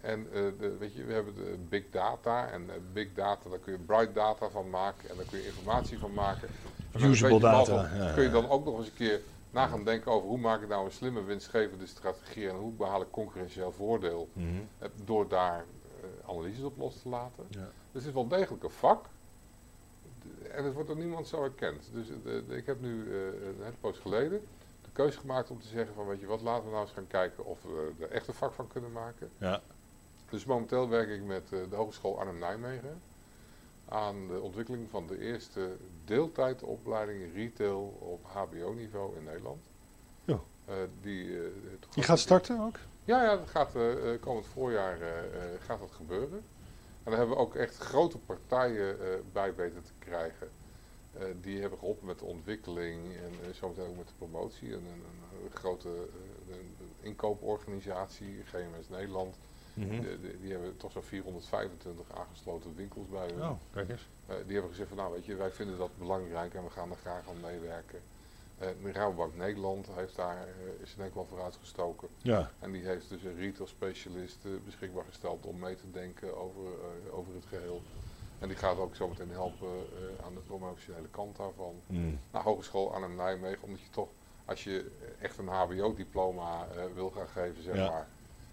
En 0.00 0.26
eh, 0.32 0.42
de, 0.58 0.76
weet 0.78 0.94
je, 0.94 1.04
we 1.04 1.12
hebben 1.12 1.34
de 1.34 1.56
big 1.68 1.84
data. 1.90 2.48
En 2.50 2.70
eh, 2.70 2.76
big 2.92 3.08
data, 3.14 3.48
daar 3.50 3.58
kun 3.58 3.72
je 3.72 3.78
bright 3.78 4.14
data 4.14 4.48
van 4.48 4.70
maken. 4.70 5.10
En 5.10 5.16
daar 5.16 5.24
kun 5.24 5.38
je 5.38 5.46
informatie 5.46 5.98
van 5.98 6.14
maken. 6.14 6.48
Usable 6.96 7.40
data, 7.40 7.96
ja, 7.96 8.12
kun 8.14 8.22
je 8.22 8.30
dan 8.30 8.48
ook 8.48 8.64
nog 8.64 8.78
eens 8.78 8.86
een 8.86 8.94
keer 8.94 9.20
na 9.50 9.66
gaan 9.66 9.84
denken 9.84 10.12
over 10.12 10.28
hoe 10.28 10.38
maak 10.38 10.62
ik 10.62 10.68
nou 10.68 10.84
een 10.84 10.92
slimme 10.92 11.22
winstgevende 11.24 11.86
strategie. 11.86 12.48
En 12.48 12.54
hoe 12.56 12.72
behaal 12.72 13.00
ik 13.00 13.10
concurrentieel 13.10 13.72
voordeel. 13.72 14.28
Mhm. 14.32 14.46
eh, 14.78 14.88
door 15.04 15.28
daar 15.28 15.64
eh, 16.02 16.28
analyses 16.30 16.62
op 16.64 16.76
los 16.78 17.02
te 17.02 17.08
laten. 17.08 17.44
Ja. 17.48 17.58
Dus 17.60 17.68
het 17.92 18.04
is 18.04 18.12
wel 18.12 18.28
degelijk 18.28 18.62
een 18.64 18.70
vak. 18.70 19.06
En 20.52 20.64
het 20.64 20.74
wordt 20.74 20.88
door 20.88 20.98
niemand 20.98 21.26
zo 21.28 21.42
erkend. 21.42 21.88
Dus 21.92 22.06
de- 22.06 22.44
de- 22.48 22.56
ik 22.56 22.66
heb 22.66 22.80
nu 22.80 23.10
eh, 23.10 23.16
een 23.46 23.56
hele 23.62 23.76
poos 23.80 23.98
geleden 23.98 24.40
de 24.58 24.63
keuze 24.94 25.18
gemaakt 25.18 25.50
om 25.50 25.60
te 25.60 25.68
zeggen 25.68 25.94
van 25.94 26.06
weet 26.06 26.20
je 26.20 26.26
wat, 26.26 26.40
laten 26.40 26.64
we 26.64 26.70
nou 26.70 26.82
eens 26.82 26.92
gaan 26.94 27.06
kijken 27.06 27.44
of 27.44 27.62
we 27.62 27.92
er 28.00 28.10
echt 28.10 28.28
een 28.28 28.34
vak 28.34 28.52
van 28.52 28.68
kunnen 28.68 28.92
maken. 28.92 29.30
Ja. 29.38 29.60
Dus 30.30 30.44
momenteel 30.44 30.88
werk 30.88 31.08
ik 31.08 31.22
met 31.22 31.52
eh, 31.52 31.58
de 31.70 31.76
Hogeschool 31.76 32.18
Arnhem-Nijmegen 32.18 33.00
aan 33.88 34.28
de 34.28 34.40
ontwikkeling 34.40 34.90
van 34.90 35.06
de 35.06 35.18
eerste 35.18 35.76
deeltijdopleiding 36.04 37.34
retail 37.34 37.96
op 38.00 38.24
hbo-niveau 38.24 39.16
in 39.16 39.24
Nederland. 39.24 39.64
Ja. 40.24 40.38
Eh, 40.64 40.74
die, 41.00 41.38
eh, 41.38 41.50
Die 41.90 42.02
gaat 42.02 42.18
starten 42.18 42.60
ook? 42.60 42.76
ja, 43.04 43.22
ja, 43.22 43.36
dat 43.36 43.48
gaat 43.48 43.74
eh, 43.74 43.84
komend 44.20 44.46
voorjaar 44.46 44.98
gaat 45.60 45.80
dat 45.80 45.90
gebeuren. 45.90 46.42
En 47.02 47.10
daar 47.10 47.18
hebben 47.18 47.36
we 47.36 47.42
ook 47.42 47.54
echt 47.54 47.76
grote 47.76 48.18
partijen 48.18 48.96
bij 49.32 49.54
weten 49.54 49.82
te 49.82 49.92
krijgen. 49.98 50.48
Eh, 51.18 51.26
die 51.40 51.60
hebben 51.60 51.78
geholpen 51.78 52.06
met 52.06 52.18
de 52.18 52.24
ontwikkeling 52.24 53.16
en 53.16 53.32
eh, 53.42 53.54
zometeen 53.54 53.86
ook 53.86 53.96
met 53.96 54.08
de 54.08 54.14
promotie. 54.18 54.68
En 54.72 54.74
een, 54.74 55.04
een, 55.44 55.50
grote 55.52 55.88
eh, 55.88 56.56
een 56.56 56.76
inkooporganisatie, 57.00 58.42
GMS 58.44 58.88
Nederland, 58.88 59.38
Mhm. 59.74 60.04
Die, 60.40 60.52
hebben 60.52 60.76
toch 60.76 60.92
zo'n 60.92 61.02
425 61.02 62.16
aangesloten 62.16 62.74
winkels 62.74 63.08
bij 63.08 63.26
hun. 63.26 63.42
Oh, 63.42 63.58
kijk 63.72 63.88
eens. 63.88 64.08
Die 64.26 64.52
hebben 64.52 64.70
gezegd 64.70 64.88
van 64.88 64.98
nou 64.98 65.12
weet 65.12 65.24
je, 65.24 65.34
wij 65.34 65.50
vinden 65.50 65.78
dat 65.78 65.98
belangrijk 65.98 66.54
en 66.54 66.64
we 66.64 66.70
gaan 66.70 66.90
er 66.90 66.96
graag 66.96 67.28
aan 67.28 67.40
meewerken. 67.40 68.00
De 68.58 68.92
Rabobank 68.92 69.36
Nederland 69.36 69.88
heeft 69.94 70.16
daar, 70.16 70.48
is 70.82 70.92
in 70.92 71.00
Nederland 71.00 71.28
voor 71.28 71.42
uitgestoken. 71.42 72.08
Ja. 72.16 72.50
En 72.60 72.72
die 72.72 72.84
heeft 72.84 73.08
dus 73.08 73.22
een 73.22 73.36
retail 73.36 73.66
specialist 73.66 74.38
beschikbaar 74.64 75.04
gesteld 75.04 75.46
om 75.46 75.58
mee 75.58 75.74
te 75.74 75.90
denken 75.90 76.36
over, 76.36 76.70
over 77.10 77.34
het 77.34 77.46
geheel. 77.46 77.82
En 78.44 78.50
die 78.50 78.58
gaat 78.58 78.78
ook 78.78 78.94
zometeen 78.94 79.30
helpen 79.30 79.68
eh, 79.68 80.24
aan 80.26 80.34
de 80.34 80.40
promotionele 80.40 81.08
kant 81.10 81.36
daarvan. 81.36 81.74
Mm. 81.86 82.18
Nou, 82.32 82.44
Hogeschool 82.44 82.92
Arnhem 82.94 83.14
Nijmegen, 83.14 83.62
omdat 83.62 83.80
je 83.80 83.90
toch, 83.90 84.08
als 84.44 84.64
je 84.64 84.90
echt 85.20 85.38
een 85.38 85.48
HBO-diploma 85.48 86.66
eh, 86.76 86.82
wil 86.94 87.10
gaan 87.10 87.28
geven, 87.28 87.62
zeg 87.62 87.76
Ja. 87.76 87.90
maar, 87.90 88.08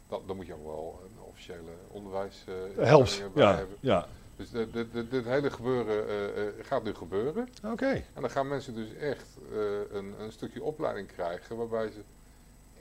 dan, 0.08 0.22
dan 0.28 0.36
moet 0.36 0.46
je 0.46 0.54
ook 0.54 0.66
wel 0.66 1.00
een 1.06 1.22
officiële 1.24 1.72
onderwijs 1.88 2.44
eh, 2.48 2.86
Helpt. 2.86 3.24
bij 3.34 3.44
Ja. 3.44 3.56
hebben. 3.56 3.78
Ja. 3.80 4.08
Dus 4.36 4.50
dit, 4.50 4.74
dit, 4.74 4.94
dit, 4.94 5.12
dit 5.12 5.26
hele 5.26 5.50
gebeuren 5.52 6.54
gaat 6.66 6.84
nu 6.84 6.94
gebeuren. 6.94 7.50
Oké. 7.66 7.90
En 8.14 8.22
dan 8.22 8.30
gaan 8.30 8.48
mensen 8.48 8.76
dus 8.76 8.94
echt 8.94 9.38
een, 9.92 10.14
een 10.20 10.32
stukje 10.32 10.64
opleiding 10.64 11.08
krijgen 11.08 11.58
waarbij 11.58 11.90
ze 11.90 12.02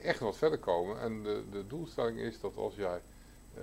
echt 0.02 0.20
wat 0.20 0.36
verder 0.36 0.58
komen. 0.58 1.00
En 1.00 1.22
de, 1.22 1.42
de 1.50 1.66
doelstelling 1.66 2.18
is 2.18 2.40
dat 2.40 2.56
als 2.56 2.74
jij 2.74 3.00
eh, 3.54 3.62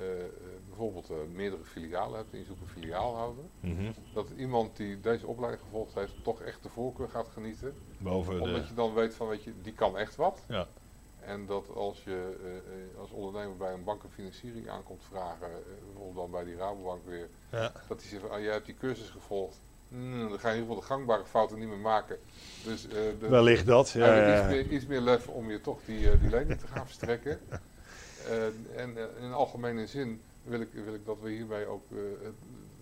bijvoorbeeld 0.67 1.09
eh, 1.09 1.15
meerdere 1.33 1.63
filialen 1.63 2.17
hebt 2.17 2.31
en 2.33 2.39
je 2.39 2.45
zoekt 2.45 2.61
een 2.61 2.67
filiaalhouder, 2.67 3.43
Mhm. 3.59 3.91
dat 4.13 4.29
iemand 4.37 4.75
die 4.77 4.99
deze 4.99 5.27
opleiding 5.27 5.63
gevolgd 5.63 5.93
heeft 5.93 6.23
toch 6.23 6.41
echt 6.41 6.63
de 6.63 6.69
voorkeur 6.69 7.09
gaat 7.09 7.27
genieten. 7.33 7.73
Boven 7.97 8.41
Omdat 8.41 8.61
de... 8.61 8.67
je 8.67 8.73
dan 8.73 8.93
weet 8.93 9.15
van, 9.15 9.27
weet 9.27 9.43
je, 9.43 9.53
die 9.61 9.73
kan 9.73 9.97
echt 9.97 10.15
wat. 10.15 10.43
Ja. 10.47 10.67
En 11.19 11.45
dat 11.45 11.69
als 11.75 12.03
je 12.03 12.35
eh, 12.43 12.99
als 12.99 13.11
ondernemer 13.11 13.57
bij 13.57 13.73
een 13.73 13.83
bank 13.83 14.03
een 14.03 14.09
financiering 14.09 14.69
aankomt 14.69 15.03
vragen, 15.03 15.49
bijvoorbeeld 15.85 16.15
dan 16.15 16.31
bij 16.31 16.43
die 16.43 16.55
Rabobank 16.55 17.05
weer, 17.05 17.29
Ja. 17.51 17.71
dat 17.87 17.99
die 17.99 18.09
zegt 18.09 18.21
van, 18.21 18.31
ah, 18.31 18.41
jij 18.41 18.51
hebt 18.53 18.65
die 18.65 18.75
cursus 18.75 19.09
gevolgd. 19.09 19.59
Hmm, 19.89 20.29
dan 20.29 20.39
ga 20.39 20.49
je 20.49 20.55
in 20.55 20.61
ieder 20.61 20.75
geval 20.75 20.75
de 20.75 20.93
gangbare 20.93 21.25
fouten 21.25 21.59
niet 21.59 21.67
meer 21.67 21.77
maken. 21.77 22.17
Dus 22.63 22.87
de, 22.87 23.15
Wellicht 23.19 23.65
dat. 23.65 23.89
Ja, 23.89 24.39
iets, 24.39 24.47
meer, 24.47 24.67
iets 24.67 24.85
meer 24.85 25.01
lef 25.01 25.27
om 25.27 25.51
je 25.51 25.61
toch 25.61 25.79
die, 25.85 26.17
die 26.17 26.29
lening 26.29 26.59
te 26.59 26.67
gaan 26.67 26.85
verstrekken. 26.85 27.39
Eh, 28.29 28.81
en 28.81 28.97
eh, 28.97 29.23
in 29.23 29.33
algemene 29.33 29.87
zin 29.87 30.21
wil 30.43 30.61
ik, 30.61 30.67
wil 30.85 30.93
ik 30.93 31.05
dat 31.05 31.17
we 31.21 31.29
hierbij 31.29 31.67
ook 31.67 31.83
eh, 31.91 31.97
het 32.23 32.33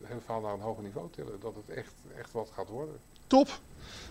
hele 0.01 0.19
verhaal 0.19 0.41
naar 0.41 0.53
een 0.53 0.59
hoger 0.59 0.83
niveau 0.83 1.07
tillen. 1.11 1.33
Dat 1.41 1.53
het 1.55 1.77
echt, 1.77 1.93
echt 2.17 2.31
wat 2.31 2.49
gaat 2.55 2.69
worden. 2.69 2.95
Top. 3.27 3.47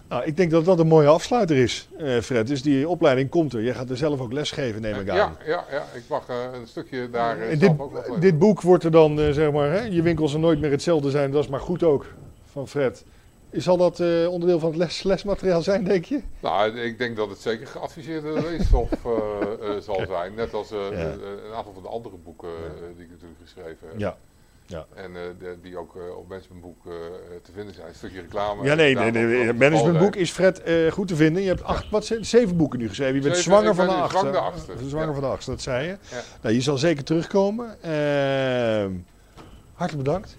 Nou, 0.09 0.25
ik 0.25 0.37
denk 0.37 0.51
dat 0.51 0.65
dat 0.65 0.79
een 0.79 0.87
mooie 0.87 1.09
afsluiter 1.09 1.57
is, 1.57 1.89
Fred. 2.23 2.47
Dus 2.47 2.63
die 2.63 2.89
opleiding 2.89 3.31
komt 3.31 3.53
er. 3.53 3.63
Jij 3.63 3.75
gaat 3.75 3.91
er 3.91 3.97
zelf 3.97 4.21
ook 4.21 4.33
lesgeven, 4.33 4.81
neem 4.81 5.01
ik 5.01 5.09
aan. 5.09 5.17
ja, 5.17 5.37
ja, 5.45 5.65
ja, 5.71 5.85
ik 5.95 6.03
mag 6.09 6.29
een 6.29 6.67
stukje 6.67 7.11
daar 7.11 7.41
En 7.41 7.59
zelf 7.59 7.77
dit, 7.77 8.09
ook 8.09 8.21
dit 8.21 8.39
boek 8.39 8.61
wordt 8.61 8.85
er 8.85 8.91
dan, 8.91 9.19
zeg 9.35 9.53
maar, 9.53 9.71
hè, 9.71 9.81
je 9.81 10.03
winkels 10.03 10.33
er 10.33 10.39
nooit 10.39 10.61
meer 10.61 10.71
hetzelfde 10.71 11.11
zijn. 11.11 11.31
Dat 11.31 11.45
is 11.45 11.51
maar 11.51 11.61
goed 11.61 11.83
ook, 11.83 12.07
van 12.45 12.69
Fred. 12.69 13.05
Zal 13.57 13.77
dat 13.77 14.01
eh, 14.01 14.29
onderdeel 14.29 14.59
van 14.59 14.69
het 14.69 14.79
les, 14.79 15.03
lesmateriaal 15.03 15.63
zijn, 15.63 15.85
denk 15.85 16.05
je? 16.05 16.21
Nou, 16.41 16.81
ik 16.81 16.99
denk 16.99 17.17
dat 17.17 17.29
het 17.31 17.39
zeker 17.41 17.67
geadviseerde 17.67 18.33
leesstof 18.33 18.91
eh, 19.05 19.11
eh, 19.77 19.81
zal 19.87 20.05
zijn. 20.09 20.35
Net 20.35 20.55
als 20.55 20.69
Ja. 20.69 20.77
een 20.77 21.55
aantal 21.55 21.73
van 21.73 21.83
de 21.83 21.89
andere 21.89 22.17
boeken 22.25 22.49
die 22.97 23.05
ik 23.05 23.11
natuurlijk 23.11 23.41
geschreven 23.43 23.89
heb. 23.89 23.99
Ja. 23.99 24.87
En 24.95 25.17
eh, 25.17 25.23
de- 25.39 25.57
die 25.63 25.79
ook 25.79 25.97
eh, 25.97 26.17
op 26.17 26.29
Managementboek 26.29 26.87
eh, 26.87 26.93
te 27.43 27.53
vinden 27.53 27.75
zijn. 27.75 27.89
Een 27.89 27.95
stukje 27.95 28.21
reclame. 28.21 28.65
Ja, 28.65 28.75
nee, 28.75 28.95
nee, 28.95 29.11
nee, 29.11 29.53
managementboek 29.53 29.93
valreep. 29.95 30.17
is 30.17 30.31
Fred 30.31 30.63
eh, 30.63 30.93
goed 30.93 31.09
te 31.09 31.17
vinden. 31.17 31.43
Je 31.43 31.49
hebt 31.49 31.63
acht, 31.63 31.91
wat 31.91 32.05
zijn, 32.05 32.25
zeven 32.25 32.57
boeken 32.57 32.79
nu 32.79 32.89
geschreven. 32.89 33.15
Je 33.15 33.21
bent 33.21 33.37
Zeven, 33.37 33.51
zwanger 33.53 33.75
van 33.75 33.87
ben 33.87 33.95
de 33.97 34.01
achtste. 34.01 34.19
zwanger 34.19 34.33
de 34.41 34.47
achtste, 34.47 34.73
Zwanger 34.89 35.07
ja. 35.07 35.13
van 35.13 35.23
de 35.23 35.29
achtste, 35.29 35.51
dat 35.51 35.61
zei 35.63 35.87
je. 35.87 35.97
Ja. 36.11 36.21
Nou, 36.43 36.55
je 36.55 36.61
zal 36.61 36.79
zeker 36.79 37.05
terugkomen. 37.05 37.83
Ehm, 37.83 38.93
hartelijk 39.75 40.05
bedankt. 40.05 40.37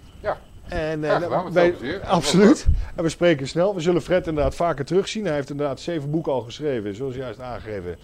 Ja, 0.70 0.76
En, 0.76 1.04
eh, 1.04 1.14
gedaan, 1.14 1.52
wij- 1.54 1.70
veel 1.72 1.80
plezier. 1.80 2.02
absoluut. 2.06 2.68
En 2.96 3.04
we 3.04 3.10
spreken 3.10 3.48
snel. 3.48 3.76
We 3.76 3.82
zullen 3.82 4.02
Fred 4.02 4.28
inderdaad 4.28 4.56
vaker 4.56 4.86
terugzien. 4.86 5.26
Hij 5.26 5.34
heeft 5.36 5.50
inderdaad 5.50 5.80
zeven 5.80 6.12
boeken 6.12 6.32
al 6.32 6.42
geschreven. 6.42 6.96
Zoals 6.96 7.16
juist 7.16 7.40
aangegeven. 7.40 7.98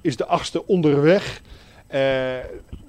Is 0.00 0.16
de 0.16 0.26
achtste 0.26 0.66
onderweg. 0.66 1.40
Eh, 1.86 2.36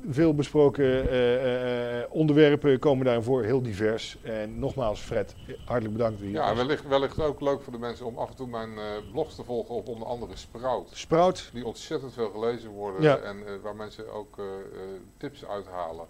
veel 0.10 0.34
besproken 0.36 1.10
eh, 1.12 2.04
onderwerpen 2.10 2.80
komen 2.80 3.06
daarin 3.06 3.24
voor. 3.24 3.44
Heel 3.44 3.62
divers. 3.62 4.18
En 4.22 4.60
nogmaals, 4.60 5.00
Fred, 5.00 5.36
hartelijk 5.66 5.98
bedankt. 5.98 6.20
hier 6.22 6.32
ja 6.32 6.56
wellicht, 6.56 6.88
wellicht 6.88 7.20
ook 7.22 7.42
leuk 7.42 7.62
voor 7.62 7.74
de 7.74 7.80
mensen 7.80 8.06
om 8.06 8.18
af 8.18 8.30
en 8.30 8.36
toe 8.36 8.48
mijn 8.48 8.70
blogs 9.12 9.36
te 9.36 9.44
volgen 9.44 9.76
op 9.76 9.88
onder 9.88 10.08
andere 10.08 10.32
Sprout. 10.36 10.90
Sprout. 10.92 11.50
Die 11.54 11.66
ontzettend 11.66 12.14
veel 12.14 12.30
gelezen 12.30 12.70
worden 12.70 13.02
Ja. 13.02 13.18
en 13.18 13.38
waar 13.62 13.76
mensen 13.76 14.14
ook 14.14 14.36
tips 15.18 15.46
uithalen. 15.46 16.06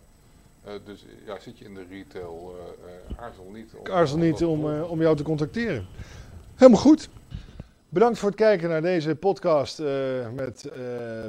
Eh, 0.64 0.74
dus 0.86 1.06
ja, 1.26 1.40
zit 1.40 1.58
je 1.58 1.66
in 1.66 1.74
de 1.74 1.86
retail, 1.90 2.56
eh, 2.58 2.94
eh, 2.94 3.24
aarzel 3.24 3.50
niet. 3.54 3.74
Om, 3.74 3.86
Ik 3.86 3.90
aarzel 3.90 4.18
om 4.18 4.24
niet 4.24 4.44
om, 4.44 4.72
eh, 4.72 4.92
om 4.92 5.02
jou 5.02 5.16
te 5.16 5.24
contacteren. 5.24 5.88
Helemaal 6.56 6.82
goed. 6.82 7.10
Bedankt 7.90 8.20
voor 8.20 8.30
het 8.30 8.38
kijken 8.38 8.70
naar 8.70 8.82
deze 8.82 9.16
podcast 9.16 9.80
met 10.34 10.72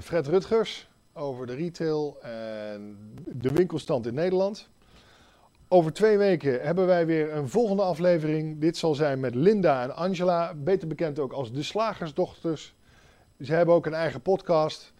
Fred 0.03 0.27
Rutgers 0.27 0.89
over 1.13 1.47
de 1.47 1.55
retail 1.55 2.17
en 2.23 2.99
de 3.25 3.53
winkelstand 3.53 4.07
in 4.07 4.15
Nederland. 4.15 4.69
Over 5.69 5.93
twee 5.93 6.19
weken 6.19 6.63
hebben 6.63 6.87
wij 6.87 7.07
weer 7.07 7.33
een 7.33 7.49
volgende 7.49 7.83
aflevering. 7.83 8.61
Dit 8.61 8.77
zal 8.77 8.95
zijn 8.95 9.21
met 9.21 9.35
Linda 9.35 9.83
en 9.83 9.97
Angela, 9.97 10.55
beter 10.55 10.89
bekend 10.89 11.19
ook 11.19 11.33
als 11.33 11.53
de 11.53 11.63
Slagersdochters. 11.63 12.75
Ze 13.41 13.53
hebben 13.53 13.75
ook 13.75 13.87
een 13.87 13.95
eigen 13.95 14.21
podcast 14.21 14.94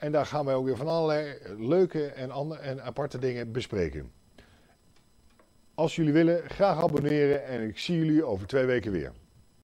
en 0.00 0.12
daar 0.12 0.26
gaan 0.26 0.44
wij 0.44 0.54
ook 0.54 0.64
weer 0.64 0.76
van 0.76 0.88
allerlei 0.88 1.38
leuke 1.58 2.06
en, 2.06 2.30
andere, 2.30 2.60
en 2.60 2.82
aparte 2.82 3.18
dingen 3.18 3.52
bespreken. 3.52 4.12
Als 5.74 5.96
jullie 5.96 6.12
willen, 6.12 6.50
graag 6.50 6.82
abonneren 6.82 7.44
en 7.44 7.68
ik 7.68 7.78
zie 7.78 7.98
jullie 7.98 8.24
over 8.24 8.46
twee 8.46 8.64
weken 8.64 8.92
weer. 8.92 9.12